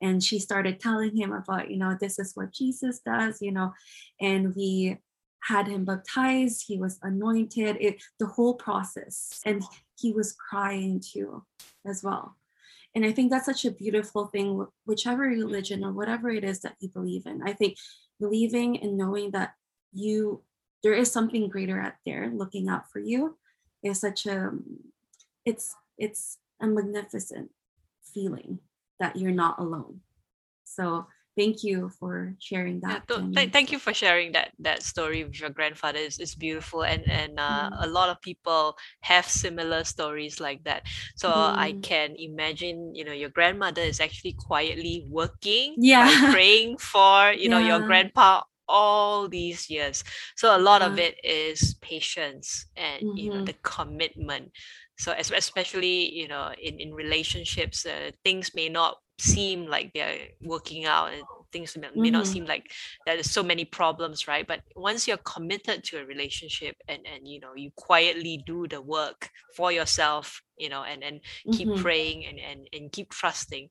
And 0.00 0.22
she 0.22 0.38
started 0.38 0.80
telling 0.80 1.16
him 1.16 1.32
about, 1.32 1.70
you 1.70 1.76
know, 1.76 1.96
this 2.00 2.18
is 2.18 2.32
what 2.34 2.52
Jesus 2.52 3.00
does, 3.00 3.42
you 3.42 3.52
know, 3.52 3.72
and 4.20 4.54
we 4.54 4.98
had 5.40 5.66
him 5.66 5.84
baptized, 5.84 6.64
he 6.66 6.76
was 6.78 6.98
anointed, 7.02 7.76
it, 7.80 8.02
the 8.18 8.26
whole 8.26 8.54
process. 8.54 9.40
And 9.44 9.62
he 9.98 10.12
was 10.12 10.32
crying 10.32 11.00
too, 11.00 11.44
as 11.86 12.02
well. 12.02 12.36
And 12.94 13.04
I 13.04 13.12
think 13.12 13.30
that's 13.30 13.46
such 13.46 13.64
a 13.64 13.70
beautiful 13.70 14.26
thing, 14.26 14.66
whichever 14.84 15.22
religion 15.22 15.84
or 15.84 15.92
whatever 15.92 16.30
it 16.30 16.44
is 16.44 16.60
that 16.60 16.76
you 16.80 16.88
believe 16.88 17.26
in. 17.26 17.42
I 17.42 17.52
think 17.52 17.76
believing 18.20 18.80
and 18.82 18.96
knowing 18.96 19.30
that 19.32 19.54
you 19.92 20.42
there 20.82 20.94
is 20.94 21.10
something 21.10 21.48
greater 21.48 21.80
out 21.80 21.94
there 22.06 22.30
looking 22.32 22.68
out 22.68 22.90
for 22.90 23.00
you 23.00 23.36
is 23.82 24.00
such 24.00 24.26
a 24.26 24.50
it's 25.44 25.74
it's 25.98 26.38
a 26.60 26.66
magnificent 26.66 27.50
feeling 28.14 28.58
that 29.00 29.16
you're 29.16 29.32
not 29.32 29.58
alone 29.58 30.00
so 30.64 31.06
thank 31.36 31.62
you 31.64 31.88
for 31.98 32.34
sharing 32.38 32.80
that 32.80 33.04
yeah, 33.08 33.26
th- 33.34 33.52
thank 33.52 33.72
you 33.72 33.78
for 33.78 33.94
sharing 33.94 34.32
that 34.32 34.50
that 34.58 34.82
story 34.82 35.24
with 35.24 35.40
your 35.40 35.50
grandfather 35.50 35.98
it's, 35.98 36.18
it's 36.18 36.34
beautiful 36.34 36.82
and 36.82 37.02
and 37.08 37.38
uh, 37.38 37.70
mm. 37.70 37.84
a 37.84 37.86
lot 37.86 38.08
of 38.08 38.20
people 38.20 38.76
have 39.00 39.24
similar 39.24 39.84
stories 39.84 40.40
like 40.40 40.62
that 40.64 40.82
so 41.16 41.30
mm. 41.30 41.56
i 41.56 41.72
can 41.82 42.14
imagine 42.18 42.94
you 42.94 43.04
know 43.04 43.12
your 43.12 43.30
grandmother 43.30 43.82
is 43.82 44.00
actually 44.00 44.32
quietly 44.32 45.06
working 45.08 45.74
yeah 45.78 46.30
praying 46.32 46.76
for 46.78 47.32
you 47.32 47.44
yeah. 47.44 47.50
know 47.50 47.58
your 47.58 47.80
grandpa 47.80 48.42
all 48.70 49.28
these 49.28 49.68
years 49.68 50.04
so 50.36 50.56
a 50.56 50.58
lot 50.58 50.80
of 50.80 50.98
it 50.98 51.18
is 51.24 51.74
patience 51.82 52.66
and 52.76 53.02
mm-hmm. 53.02 53.16
you 53.16 53.28
know 53.28 53.36
mm-hmm. 53.36 53.44
the 53.46 53.56
commitment 53.64 54.52
so 55.00 55.14
especially 55.18 56.12
you 56.14 56.28
know 56.28 56.52
in 56.62 56.78
in 56.78 56.92
relationships 56.92 57.86
uh, 57.86 58.10
things 58.22 58.54
may 58.54 58.68
not 58.68 58.98
seem 59.18 59.66
like 59.66 59.90
they're 59.94 60.28
working 60.42 60.84
out 60.84 61.12
and 61.12 61.22
things 61.52 61.76
may, 61.76 61.88
mm-hmm. 61.88 62.12
not 62.12 62.26
seem 62.26 62.44
like 62.44 62.70
there's 63.06 63.30
so 63.30 63.42
many 63.42 63.64
problems 63.64 64.28
right 64.28 64.46
but 64.46 64.60
once 64.76 65.08
you're 65.08 65.24
committed 65.34 65.82
to 65.82 65.98
a 65.98 66.04
relationship 66.04 66.76
and 66.86 67.00
and 67.12 67.26
you 67.26 67.40
know 67.40 67.54
you 67.56 67.70
quietly 67.76 68.42
do 68.46 68.68
the 68.68 68.80
work 68.80 69.30
for 69.56 69.72
yourself 69.72 70.42
you 70.58 70.68
know 70.68 70.84
and 70.84 71.02
and 71.02 71.20
keep 71.52 71.68
mm-hmm. 71.68 71.82
praying 71.82 72.26
and, 72.26 72.38
and 72.38 72.68
and 72.72 72.92
keep 72.92 73.10
trusting 73.10 73.68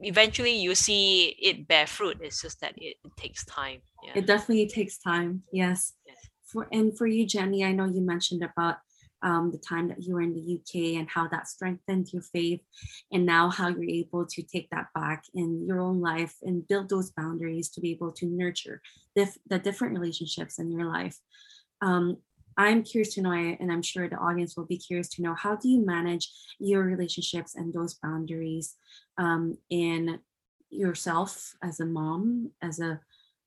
eventually 0.00 0.56
you 0.56 0.74
see 0.74 1.36
it 1.40 1.66
bear 1.66 1.86
fruit 1.86 2.18
it's 2.20 2.42
just 2.42 2.60
that 2.60 2.74
it, 2.76 2.96
it 3.04 3.12
takes 3.16 3.44
time 3.44 3.80
yeah. 4.04 4.12
it 4.16 4.26
definitely 4.26 4.66
takes 4.66 4.98
time 4.98 5.42
yes. 5.52 5.94
yes 6.06 6.16
for 6.44 6.68
and 6.72 6.96
for 6.96 7.06
you 7.06 7.26
jenny 7.26 7.64
i 7.64 7.72
know 7.72 7.86
you 7.86 8.00
mentioned 8.00 8.42
about 8.42 8.76
um, 9.22 9.50
the 9.50 9.58
time 9.58 9.88
that 9.88 10.02
you 10.02 10.14
were 10.14 10.22
in 10.22 10.34
the 10.34 10.54
UK 10.54 10.98
and 10.98 11.08
how 11.08 11.28
that 11.28 11.48
strengthened 11.48 12.12
your 12.12 12.22
faith, 12.22 12.60
and 13.12 13.26
now 13.26 13.50
how 13.50 13.68
you're 13.68 13.84
able 13.84 14.26
to 14.26 14.42
take 14.42 14.68
that 14.70 14.86
back 14.94 15.24
in 15.34 15.64
your 15.66 15.80
own 15.80 16.00
life 16.00 16.34
and 16.42 16.66
build 16.68 16.88
those 16.88 17.10
boundaries 17.10 17.68
to 17.70 17.80
be 17.80 17.90
able 17.90 18.12
to 18.12 18.26
nurture 18.26 18.80
dif- 19.16 19.38
the 19.48 19.58
different 19.58 19.98
relationships 19.98 20.58
in 20.58 20.70
your 20.70 20.84
life. 20.84 21.16
Um, 21.80 22.18
I'm 22.56 22.82
curious 22.82 23.14
to 23.14 23.22
know, 23.22 23.30
and 23.30 23.70
I'm 23.70 23.82
sure 23.82 24.08
the 24.08 24.16
audience 24.16 24.56
will 24.56 24.66
be 24.66 24.78
curious 24.78 25.08
to 25.10 25.22
know, 25.22 25.34
how 25.34 25.54
do 25.54 25.68
you 25.68 25.86
manage 25.86 26.28
your 26.58 26.82
relationships 26.82 27.54
and 27.54 27.72
those 27.72 27.94
boundaries 27.94 28.74
um, 29.16 29.56
in 29.70 30.18
yourself 30.70 31.54
as 31.62 31.78
a 31.78 31.86
mom, 31.86 32.50
as 32.60 32.80
a 32.80 33.00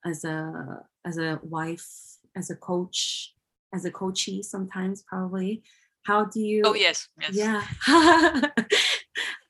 as 0.06 0.24
a 0.24 0.84
as 1.06 1.18
a 1.18 1.40
wife, 1.44 1.88
as 2.36 2.50
a 2.50 2.56
coach, 2.56 3.34
as 3.74 3.86
a 3.86 3.92
coachee 3.92 4.44
sometimes 4.44 5.04
probably. 5.04 5.64
How 6.04 6.26
do 6.26 6.40
oh, 6.40 6.44
you? 6.44 6.62
Oh 6.66 6.74
yes, 6.74 7.08
yes. 7.20 7.34
Yeah. 7.34 7.64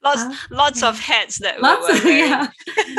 lots, 0.03 0.49
lots 0.51 0.83
of 0.83 0.99
hats 0.99 1.39
that 1.39 1.61
lots 1.61 1.87
we're 1.87 2.03
wearing. 2.03 2.29
yeah. 2.29 2.47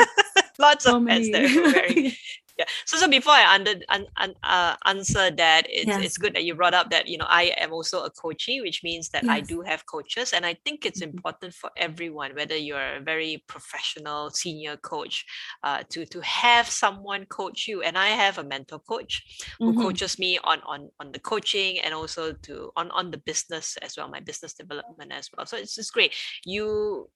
lots 0.59 0.85
so 0.85 0.97
of 0.97 1.03
many. 1.03 1.31
hats 1.31 1.53
that 1.53 1.55
we're 1.55 1.71
wearing 1.71 2.11
yeah 2.57 2.65
so 2.85 2.97
so 2.97 3.07
before 3.07 3.33
i 3.33 3.55
under 3.55 3.73
un, 3.89 4.05
un, 4.17 4.33
uh, 4.43 4.75
answer 4.85 5.31
that 5.31 5.65
it's, 5.69 5.87
yes. 5.87 6.03
it's 6.03 6.17
good 6.17 6.35
that 6.35 6.43
you 6.43 6.53
brought 6.53 6.73
up 6.73 6.89
that 6.89 7.07
you 7.07 7.17
know 7.17 7.25
i 7.27 7.53
am 7.57 7.73
also 7.73 8.03
a 8.03 8.11
coachee 8.11 8.61
which 8.61 8.83
means 8.83 9.09
that 9.09 9.23
yes. 9.23 9.31
i 9.31 9.39
do 9.39 9.61
have 9.61 9.85
coaches 9.85 10.33
and 10.33 10.45
i 10.45 10.55
think 10.65 10.85
it's 10.85 11.01
mm-hmm. 11.01 11.15
important 11.15 11.53
for 11.53 11.69
everyone 11.77 12.35
whether 12.35 12.55
you're 12.55 12.97
a 12.97 13.01
very 13.01 13.43
professional 13.47 14.29
senior 14.29 14.77
coach 14.77 15.25
uh, 15.63 15.81
to 15.89 16.05
to 16.05 16.21
have 16.21 16.67
someone 16.67 17.25
coach 17.25 17.67
you 17.67 17.81
and 17.81 17.97
i 17.97 18.07
have 18.07 18.37
a 18.37 18.43
mentor 18.43 18.79
coach 18.79 19.23
who 19.59 19.71
mm-hmm. 19.71 19.81
coaches 19.81 20.19
me 20.19 20.39
on 20.43 20.59
on 20.65 20.89
on 20.99 21.11
the 21.11 21.19
coaching 21.19 21.79
and 21.79 21.93
also 21.93 22.33
to 22.33 22.71
on 22.75 22.91
on 22.91 23.11
the 23.11 23.17
business 23.17 23.77
as 23.81 23.97
well 23.97 24.07
my 24.07 24.19
business 24.19 24.53
development 24.53 25.11
as 25.11 25.29
well 25.35 25.45
so 25.45 25.57
it's, 25.57 25.77
it's 25.77 25.91
great 25.91 26.13
you 26.45 27.09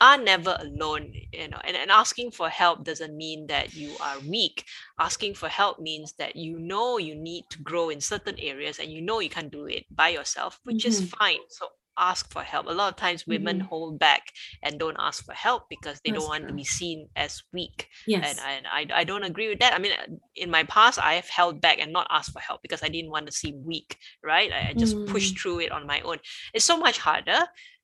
are 0.00 0.18
never 0.18 0.56
alone 0.60 1.12
you 1.32 1.48
know 1.48 1.58
and, 1.64 1.76
and 1.76 1.90
asking 1.90 2.30
for 2.30 2.48
help 2.48 2.84
doesn't 2.84 3.16
mean 3.16 3.46
that 3.46 3.74
you 3.74 3.90
are 4.00 4.18
weak 4.28 4.64
asking 4.98 5.34
for 5.34 5.48
help 5.48 5.78
means 5.78 6.14
that 6.14 6.36
you 6.36 6.58
know 6.58 6.98
you 6.98 7.14
need 7.14 7.44
to 7.50 7.58
grow 7.62 7.88
in 7.90 8.00
certain 8.00 8.38
areas 8.38 8.78
and 8.78 8.90
you 8.90 9.00
know 9.00 9.20
you 9.20 9.28
can't 9.28 9.52
do 9.52 9.66
it 9.66 9.84
by 9.90 10.08
yourself 10.08 10.58
which 10.64 10.84
mm-hmm. 10.84 11.02
is 11.04 11.10
fine 11.10 11.38
so 11.48 11.66
ask 11.98 12.32
for 12.32 12.42
help 12.42 12.66
a 12.66 12.72
lot 12.72 12.88
of 12.88 12.96
times 12.96 13.26
women 13.26 13.58
mm-hmm. 13.58 13.66
hold 13.66 13.98
back 13.98 14.22
and 14.62 14.78
don't 14.78 14.96
ask 14.98 15.24
for 15.24 15.34
help 15.34 15.68
because 15.68 16.00
they 16.02 16.10
That's 16.10 16.22
don't 16.22 16.30
want 16.30 16.42
true. 16.44 16.48
to 16.48 16.54
be 16.54 16.64
seen 16.64 17.08
as 17.16 17.42
weak 17.52 17.88
yes. 18.06 18.30
and, 18.30 18.40
and 18.48 18.66
I, 18.66 19.00
I 19.00 19.04
don't 19.04 19.24
agree 19.24 19.50
with 19.50 19.58
that 19.58 19.74
i 19.74 19.78
mean 19.78 19.92
in 20.34 20.50
my 20.50 20.64
past 20.64 20.98
i 20.98 21.14
have 21.14 21.28
held 21.28 21.60
back 21.60 21.80
and 21.80 21.92
not 21.92 22.06
asked 22.10 22.32
for 22.32 22.40
help 22.40 22.62
because 22.62 22.82
i 22.82 22.88
didn't 22.88 23.10
want 23.10 23.26
to 23.26 23.32
seem 23.32 23.62
weak 23.66 23.98
right 24.24 24.50
i, 24.52 24.70
I 24.70 24.72
just 24.72 24.96
mm. 24.96 25.06
pushed 25.06 25.38
through 25.38 25.60
it 25.60 25.70
on 25.70 25.86
my 25.86 26.00
own 26.00 26.16
it's 26.54 26.64
so 26.64 26.76
much 26.76 26.98
harder. 26.98 27.40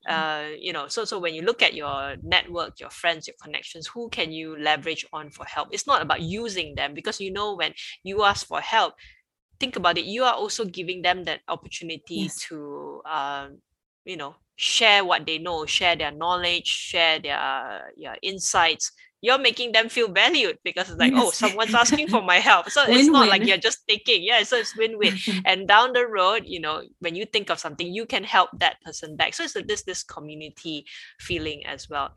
Uh, 0.06 0.48
you 0.58 0.72
know 0.72 0.88
so 0.88 1.04
so 1.04 1.18
when 1.18 1.34
you 1.34 1.42
look 1.42 1.62
at 1.62 1.74
your 1.74 2.16
network 2.22 2.78
your 2.80 2.90
friends 2.90 3.26
your 3.26 3.36
connections 3.42 3.86
who 3.86 4.08
can 4.10 4.30
you 4.32 4.56
leverage 4.58 5.04
on 5.12 5.30
for 5.30 5.44
help 5.44 5.68
it's 5.72 5.86
not 5.86 6.00
about 6.02 6.22
using 6.22 6.74
them 6.74 6.94
because 6.94 7.20
you 7.20 7.32
know 7.32 7.54
when 7.54 7.72
you 8.04 8.22
ask 8.22 8.46
for 8.46 8.60
help 8.60 8.94
think 9.60 9.76
about 9.76 9.98
it 9.98 10.04
you 10.04 10.22
are 10.22 10.34
also 10.34 10.64
giving 10.64 11.02
them 11.02 11.24
that 11.24 11.40
opportunity 11.48 12.22
yes. 12.22 12.40
to 12.40 13.02
um, 13.04 13.58
you 14.04 14.16
know 14.16 14.34
share 14.56 15.04
what 15.04 15.26
they 15.26 15.38
know 15.38 15.66
share 15.66 15.94
their 15.96 16.10
knowledge 16.10 16.66
share 16.66 17.18
their 17.20 17.92
yeah, 17.96 18.14
insights 18.22 18.92
you're 19.20 19.38
making 19.38 19.72
them 19.72 19.88
feel 19.88 20.08
valued 20.08 20.58
because 20.64 20.88
it's 20.88 20.98
like, 20.98 21.12
oh, 21.12 21.16
yes. 21.16 21.26
oh, 21.26 21.30
someone's 21.30 21.74
asking 21.74 22.08
for 22.08 22.22
my 22.22 22.36
help. 22.36 22.70
So 22.70 22.82
win-win. 22.82 23.00
it's 23.00 23.08
not 23.08 23.28
like 23.28 23.44
you're 23.44 23.58
just 23.58 23.80
taking. 23.88 24.22
Yeah, 24.22 24.42
so 24.44 24.56
it's 24.56 24.76
win-win. 24.76 25.16
and 25.44 25.66
down 25.66 25.92
the 25.92 26.06
road, 26.06 26.42
you 26.46 26.60
know, 26.60 26.82
when 27.00 27.16
you 27.16 27.24
think 27.24 27.50
of 27.50 27.58
something, 27.58 27.92
you 27.92 28.06
can 28.06 28.22
help 28.22 28.50
that 28.58 28.80
person 28.82 29.16
back. 29.16 29.34
So 29.34 29.44
it's 29.44 29.54
this 29.66 29.82
this 29.82 30.02
community 30.02 30.84
feeling 31.20 31.66
as 31.66 31.88
well. 31.88 32.10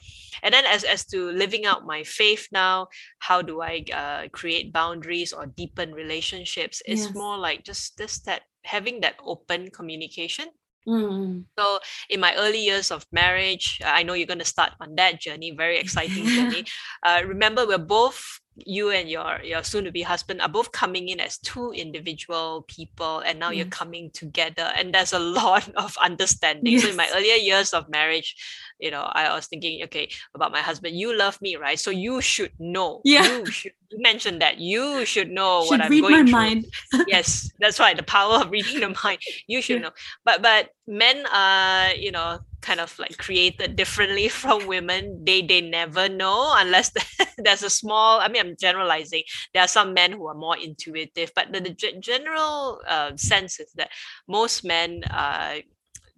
And 0.44 0.54
then 0.54 0.66
as 0.66 0.84
as 0.84 1.06
to 1.08 1.32
living 1.32 1.66
out 1.66 1.86
my 1.86 2.04
faith 2.04 2.48
now, 2.52 2.88
how 3.20 3.42
do 3.42 3.62
I 3.62 3.84
uh, 3.94 4.28
create 4.30 4.72
boundaries 4.72 5.34
or 5.34 5.48
deepen 5.48 5.94
relationships? 5.94 6.82
It's 6.86 7.06
yes. 7.06 7.14
more 7.16 7.38
like 7.38 7.64
just 7.64 7.98
this 7.98 8.20
that 8.22 8.44
having 8.64 9.02
that 9.02 9.16
open 9.26 9.72
communication 9.72 10.48
Mm. 10.88 11.46
So, 11.58 11.80
in 12.10 12.20
my 12.20 12.36
early 12.36 12.60
years 12.60 12.92
of 12.92 13.06
marriage, 13.12 13.80
I 13.86 14.04
know 14.04 14.14
you're 14.14 14.28
going 14.28 14.40
to 14.40 14.46
start 14.46 14.72
on 14.80 14.96
that 14.96 15.20
journey, 15.22 15.52
very 15.52 15.78
exciting 15.78 16.26
journey. 16.26 16.66
Uh, 17.04 17.22
remember, 17.26 17.66
we're 17.66 17.80
both 17.80 18.40
you 18.66 18.92
and 18.92 19.10
your 19.10 19.40
your 19.44 19.64
soon 19.64 19.86
to 19.86 19.92
be 19.92 20.02
husband 20.02 20.42
are 20.42 20.50
both 20.50 20.72
coming 20.72 21.10
in 21.10 21.20
as 21.20 21.38
two 21.38 21.72
individual 21.72 22.64
people 22.68 23.20
and 23.20 23.40
now 23.40 23.50
you're 23.50 23.66
mm. 23.66 23.72
coming 23.72 24.10
together 24.12 24.72
and 24.76 24.94
there's 24.94 25.14
a 25.14 25.20
lot 25.42 25.68
of 25.76 25.96
understanding 26.02 26.74
yes. 26.74 26.84
so 26.84 26.90
in 26.90 26.96
my 26.96 27.10
earlier 27.14 27.36
years 27.36 27.74
of 27.74 27.90
marriage 27.90 28.36
you 28.80 28.92
know 28.92 29.02
i 29.14 29.34
was 29.34 29.48
thinking 29.48 29.84
okay 29.84 30.10
about 30.36 30.52
my 30.52 30.60
husband 30.60 30.96
you 30.96 31.16
love 31.18 31.42
me 31.42 31.56
right 31.56 31.80
so 31.80 31.92
you 31.92 32.22
should 32.22 32.52
know 32.60 33.02
yeah 33.04 33.38
you, 33.38 33.46
should, 33.46 33.72
you 33.90 34.02
mentioned 34.02 34.42
that 34.42 34.60
you 34.60 35.06
should 35.06 35.30
know 35.30 35.64
should 35.64 35.80
what 35.80 35.82
i'm 35.82 36.02
going 36.02 36.12
my 36.12 36.24
through 36.24 36.32
mind. 36.32 36.66
yes 37.08 37.52
that's 37.60 37.80
right 37.80 37.98
the 37.98 38.04
power 38.04 38.36
of 38.42 38.52
reading 38.52 38.80
the 38.80 38.96
mind 39.04 39.20
you 39.48 39.62
should 39.62 39.78
yeah. 39.78 39.88
know 39.88 39.92
but 40.26 40.42
but 40.42 40.70
men 40.88 41.26
are 41.32 41.94
you 41.96 42.12
know 42.12 42.40
kind 42.62 42.80
of 42.80 42.98
like 43.00 43.18
created 43.18 43.76
differently 43.76 44.30
from 44.42 44.68
women 44.68 45.24
they 45.26 45.42
they 45.42 45.62
never 45.62 46.08
know 46.08 46.54
unless 46.58 46.92
there's 47.38 47.64
a 47.64 47.70
small 47.70 48.20
i 48.20 48.28
mean 48.28 48.46
i'm 48.46 48.56
generalizing 48.60 49.24
there 49.54 49.64
are 49.64 49.68
some 49.68 49.94
men 49.94 50.12
who 50.12 50.28
are 50.28 50.36
more 50.36 50.58
intuitive 50.58 51.32
but 51.36 51.52
the, 51.52 51.60
the 51.60 51.76
general 52.00 52.82
uh, 52.88 53.12
sense 53.16 53.60
is 53.60 53.72
that 53.74 53.90
most 54.28 54.64
men 54.64 55.04
uh, 55.06 55.56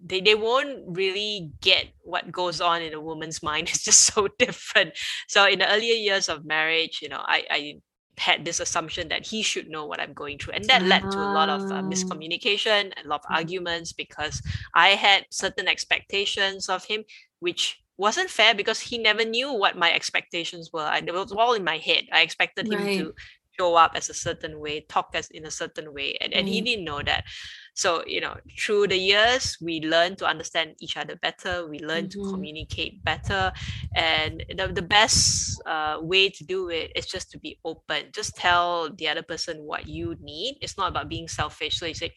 they, 0.05 0.19
they 0.19 0.35
won't 0.35 0.83
really 0.85 1.49
get 1.61 1.87
what 2.01 2.29
goes 2.31 2.59
on 2.59 2.81
in 2.81 2.93
a 2.93 2.99
woman's 2.99 3.41
mind 3.49 3.69
it's 3.69 3.83
just 3.83 4.01
so 4.13 4.27
different. 4.37 4.91
So 5.27 5.47
in 5.47 5.59
the 5.59 5.71
earlier 5.71 5.95
years 5.95 6.29
of 6.29 6.45
marriage 6.45 6.99
you 7.01 7.09
know 7.09 7.21
i 7.23 7.43
i 7.49 7.75
had 8.17 8.45
this 8.45 8.59
assumption 8.59 9.09
that 9.09 9.25
he 9.25 9.41
should 9.41 9.69
know 9.69 9.85
what 9.85 9.99
I'm 9.99 10.13
going 10.13 10.37
through. 10.37 10.53
And 10.53 10.65
that 10.65 10.83
led 10.83 11.01
to 11.01 11.17
a 11.17 11.33
lot 11.33 11.49
of 11.49 11.71
uh, 11.71 11.75
ah. 11.75 11.81
miscommunication, 11.81 12.91
a 13.03 13.07
lot 13.07 13.21
of 13.21 13.25
mm-hmm. 13.25 13.35
arguments 13.35 13.93
because 13.93 14.41
I 14.75 14.89
had 14.89 15.25
certain 15.31 15.67
expectations 15.67 16.69
of 16.69 16.85
him, 16.85 17.03
which 17.39 17.81
wasn't 17.97 18.29
fair 18.29 18.53
because 18.53 18.79
he 18.79 18.97
never 18.97 19.25
knew 19.25 19.53
what 19.53 19.77
my 19.77 19.91
expectations 19.91 20.71
were. 20.71 20.85
And 20.85 21.07
it 21.07 21.13
was 21.13 21.31
all 21.31 21.53
in 21.53 21.63
my 21.63 21.77
head. 21.77 22.05
I 22.11 22.21
expected 22.21 22.71
him 22.71 22.83
right. 22.83 22.99
to 22.99 23.13
show 23.59 23.75
up 23.75 23.91
as 23.95 24.09
a 24.09 24.13
certain 24.13 24.59
way 24.59 24.81
talk 24.89 25.09
as 25.13 25.29
in 25.29 25.45
a 25.45 25.51
certain 25.51 25.93
way 25.93 26.17
and, 26.19 26.33
and 26.33 26.49
he 26.49 26.59
Mm. 26.61 26.65
didn't 26.65 26.85
know 26.85 27.01
that 27.03 27.23
so 27.73 28.03
you 28.05 28.21
know 28.21 28.35
through 28.59 28.87
the 28.87 28.97
years 28.97 29.57
we 29.61 29.79
learn 29.81 30.15
to 30.15 30.25
understand 30.25 30.75
each 30.79 30.95
other 30.97 31.15
better 31.15 31.67
we 31.67 31.79
learn 31.79 32.05
Mhm. 32.05 32.11
to 32.11 32.19
communicate 32.19 33.03
better 33.03 33.51
and 33.95 34.43
the, 34.55 34.67
the 34.67 34.81
best 34.81 35.61
uh, 35.65 35.97
way 36.01 36.29
to 36.29 36.43
do 36.45 36.69
it 36.69 36.91
is 36.95 37.05
just 37.05 37.31
to 37.31 37.39
be 37.39 37.59
open. 37.65 38.05
Just 38.13 38.35
tell 38.35 38.89
the 38.93 39.07
other 39.07 39.21
person 39.23 39.57
what 39.63 39.87
you 39.87 40.15
need. 40.21 40.57
It's 40.61 40.77
not 40.77 40.89
about 40.89 41.09
being 41.09 41.27
selfish. 41.27 41.79
So 41.79 41.85
you 41.85 41.93
say 41.93 42.11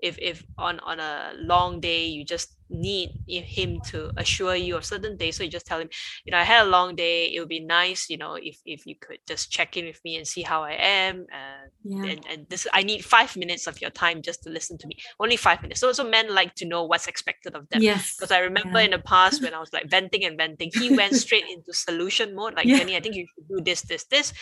if 0.00 0.18
if 0.18 0.44
on 0.58 0.80
on 0.80 1.00
a 1.00 1.32
long 1.36 1.80
day 1.80 2.06
you 2.06 2.24
just 2.24 2.56
need 2.72 3.10
him 3.26 3.80
to 3.80 4.10
assure 4.16 4.54
you 4.56 4.76
of 4.76 4.84
certain 4.84 5.16
days 5.16 5.36
so 5.36 5.44
you 5.44 5.50
just 5.50 5.66
tell 5.66 5.78
him 5.78 5.88
you 6.24 6.30
know 6.32 6.38
i 6.38 6.42
had 6.42 6.66
a 6.66 6.68
long 6.70 6.96
day 6.96 7.26
it 7.26 7.38
would 7.40 7.48
be 7.48 7.60
nice 7.60 8.08
you 8.10 8.16
know 8.16 8.34
if 8.34 8.58
if 8.64 8.86
you 8.86 8.96
could 8.96 9.18
just 9.28 9.50
check 9.50 9.76
in 9.76 9.84
with 9.86 10.00
me 10.04 10.16
and 10.16 10.26
see 10.26 10.42
how 10.42 10.62
i 10.62 10.72
am 10.72 11.26
and 11.32 11.70
Yeah. 11.84 12.04
and, 12.10 12.26
and 12.30 12.46
this 12.48 12.66
i 12.72 12.82
need 12.82 13.04
five 13.04 13.36
minutes 13.36 13.66
of 13.66 13.80
your 13.80 13.90
time 13.90 14.22
just 14.22 14.42
to 14.44 14.50
listen 14.50 14.78
to 14.78 14.86
me 14.86 14.96
only 15.20 15.36
five 15.36 15.60
minutes 15.62 15.80
so 15.80 15.92
so 15.92 16.04
men 16.04 16.34
like 16.34 16.54
to 16.56 16.64
know 16.64 16.84
what's 16.84 17.06
expected 17.06 17.54
of 17.54 17.68
them 17.70 17.82
Yes. 17.82 18.14
because 18.16 18.30
I 18.30 18.38
remember 18.38 18.78
Yeah. 18.78 18.84
in 18.86 18.90
the 18.92 18.98
past 19.00 19.42
when 19.42 19.52
I 19.58 19.58
was 19.58 19.72
like 19.72 19.90
venting 19.90 20.24
and 20.24 20.36
venting, 20.38 20.70
he 20.72 20.96
went 20.96 21.14
straight 21.14 21.44
into 21.52 21.72
solution 21.72 22.34
mode. 22.34 22.54
Like 22.54 22.66
Yeah. 22.66 22.78
Jenny, 22.78 22.96
I 22.96 23.00
think 23.00 23.16
you 23.16 23.26
should 23.34 23.48
do 23.48 23.60
this, 23.64 23.82
this, 23.82 24.04
this. 24.04 24.32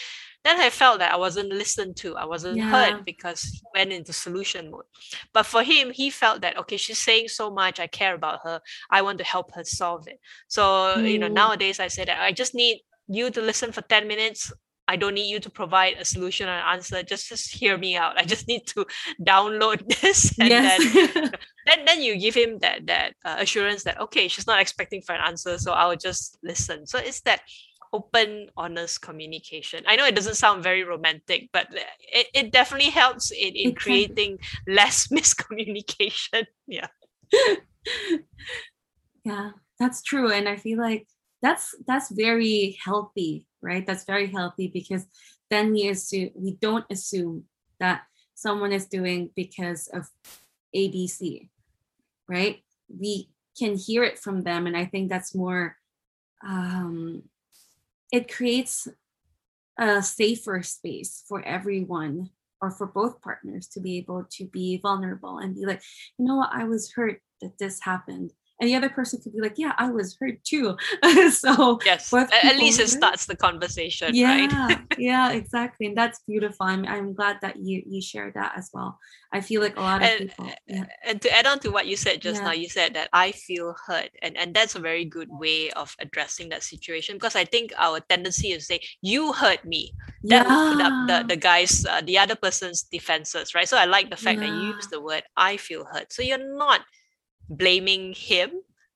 Then 0.45 0.59
I 0.61 0.71
felt 0.71 1.01
that 1.01 1.13
I 1.13 1.17
wasn't 1.17 1.51
listened 1.51 1.97
to. 1.99 2.17
I 2.17 2.25
wasn't 2.25 2.59
Yeah. 2.59 2.71
heard 2.71 3.05
because 3.05 3.43
he 3.43 3.61
went 3.75 3.93
into 3.93 4.13
solution 4.13 4.71
mode. 4.71 4.85
But 5.33 5.45
for 5.47 5.63
him, 5.63 5.91
he 5.91 6.11
felt 6.11 6.41
that 6.43 6.57
okay, 6.59 6.77
she's 6.77 6.99
saying 6.99 7.29
so 7.29 7.51
much. 7.51 7.79
I 7.81 7.87
care 7.87 8.15
about 8.15 8.41
her. 8.45 8.61
I 8.91 9.03
want 9.03 9.19
to 9.19 9.25
help 9.25 9.55
her 9.55 9.65
solve 9.65 10.09
it. 10.09 10.19
So 10.49 11.03
you 11.05 11.19
know, 11.19 11.29
Mm. 11.29 11.35
nowadays 11.35 11.81
I 11.81 11.89
say 11.89 12.05
that 12.05 12.21
I 12.21 12.33
just 12.33 12.55
need 12.55 12.81
you 13.09 13.31
to 13.31 13.41
listen 13.41 13.73
for 13.73 13.83
ten 13.83 14.09
minutes. 14.09 14.53
I 14.89 14.97
don't 14.97 15.15
need 15.15 15.31
you 15.31 15.39
to 15.41 15.51
provide 15.51 15.95
a 15.99 16.05
solution 16.05 16.49
or 16.49 16.53
an 16.53 16.65
answer. 16.77 17.03
Just 17.03 17.29
just 17.29 17.55
hear 17.55 17.79
me 17.79 17.97
out. 17.97 18.19
I 18.19 18.25
just 18.25 18.49
need 18.49 18.67
to 18.69 18.87
download 19.23 19.87
this 20.01 20.35
and 20.41 20.63
then 20.63 20.81
then 21.67 21.85
then 21.87 22.03
you 22.03 22.17
give 22.19 22.35
him 22.35 22.59
that 22.61 22.87
that 22.87 23.15
uh, 23.25 23.37
assurance 23.39 23.85
that 23.85 24.01
okay 24.01 24.29
she's 24.29 24.47
not 24.47 24.61
expecting 24.61 25.03
for 25.03 25.15
an 25.15 25.21
answer 25.21 25.59
so 25.59 25.73
i 25.73 25.87
will 25.87 25.97
just 25.97 26.39
listen 26.43 26.87
so 26.87 26.99
it's 26.99 27.21
that 27.23 27.41
open 27.93 28.49
honest 28.57 29.03
communication 29.03 29.83
i 29.87 29.97
know 29.97 30.07
it 30.07 30.15
doesn't 30.15 30.37
sound 30.37 30.63
very 30.63 30.85
romantic 30.85 31.49
but 31.53 31.67
it, 31.73 32.27
it 32.35 32.53
definitely 32.53 32.91
helps 32.91 33.31
in, 33.31 33.55
in 33.55 33.75
creating 33.75 34.39
less 34.69 35.07
miscommunication 35.13 36.45
yeah 36.67 36.87
yeah, 39.25 39.51
that's 39.79 40.03
true. 40.03 40.31
And 40.31 40.49
I 40.49 40.57
feel 40.57 40.79
like 40.79 41.07
that's 41.43 41.75
that's 41.87 42.11
very 42.11 42.79
healthy, 42.85 43.47
right? 43.63 43.87
That's 43.87 44.05
very 44.05 44.31
healthy 44.31 44.69
because 44.69 45.07
then 45.51 45.73
we 45.73 45.89
assume 45.89 46.31
we 46.35 46.57
don't 46.61 46.85
assume 46.91 47.45
that 47.79 48.03
someone 48.35 48.73
is 48.73 48.87
doing 48.87 49.31
because 49.35 49.89
of 49.89 50.09
ABC, 50.75 51.49
right? 52.29 52.63
We 52.89 53.31
can 53.59 53.77
hear 53.77 54.05
it 54.05 54.19
from 54.19 54.43
them, 54.43 54.67
and 54.67 54.77
I 54.77 54.87
think 54.87 55.09
that's 55.09 55.35
more. 55.35 55.77
Um, 56.47 57.25
it 58.13 58.33
creates 58.33 58.89
a 59.79 60.03
safer 60.03 60.63
space 60.63 61.25
for 61.29 61.43
everyone 61.45 62.31
or 62.61 62.71
for 62.71 62.87
both 62.87 63.23
partners 63.23 63.67
to 63.69 63.81
be 63.81 63.97
able 63.99 64.27
to 64.31 64.45
be 64.47 64.79
vulnerable 64.79 65.39
and 65.39 65.55
be 65.55 65.65
like, 65.65 65.83
you 66.19 66.27
know 66.27 66.37
what, 66.37 66.51
I 66.53 66.65
was 66.65 66.93
hurt 66.93 67.21
that 67.41 67.59
this 67.59 67.81
happened. 67.81 68.33
And 68.61 68.69
the 68.69 68.77
other 68.77 68.91
person 68.91 69.21
could 69.23 69.33
be 69.33 69.41
like, 69.41 69.55
yeah, 69.57 69.73
I 69.79 69.91
was 69.91 70.17
hurt 70.21 70.43
too. 70.45 70.77
so 71.31 71.79
yes 71.85 72.11
both 72.11 72.31
at 72.33 72.57
least 72.57 72.81
it 72.81 72.89
starts 72.89 73.27
the 73.27 73.37
conversation 73.37 74.09
right? 74.09 74.51
yeah 74.51 74.81
yeah 74.99 75.33
exactly 75.33 75.87
and 75.87 75.97
that's 75.97 76.21
beautiful 76.27 76.67
I'm, 76.67 76.85
I'm 76.87 77.15
glad 77.15 77.39
that 77.43 77.57
you 77.57 77.83
you 77.87 78.01
shared 78.03 78.35
that 78.35 78.53
as 78.57 78.71
well. 78.73 78.99
I 79.33 79.41
feel 79.41 79.61
like 79.63 79.77
a 79.77 79.81
lot 79.81 80.03
of 80.03 80.09
And- 80.09 80.29
people 80.29 80.51
yeah. 80.67 80.85
and 81.05 81.23
to 81.23 81.31
add 81.37 81.47
on 81.47 81.59
to 81.61 81.71
what 81.71 81.87
you 81.87 81.97
said 81.97 82.21
just 82.21 82.41
Yeah. 82.41 82.47
now 82.49 82.53
you 82.53 82.69
said 82.69 82.95
that 82.95 83.09
i 83.13 83.33
feel 83.33 83.75
hurt 83.87 84.11
and 84.23 84.37
and 84.37 84.55
that's 84.55 84.75
a 84.75 84.81
very 84.81 85.05
good 85.05 85.29
way 85.31 85.71
of 85.73 85.95
addressing 86.01 86.49
that 86.51 86.63
situation 86.63 87.17
because 87.17 87.37
i 87.37 87.45
think 87.45 87.73
our 87.79 88.01
tendency 88.01 88.53
is 88.53 88.67
to 88.67 88.75
say 88.75 88.81
you 89.03 89.33
hurt 89.33 89.65
me. 89.65 89.93
That 90.25 90.47
would 90.47 90.77
put 90.77 90.83
up 90.85 90.97
the, 91.09 91.35
the 91.35 91.41
guy's 91.41 91.87
uh, 91.87 92.03
the 92.03 92.19
other 92.19 92.37
person's 92.37 92.83
defenses 92.83 93.55
right? 93.55 93.69
So 93.69 93.77
i 93.79 93.85
like 93.87 94.11
the 94.11 94.17
fact 94.17 94.41
that 94.41 94.49
you 94.49 94.75
use 94.77 94.87
the 94.89 95.01
word 95.01 95.23
i 95.37 95.57
feel 95.57 95.85
hurt. 95.85 96.13
So 96.13 96.23
you're 96.23 96.57
not 96.67 96.81
blaming 97.51 98.15
him 98.17 98.51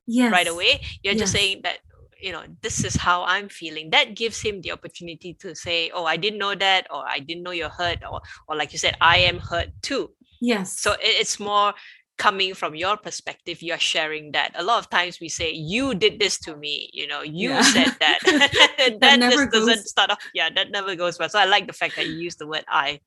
yes. 0.06 0.32
right 0.32 0.48
away. 0.48 0.80
You're 1.02 1.14
just 1.14 1.32
saying 1.32 1.60
that 1.64 1.78
you 2.20 2.32
know 2.32 2.42
this 2.62 2.84
is 2.84 2.96
how 2.96 3.24
i'm 3.24 3.48
feeling. 3.50 3.90
That 3.90 4.14
gives 4.16 4.40
him 4.40 4.62
the 4.62 4.72
opportunity 4.72 5.34
to 5.40 5.54
say 5.54 5.90
oh 5.92 6.06
i 6.06 6.16
didn't 6.16 6.38
know 6.38 6.54
that 6.54 6.86
or 6.90 7.04
i 7.06 7.18
didn't 7.18 7.42
know 7.42 7.50
you're 7.50 7.68
hurt 7.68 7.98
or 8.10 8.22
or 8.48 8.56
like 8.56 8.72
you 8.72 8.78
said 8.78 8.96
i 9.00 9.18
am 9.18 9.38
hurt 9.38 9.68
too. 9.82 10.10
Yes. 10.40 10.80
So 10.80 10.92
it, 10.92 11.00
it's 11.20 11.38
more 11.38 11.74
coming 12.16 12.54
from 12.54 12.76
your 12.76 12.96
perspective. 12.96 13.60
You're 13.60 13.78
sharing 13.78 14.30
that. 14.32 14.52
A 14.54 14.62
lot 14.62 14.78
of 14.78 14.88
times 14.88 15.18
we 15.20 15.28
say 15.28 15.50
you 15.52 15.94
did 15.96 16.18
this 16.20 16.38
to 16.46 16.56
me 16.56 16.88
you 16.94 17.06
know 17.08 17.22
you 17.22 17.50
Yeah. 17.50 17.62
said 17.62 17.92
that. 18.00 18.18
That, 18.78 19.00
That 19.00 19.20
just 19.20 19.36
never 19.36 19.46
doesn't 19.50 19.66
goes- 19.82 19.90
start 19.90 20.10
off 20.10 20.18
yeah 20.32 20.48
that 20.54 20.70
never 20.70 20.94
goes 20.96 21.18
well. 21.18 21.28
So 21.28 21.38
i 21.38 21.44
like 21.44 21.66
the 21.66 21.72
fact 21.74 21.96
that 21.96 22.06
you 22.06 22.14
use 22.14 22.36
the 22.36 22.46
word 22.46 22.64
i. 22.68 23.00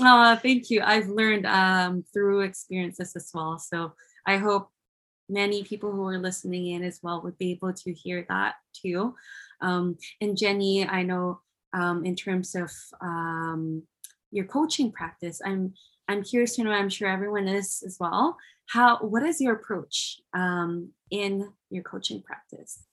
Oh, 0.00 0.34
thank 0.36 0.70
you. 0.70 0.80
I've 0.82 1.08
learned 1.08 1.46
um, 1.46 2.04
through 2.12 2.40
experiences 2.40 3.14
as 3.14 3.30
well. 3.34 3.58
So 3.58 3.92
I 4.26 4.38
hope 4.38 4.70
many 5.28 5.64
people 5.64 5.92
who 5.92 6.04
are 6.06 6.18
listening 6.18 6.68
in 6.68 6.82
as 6.82 7.00
well 7.02 7.22
would 7.22 7.38
be 7.38 7.52
able 7.52 7.72
to 7.72 7.92
hear 7.92 8.24
that 8.28 8.54
too. 8.74 9.14
Um, 9.60 9.96
and 10.20 10.36
Jenny, 10.36 10.86
I 10.86 11.02
know 11.02 11.40
um, 11.72 12.04
in 12.04 12.14
terms 12.14 12.54
of 12.54 12.70
um, 13.00 13.82
your 14.30 14.44
coaching 14.44 14.92
practice, 14.92 15.40
I'm 15.44 15.74
I'm 16.06 16.22
curious 16.22 16.56
to 16.56 16.64
know. 16.64 16.70
I'm 16.70 16.90
sure 16.90 17.08
everyone 17.08 17.48
is 17.48 17.82
as 17.86 17.96
well. 17.98 18.36
How 18.66 18.98
what 18.98 19.22
is 19.22 19.40
your 19.40 19.54
approach 19.54 20.20
um, 20.34 20.90
in 21.10 21.50
your 21.70 21.82
coaching 21.82 22.22
practice? 22.22 22.84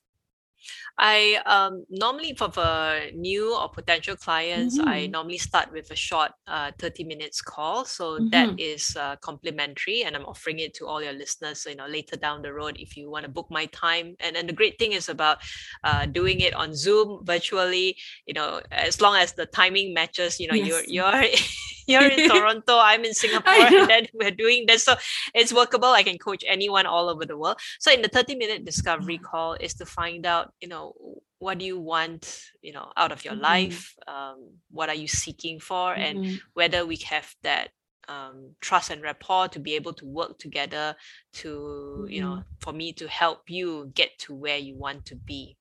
I 0.97 1.41
um 1.45 1.85
normally 1.89 2.33
for 2.35 2.47
the 2.49 3.11
new 3.15 3.55
or 3.55 3.69
potential 3.69 4.15
clients, 4.15 4.79
I 4.85 5.07
Mhm. 5.07 5.07
normally 5.07 5.37
start 5.37 5.71
with 5.71 5.89
a 5.91 5.95
short 5.95 6.31
uh 6.47 6.71
30 6.79 7.03
minutes 7.03 7.41
call. 7.41 7.85
So 7.85 8.19
that 8.31 8.49
Mhm. 8.49 8.57
is 8.57 8.95
uh, 8.99 9.15
complimentary 9.17 10.03
and 10.03 10.15
I'm 10.15 10.25
offering 10.25 10.59
it 10.59 10.73
to 10.75 10.87
all 10.87 11.01
your 11.01 11.13
listeners. 11.13 11.65
You 11.67 11.75
know, 11.75 11.87
later 11.87 12.17
down 12.17 12.41
the 12.41 12.53
road, 12.53 12.77
if 12.79 12.95
you 12.97 13.09
want 13.09 13.25
to 13.25 13.31
book 13.31 13.47
my 13.49 13.65
time. 13.67 14.15
And 14.19 14.35
and 14.35 14.47
the 14.49 14.53
great 14.53 14.77
thing 14.79 14.93
is 14.93 15.09
about 15.09 15.39
uh 15.83 16.05
doing 16.05 16.39
it 16.41 16.53
on 16.53 16.75
Zoom 16.75 17.19
virtually, 17.25 17.97
you 18.25 18.33
know, 18.33 18.61
as 18.71 19.01
long 19.01 19.15
as 19.15 19.33
the 19.33 19.45
timing 19.45 19.93
matches, 19.93 20.39
you 20.39 20.47
know, 20.47 20.55
Yes. 20.55 20.67
you're 20.67 20.83
you're 20.87 21.23
in 21.99 22.23
Toronto, 22.23 22.77
I'm 22.79 23.03
in 23.03 23.13
Singapore, 23.13 23.67
and 23.75 23.89
then 23.89 24.07
we're 24.13 24.31
doing 24.31 24.65
this. 24.67 24.83
So 24.83 24.95
it's 25.33 25.53
workable. 25.53 25.89
I 25.89 26.03
can 26.03 26.17
coach 26.17 26.43
anyone 26.47 26.85
all 26.85 27.09
over 27.09 27.25
the 27.25 27.37
world. 27.37 27.57
So 27.79 27.91
in 27.91 28.01
the 28.01 28.07
30 28.07 28.35
minute 28.35 28.65
discovery 28.65 29.17
call 29.17 29.53
is 29.53 29.73
to 29.75 29.85
find 29.85 30.25
out, 30.25 30.53
you 30.61 30.67
know, 30.67 30.93
what 31.39 31.57
do 31.57 31.65
you 31.65 31.79
want, 31.79 32.45
you 32.61 32.71
know, 32.71 32.91
out 32.95 33.11
of 33.11 33.25
your 33.25 33.35
Mhm. 33.35 33.41
life? 33.41 33.95
Um, 34.07 34.59
what 34.69 34.89
are 34.89 34.95
you 34.95 35.07
seeking 35.07 35.59
for? 35.59 35.93
And 35.93 36.19
Mhm. 36.19 36.39
whether 36.53 36.85
we 36.85 36.97
have 37.07 37.35
that 37.43 37.69
um, 38.07 38.55
trust 38.61 38.89
and 38.89 39.01
rapport 39.01 39.47
to 39.49 39.59
be 39.59 39.75
able 39.75 39.93
to 39.93 40.05
work 40.05 40.37
together 40.37 40.95
to, 41.33 42.05
you 42.09 42.21
know, 42.21 42.43
for 42.59 42.73
me 42.73 42.93
to 42.93 43.07
help 43.07 43.49
you 43.49 43.91
get 43.93 44.17
to 44.19 44.33
where 44.33 44.57
you 44.57 44.75
want 44.75 45.05
to 45.05 45.15
be. 45.15 45.57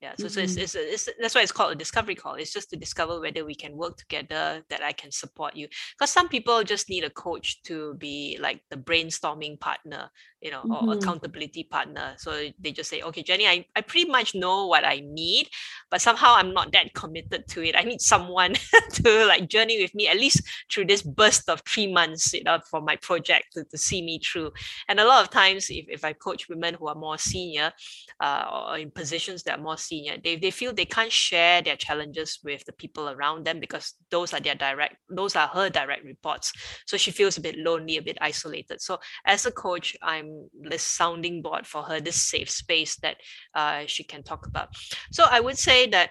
Yeah, 0.00 0.14
so, 0.16 0.28
so 0.28 0.40
it's, 0.40 0.54
Mhm. 0.54 0.62
it's, 0.62 0.74
a- 0.76 0.92
it's 0.92 1.08
that's 1.20 1.34
why 1.34 1.42
it's 1.42 1.50
called 1.50 1.72
a 1.72 1.74
discovery 1.74 2.14
call. 2.14 2.34
It's 2.34 2.52
just 2.52 2.70
to 2.70 2.76
discover 2.76 3.20
whether 3.20 3.44
we 3.44 3.56
can 3.56 3.76
work 3.76 3.96
together, 3.96 4.62
that 4.70 4.80
I 4.80 4.92
can 4.92 5.10
support 5.10 5.56
you. 5.56 5.66
Because 5.98 6.12
some 6.12 6.28
people 6.28 6.62
just 6.62 6.88
need 6.88 7.02
a 7.02 7.10
coach 7.10 7.62
to 7.64 7.94
be 7.94 8.38
like 8.40 8.62
the 8.70 8.76
brainstorming 8.76 9.58
partner, 9.58 10.08
you 10.40 10.52
know, 10.52 10.66
or 10.70 10.84
Mhm. 10.86 10.92
accountability 10.92 11.64
partner. 11.64 12.14
So 12.18 12.48
they 12.60 12.70
just 12.70 12.90
say, 12.90 13.02
okay, 13.02 13.24
Jenny, 13.24 13.48
I, 13.48 13.66
I 13.74 13.80
pretty 13.80 14.08
much 14.08 14.36
know 14.36 14.68
what 14.68 14.84
I 14.84 15.00
need, 15.04 15.48
but 15.90 16.00
somehow 16.00 16.34
I'm 16.36 16.54
not 16.54 16.70
that 16.72 16.94
committed 16.94 17.48
to 17.48 17.64
it. 17.64 17.74
I 17.76 17.82
need 17.82 18.00
someone 18.00 18.54
to 18.92 19.26
like 19.26 19.48
journey 19.48 19.82
with 19.82 19.96
me 19.96 20.06
at 20.06 20.16
least 20.16 20.42
through 20.70 20.84
this 20.86 21.02
burst 21.02 21.48
of 21.48 21.60
three 21.62 21.92
months, 21.92 22.32
you 22.32 22.44
know, 22.44 22.60
for 22.70 22.80
my 22.80 22.94
project 22.96 23.54
to, 23.54 23.64
to 23.64 23.76
see 23.76 24.00
me 24.02 24.20
through. 24.20 24.52
And 24.86 25.00
a 25.00 25.04
lot 25.04 25.24
of 25.24 25.30
times, 25.30 25.70
if, 25.70 25.86
if 25.88 26.04
I 26.04 26.12
coach 26.12 26.48
women 26.48 26.74
who 26.74 26.86
are 26.86 26.94
more 26.94 27.18
senior, 27.18 27.72
uh, 28.20 28.44
or 28.70 28.78
in 28.78 28.90
positions 28.90 29.42
that 29.44 29.58
are 29.58 29.62
more 29.62 29.76
senior, 29.88 30.16
they, 30.22 30.36
they 30.36 30.50
feel 30.50 30.72
they 30.72 30.84
can't 30.84 31.12
share 31.12 31.62
their 31.62 31.76
challenges 31.76 32.38
with 32.44 32.64
the 32.64 32.72
people 32.72 33.08
around 33.08 33.44
them 33.44 33.60
because 33.60 33.94
those 34.10 34.32
are 34.32 34.40
their 34.40 34.54
direct, 34.54 34.96
those 35.08 35.36
are 35.36 35.48
her 35.48 35.68
direct 35.70 36.04
reports. 36.04 36.52
So 36.86 36.96
she 36.96 37.10
feels 37.10 37.36
a 37.36 37.40
bit 37.40 37.56
lonely, 37.58 37.96
a 37.96 38.02
bit 38.02 38.18
isolated. 38.20 38.80
So 38.80 38.98
as 39.24 39.46
a 39.46 39.50
coach, 39.50 39.96
I'm 40.02 40.48
this 40.70 40.82
sounding 40.82 41.42
board 41.42 41.66
for 41.66 41.82
her, 41.82 42.00
this 42.00 42.22
safe 42.22 42.50
space 42.50 42.96
that 42.96 43.16
uh, 43.54 43.82
she 43.86 44.04
can 44.04 44.22
talk 44.22 44.46
about. 44.46 44.68
So 45.12 45.24
I 45.30 45.40
would 45.40 45.58
say 45.58 45.86
that 45.88 46.10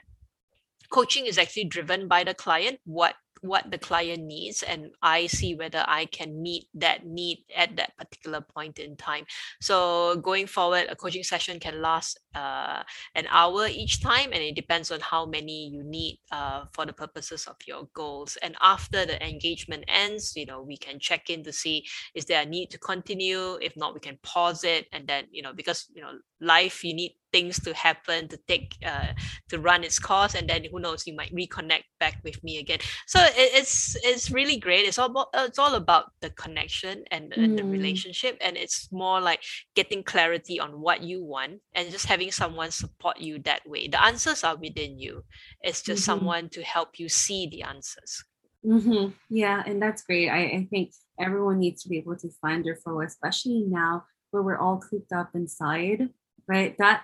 coaching 0.89 1.25
is 1.25 1.37
actually 1.37 1.65
driven 1.65 2.07
by 2.07 2.23
the 2.23 2.33
client 2.33 2.79
what 2.85 3.15
what 3.41 3.69
the 3.71 3.77
client 3.77 4.23
needs 4.23 4.63
and 4.63 4.91
I 5.01 5.27
see 5.27 5.55
whether 5.55 5.83
I 5.87 6.05
can 6.05 6.41
meet 6.41 6.67
that 6.75 7.05
need 7.05 7.45
at 7.55 7.75
that 7.77 7.97
particular 7.97 8.41
point 8.41 8.79
in 8.79 8.95
time. 8.95 9.25
So 9.61 10.17
going 10.17 10.47
forward, 10.47 10.87
a 10.89 10.95
coaching 10.95 11.23
session 11.23 11.59
can 11.59 11.81
last 11.81 12.19
uh, 12.35 12.83
an 13.15 13.25
hour 13.29 13.67
each 13.67 14.01
time, 14.01 14.31
and 14.31 14.41
it 14.41 14.55
depends 14.55 14.91
on 14.91 14.99
how 14.99 15.25
many 15.25 15.67
you 15.67 15.83
need 15.83 16.19
uh, 16.31 16.65
for 16.71 16.85
the 16.85 16.93
purposes 16.93 17.47
of 17.47 17.55
your 17.65 17.87
goals. 17.93 18.37
And 18.41 18.55
after 18.61 19.05
the 19.05 19.17
engagement 19.25 19.85
ends, 19.87 20.33
you 20.35 20.45
know, 20.45 20.61
we 20.61 20.77
can 20.77 20.99
check 20.99 21.29
in 21.29 21.43
to 21.43 21.53
see 21.53 21.85
is 22.13 22.25
there 22.25 22.41
a 22.41 22.45
need 22.45 22.69
to 22.71 22.77
continue. 22.77 23.55
If 23.61 23.75
not, 23.75 23.93
we 23.93 23.99
can 23.99 24.17
pause 24.23 24.63
it, 24.63 24.87
and 24.91 25.07
then 25.07 25.25
you 25.31 25.41
know, 25.41 25.53
because 25.53 25.87
you 25.93 26.01
know, 26.01 26.13
life 26.39 26.83
you 26.83 26.93
need 26.93 27.15
things 27.37 27.59
to 27.59 27.73
happen 27.73 28.27
to 28.27 28.37
take 28.47 28.75
uh, 28.85 29.13
to 29.49 29.59
run 29.59 29.83
its 29.83 29.99
course 29.99 30.33
and 30.37 30.49
then 30.49 30.63
who 30.71 30.79
knows 30.79 31.05
you 31.05 31.15
might 31.15 31.33
reconnect 31.41 31.87
back 31.99 32.15
with 32.23 32.43
me 32.43 32.57
again. 32.63 32.79
So 33.05 33.19
it, 33.21 33.49
it's 33.59 33.95
it's 34.03 34.31
really 34.31 34.57
great. 34.57 34.85
It's 34.87 34.99
all 35.01 35.11
about, 35.13 35.29
it's 35.49 35.59
all 35.59 35.75
about 35.75 36.05
the 36.21 36.31
connection 36.31 37.03
and, 37.11 37.31
mm. 37.31 37.43
and 37.43 37.59
the 37.59 37.63
relationship 37.63 38.37
and 38.41 38.57
it's 38.57 38.91
more 38.91 39.19
like 39.21 39.41
getting 39.75 40.03
clarity 40.03 40.59
on 40.59 40.81
what 40.85 41.03
you 41.03 41.23
want 41.23 41.61
and 41.75 41.91
just 41.91 42.07
having 42.07 42.31
someone 42.31 42.71
support 42.71 43.17
you 43.19 43.39
that 43.39 43.61
way. 43.71 43.87
The 43.87 44.03
answers 44.03 44.43
are 44.43 44.55
within 44.55 44.99
you. 44.99 45.23
It's 45.61 45.81
just 45.81 46.01
mm-hmm. 46.01 46.19
someone 46.19 46.49
to 46.49 46.61
help 46.63 46.99
you 46.99 47.07
see 47.09 47.47
the 47.47 47.63
answers. 47.63 48.23
Mm-hmm. 48.65 49.13
yeah 49.29 49.61
and 49.67 49.79
that's 49.79 50.01
great. 50.01 50.29
I, 50.29 50.41
I 50.57 50.67
think 50.71 50.91
everyone 51.19 51.59
needs 51.59 51.83
to 51.83 51.89
be 51.89 51.99
able 51.99 52.17
to 52.17 52.29
find 52.41 52.65
their 52.65 52.75
flow 52.75 53.01
especially 53.01 53.63
now 53.67 54.03
where 54.31 54.43
we're 54.43 54.57
all 54.57 54.79
cooped 54.89 55.13
up 55.13 55.29
inside 55.35 56.09
right? 56.47 56.75
That 56.77 57.03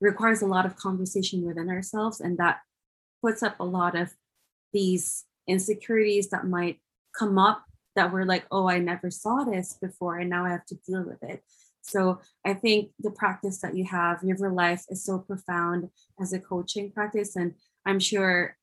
requires 0.00 0.42
a 0.42 0.46
lot 0.46 0.66
of 0.66 0.76
conversation 0.76 1.44
within 1.44 1.68
ourselves 1.68 2.20
and 2.20 2.38
that 2.38 2.60
puts 3.22 3.42
up 3.42 3.56
a 3.60 3.64
lot 3.64 3.94
of 3.94 4.12
these 4.72 5.24
insecurities 5.46 6.30
that 6.30 6.46
might 6.46 6.78
come 7.16 7.38
up 7.38 7.64
that 7.96 8.12
we're 8.12 8.24
like 8.24 8.46
oh 8.50 8.68
i 8.68 8.78
never 8.78 9.10
saw 9.10 9.44
this 9.44 9.76
before 9.80 10.18
and 10.18 10.30
now 10.30 10.44
i 10.44 10.50
have 10.50 10.64
to 10.64 10.76
deal 10.86 11.02
with 11.02 11.22
it. 11.22 11.42
So 11.82 12.20
i 12.46 12.54
think 12.54 12.90
the 12.98 13.10
practice 13.10 13.60
that 13.60 13.76
you 13.76 13.84
have 13.84 14.22
river 14.22 14.50
life 14.50 14.84
is 14.88 15.04
so 15.04 15.18
profound 15.18 15.90
as 16.20 16.32
a 16.32 16.38
coaching 16.38 16.90
practice 16.90 17.36
and 17.36 17.54
i'm 17.84 17.98
sure 17.98 18.56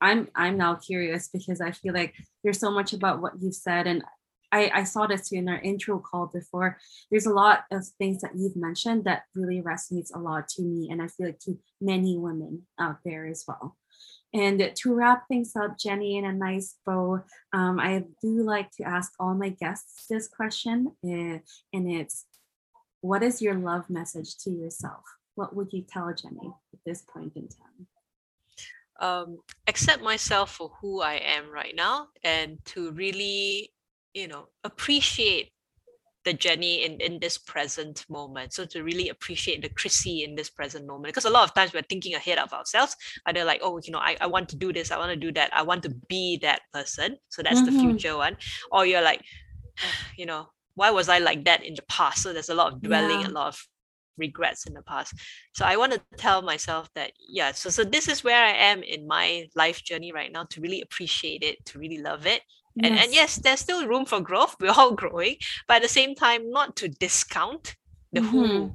i'm 0.00 0.28
i'm 0.34 0.56
now 0.56 0.74
curious 0.76 1.28
because 1.28 1.60
i 1.60 1.72
feel 1.72 1.94
like 1.94 2.14
there's 2.44 2.60
so 2.60 2.70
much 2.70 2.92
about 2.92 3.20
what 3.20 3.34
you've 3.40 3.54
said 3.54 3.86
and 3.86 4.04
I, 4.50 4.70
I 4.74 4.84
saw 4.84 5.06
this 5.06 5.28
too 5.28 5.36
in 5.36 5.48
our 5.48 5.60
intro 5.60 5.98
call 5.98 6.26
before. 6.26 6.78
There's 7.10 7.26
a 7.26 7.32
lot 7.32 7.64
of 7.70 7.86
things 7.98 8.20
that 8.22 8.32
you've 8.34 8.56
mentioned 8.56 9.04
that 9.04 9.22
really 9.34 9.60
resonates 9.60 10.14
a 10.14 10.18
lot 10.18 10.48
to 10.50 10.62
me, 10.62 10.88
and 10.90 11.02
I 11.02 11.08
feel 11.08 11.26
like 11.26 11.40
to 11.40 11.58
many 11.80 12.16
women 12.16 12.66
out 12.78 12.98
there 13.04 13.26
as 13.26 13.44
well. 13.46 13.76
And 14.34 14.72
to 14.74 14.94
wrap 14.94 15.26
things 15.26 15.56
up, 15.56 15.78
Jenny, 15.78 16.18
in 16.18 16.24
a 16.26 16.32
nice 16.32 16.76
bow, 16.84 17.20
um, 17.52 17.80
I 17.80 18.04
do 18.20 18.42
like 18.42 18.70
to 18.72 18.84
ask 18.84 19.12
all 19.18 19.34
my 19.34 19.50
guests 19.50 20.06
this 20.08 20.28
question, 20.28 20.92
uh, 21.04 21.38
and 21.72 21.90
it's 21.90 22.26
what 23.00 23.22
is 23.22 23.40
your 23.40 23.54
love 23.54 23.88
message 23.88 24.36
to 24.38 24.50
yourself? 24.50 25.04
What 25.34 25.54
would 25.54 25.72
you 25.72 25.82
tell 25.82 26.12
Jenny 26.12 26.52
at 26.72 26.80
this 26.84 27.02
point 27.02 27.36
in 27.36 27.48
time? 27.48 27.86
Um, 29.00 29.38
accept 29.68 30.02
myself 30.02 30.56
for 30.56 30.72
who 30.80 31.00
I 31.00 31.14
am 31.14 31.50
right 31.50 31.74
now 31.76 32.08
and 32.24 32.58
to 32.66 32.90
really 32.90 33.70
you 34.14 34.28
know 34.28 34.48
appreciate 34.64 35.52
the 36.24 36.32
Jenny 36.34 36.84
in, 36.84 37.00
in 37.00 37.18
this 37.20 37.38
present 37.38 38.04
moment. 38.08 38.52
So 38.52 38.66
to 38.66 38.82
really 38.82 39.08
appreciate 39.08 39.62
the 39.62 39.70
Chrissy 39.70 40.24
in 40.24 40.34
this 40.34 40.50
present 40.50 40.86
moment. 40.86 41.06
Because 41.06 41.24
a 41.24 41.30
lot 41.30 41.44
of 41.44 41.54
times 41.54 41.72
we're 41.72 41.82
thinking 41.88 42.14
ahead 42.14 42.38
of 42.38 42.52
ourselves. 42.52 42.94
Either 43.26 43.44
like, 43.44 43.60
oh, 43.62 43.80
you 43.82 43.92
know, 43.92 43.98
I, 43.98 44.16
I 44.20 44.26
want 44.26 44.48
to 44.50 44.56
do 44.56 44.72
this, 44.72 44.90
I 44.90 44.98
want 44.98 45.10
to 45.10 45.16
do 45.16 45.32
that, 45.32 45.50
I 45.54 45.62
want 45.62 45.82
to 45.84 45.94
be 46.08 46.38
that 46.42 46.60
person. 46.72 47.16
So 47.30 47.42
that's 47.42 47.60
mm-hmm. 47.60 47.74
the 47.74 47.80
future 47.80 48.16
one. 48.16 48.36
Or 48.70 48.84
you're 48.84 49.02
like, 49.02 49.22
you 50.18 50.26
know, 50.26 50.48
why 50.74 50.90
was 50.90 51.08
I 51.08 51.18
like 51.18 51.44
that 51.46 51.64
in 51.64 51.74
the 51.74 51.82
past? 51.88 52.22
So 52.22 52.32
there's 52.32 52.50
a 52.50 52.54
lot 52.54 52.74
of 52.74 52.82
dwelling, 52.82 53.22
yeah. 53.22 53.28
a 53.28 53.30
lot 53.30 53.48
of 53.48 53.66
regrets 54.18 54.66
in 54.66 54.74
the 54.74 54.82
past. 54.82 55.14
So 55.54 55.64
I 55.64 55.76
want 55.76 55.92
to 55.92 56.00
tell 56.16 56.42
myself 56.42 56.88
that, 56.94 57.12
yeah, 57.28 57.52
so 57.52 57.70
so 57.70 57.84
this 57.84 58.08
is 58.08 58.24
where 58.24 58.44
I 58.44 58.52
am 58.52 58.82
in 58.82 59.06
my 59.06 59.46
life 59.54 59.82
journey 59.82 60.12
right 60.12 60.32
now 60.32 60.44
to 60.50 60.60
really 60.60 60.82
appreciate 60.82 61.42
it, 61.42 61.64
to 61.66 61.78
really 61.78 61.98
love 61.98 62.26
it, 62.26 62.42
and, 62.82 62.94
yes. 62.94 63.04
and 63.04 63.14
yes, 63.14 63.36
there's 63.36 63.60
still 63.60 63.86
room 63.86 64.04
for 64.04 64.20
growth. 64.20 64.56
We're 64.60 64.70
all 64.70 64.92
growing, 64.92 65.36
but 65.66 65.76
at 65.76 65.82
the 65.82 65.88
same 65.88 66.14
time, 66.14 66.50
not 66.50 66.76
to 66.76 66.88
discount 66.88 67.76
the 68.12 68.20
mm-hmm. 68.20 68.28
who 68.30 68.72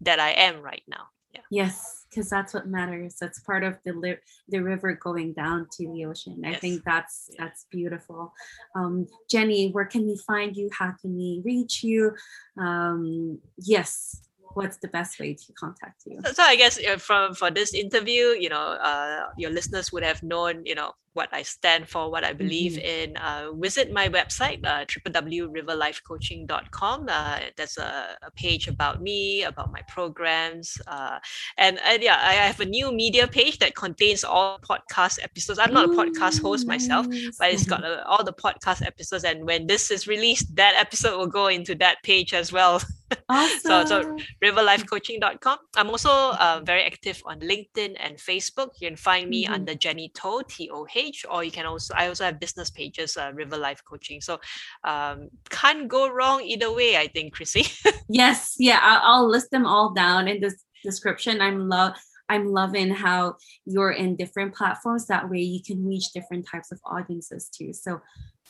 that 0.00 0.20
I 0.20 0.30
am 0.30 0.60
right 0.60 0.82
now. 0.88 1.08
Yeah. 1.34 1.40
Yes, 1.50 2.06
because 2.08 2.30
that's 2.30 2.54
what 2.54 2.68
matters. 2.68 3.16
That's 3.20 3.40
part 3.40 3.62
of 3.62 3.76
the 3.84 3.92
li- 3.92 4.16
the 4.48 4.60
river 4.60 4.94
going 4.94 5.34
down 5.34 5.66
to 5.72 5.92
the 5.92 6.06
ocean. 6.06 6.40
I 6.44 6.52
yes. 6.52 6.60
think 6.60 6.84
that's 6.84 7.28
yeah. 7.30 7.44
that's 7.44 7.66
beautiful. 7.70 8.32
Um, 8.74 9.06
Jenny, 9.30 9.70
where 9.70 9.84
can 9.84 10.06
we 10.06 10.18
find 10.26 10.56
you? 10.56 10.70
How 10.72 10.94
can 11.00 11.14
we 11.14 11.42
reach 11.44 11.84
you? 11.84 12.12
Um, 12.56 13.40
yes, 13.58 14.22
what's 14.58 14.78
the 14.78 14.88
best 14.88 15.18
way 15.20 15.34
to 15.34 15.52
contact 15.52 16.02
you? 16.06 16.20
So, 16.24 16.32
so 16.32 16.42
I 16.42 16.56
guess 16.56 16.78
uh, 16.84 16.98
from 16.98 17.34
for 17.34 17.50
this 17.50 17.72
interview, 17.72 18.34
you 18.44 18.48
know, 18.48 18.66
uh, 18.90 19.28
your 19.36 19.50
listeners 19.50 19.92
would 19.92 20.02
have 20.02 20.22
known, 20.22 20.66
you 20.66 20.74
know, 20.74 20.92
what 21.12 21.28
I 21.32 21.42
stand 21.42 21.88
for, 21.88 22.10
what 22.10 22.24
I 22.24 22.32
believe 22.32 22.72
mm-hmm. 22.72 23.12
in, 23.12 23.16
uh, 23.16 23.52
visit 23.52 23.92
my 23.92 24.08
website, 24.08 24.64
uh, 24.64 24.84
www.riverlifecoaching.com. 24.84 27.06
Uh, 27.08 27.38
there's 27.56 27.78
a, 27.78 28.16
a, 28.22 28.30
page 28.32 28.68
about 28.68 29.00
me, 29.02 29.42
about 29.42 29.72
my 29.72 29.82
programs. 29.88 30.78
Uh, 30.86 31.18
and, 31.56 31.80
and 31.84 32.00
yeah, 32.02 32.20
I 32.22 32.34
have 32.34 32.60
a 32.60 32.64
new 32.64 32.92
media 32.92 33.26
page 33.26 33.58
that 33.58 33.74
contains 33.74 34.22
all 34.24 34.60
podcast 34.60 35.18
episodes. 35.22 35.58
I'm 35.58 35.72
not 35.72 35.86
a 35.86 35.88
podcast 35.88 36.40
host 36.40 36.66
myself, 36.66 37.06
but 37.38 37.52
it's 37.52 37.64
got 37.64 37.84
uh, 37.84 38.04
all 38.06 38.22
the 38.22 38.32
podcast 38.32 38.86
episodes. 38.86 39.24
And 39.24 39.44
when 39.44 39.66
this 39.66 39.90
is 39.90 40.06
released, 40.06 40.54
that 40.56 40.76
episode 40.76 41.18
will 41.18 41.26
go 41.26 41.48
into 41.48 41.74
that 41.76 42.02
page 42.02 42.34
as 42.34 42.52
well. 42.52 42.82
Awesome. 43.28 43.60
so, 43.60 43.84
so 43.84 44.16
riverlifecoaching.com. 44.44 45.58
I'm 45.76 45.90
also 45.90 46.10
uh, 46.10 46.60
very 46.64 46.84
active 46.84 47.22
on 47.24 47.40
LinkedIn 47.40 47.96
and 47.98 48.18
Facebook. 48.18 48.70
You 48.80 48.88
can 48.88 48.96
find 48.96 49.28
me 49.28 49.44
mm-hmm. 49.44 49.54
under 49.54 49.74
Jenny 49.74 50.10
Toh, 50.14 50.42
T 50.46 50.70
O 50.72 50.86
H 50.94 51.07
page 51.08 51.24
or 51.30 51.44
you 51.44 51.50
can 51.50 51.66
also 51.66 51.94
i 51.96 52.06
also 52.08 52.24
have 52.24 52.40
business 52.40 52.70
pages 52.70 53.16
uh, 53.16 53.30
river 53.34 53.56
life 53.56 53.82
coaching. 53.88 54.20
So 54.20 54.38
um, 54.84 55.28
can't 55.50 55.88
go 55.88 56.10
wrong 56.10 56.42
either 56.42 56.72
way 56.72 56.96
i 56.96 57.06
think 57.06 57.34
chrissy. 57.34 57.66
Yes 58.08 58.54
yeah 58.58 58.80
I'll, 58.82 59.00
I'll 59.02 59.28
list 59.28 59.50
them 59.50 59.66
all 59.66 59.92
down 59.92 60.28
in 60.28 60.40
this 60.40 60.56
description. 60.84 61.40
I'm 61.40 61.68
love 61.68 61.94
i'm 62.28 62.46
loving 62.46 62.90
how 62.90 63.36
you're 63.64 63.92
in 63.92 64.16
different 64.16 64.54
platforms. 64.54 65.06
That 65.06 65.28
way 65.28 65.40
you 65.40 65.62
can 65.62 65.84
reach 65.86 66.12
different 66.12 66.46
types 66.46 66.72
of 66.72 66.80
audiences 66.84 67.48
too. 67.48 67.72
So 67.72 68.00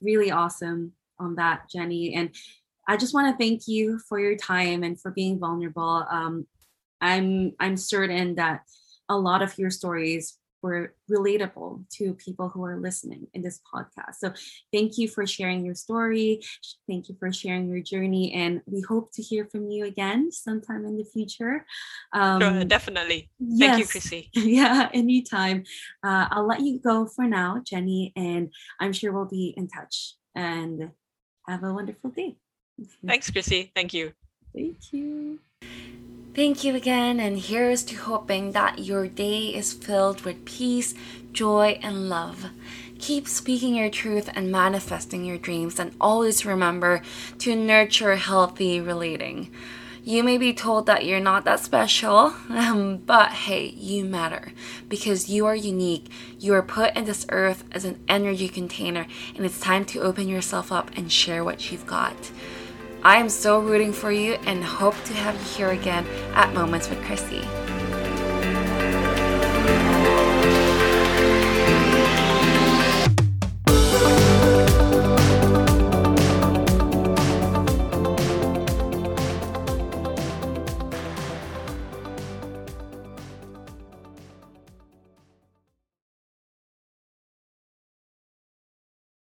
really 0.03 0.31
awesome 0.31 0.93
on 1.19 1.35
that 1.37 1.69
jenny. 1.73 2.15
And 2.15 2.31
i 2.87 2.97
just 2.97 3.15
want 3.15 3.27
to 3.31 3.39
thank 3.43 3.67
you 3.67 3.99
for 4.09 4.21
your 4.21 4.37
time 4.37 4.83
and 4.83 5.01
for 5.01 5.11
being 5.11 5.39
vulnerable. 5.39 6.07
Um, 6.11 6.47
i'm 7.01 7.53
i'm 7.61 7.77
certain 7.77 8.35
that 8.35 8.63
a 9.09 9.17
lot 9.17 9.41
of 9.41 9.57
your 9.57 9.71
stories 9.71 10.37
were 10.63 10.95
relatable 11.11 11.89
to 11.91 12.15
people 12.15 12.49
who 12.49 12.65
are 12.65 12.79
listening 12.79 13.27
in 13.35 13.43
this 13.43 13.61
podcast. 13.73 14.17
So 14.19 14.33
thank 14.73 14.99
you 14.99 15.09
for 15.09 15.27
sharing 15.27 15.65
your 15.65 15.75
story. 15.75 16.43
Thank 16.89 17.09
you 17.09 17.17
for 17.19 17.33
sharing 17.33 17.69
your 17.69 17.81
journey. 17.81 18.33
And 18.33 18.63
we 18.67 18.81
hope 18.81 19.13
to 19.13 19.23
hear 19.23 19.47
from 19.47 19.71
you 19.71 19.85
again 19.85 20.33
sometime 20.33 20.85
in 20.85 20.97
the 20.97 21.05
future. 21.05 21.65
Um, 22.13 22.41
sure, 22.41 22.65
definitely. 22.65 23.31
Thank 23.39 23.61
yes, 23.61 23.79
you, 23.79 23.87
Chrissy. 23.87 24.31
Yeah, 24.35 24.89
anytime. 24.93 25.65
Uh, 26.03 26.27
I'll 26.31 26.47
let 26.47 26.61
you 26.61 26.79
go 26.81 27.07
for 27.07 27.25
now, 27.25 27.63
Jenny, 27.65 28.13
and 28.17 28.53
I'm 28.81 28.93
sure 28.93 29.13
we'll 29.13 29.27
be 29.27 29.55
in 29.57 29.69
touch. 29.69 30.15
And 30.35 30.91
have 31.49 31.65
a 31.65 31.73
wonderful 31.73 32.11
day. 32.11 32.37
Thanks, 33.05 33.31
Chrissy. 33.31 33.73
Thank 33.75 33.95
you. 33.95 34.13
Thank 34.55 34.93
you. 34.93 35.41
Thank 36.39 36.62
you 36.62 36.76
again, 36.76 37.18
and 37.18 37.36
here's 37.36 37.82
to 37.82 37.97
hoping 37.97 38.53
that 38.53 38.78
your 38.78 39.09
day 39.09 39.49
is 39.49 39.72
filled 39.72 40.20
with 40.20 40.45
peace, 40.45 40.95
joy, 41.32 41.80
and 41.82 42.09
love. 42.09 42.51
Keep 43.01 43.26
speaking 43.26 43.74
your 43.74 43.91
truth 43.91 44.30
and 44.36 44.53
manifesting 44.53 45.24
your 45.24 45.36
dreams, 45.36 45.80
and 45.80 45.97
always 46.01 46.47
remember 46.47 47.03
to 47.41 47.57
nurture 47.57 48.14
healthy 48.14 48.80
relating. 48.80 49.51
You 50.05 50.22
may 50.22 50.39
be 50.39 50.55
told 50.55 50.86
that 50.86 51.05
you're 51.05 51.18
not 51.18 51.45
that 51.45 51.59
special, 51.59 52.32
um, 52.51 52.99
but 53.05 53.30
hey, 53.32 53.70
you 53.70 54.05
matter 54.05 54.53
because 54.89 55.28
you 55.28 55.45
are 55.45 55.57
unique. 55.57 56.07
You 56.39 56.55
are 56.55 56.62
put 56.62 56.95
in 56.95 57.05
this 57.05 57.26
earth 57.30 57.64
as 57.72 57.84
an 57.84 57.99
energy 58.07 58.49
container, 58.49 59.09
and 59.34 59.45
it's 59.45 59.59
time 59.59 59.84
to 59.86 60.03
open 60.03 60.28
yourself 60.28 60.70
up 60.70 60.93
and 60.97 61.11
share 61.11 61.43
what 61.43 61.72
you've 61.72 61.86
got. 61.86 62.30
I 63.03 63.18
am 63.18 63.28
so 63.28 63.61
rooting 63.61 63.92
for 63.92 64.11
you 64.11 64.34
and 64.46 64.62
hope 64.64 64.94
to 65.05 65.12
have 65.14 65.34
you 65.36 65.44
here 65.57 65.70
again 65.70 66.05
at 66.34 66.53
Moments 66.53 66.90
with 66.90 67.01
Chrissy. 67.05 67.46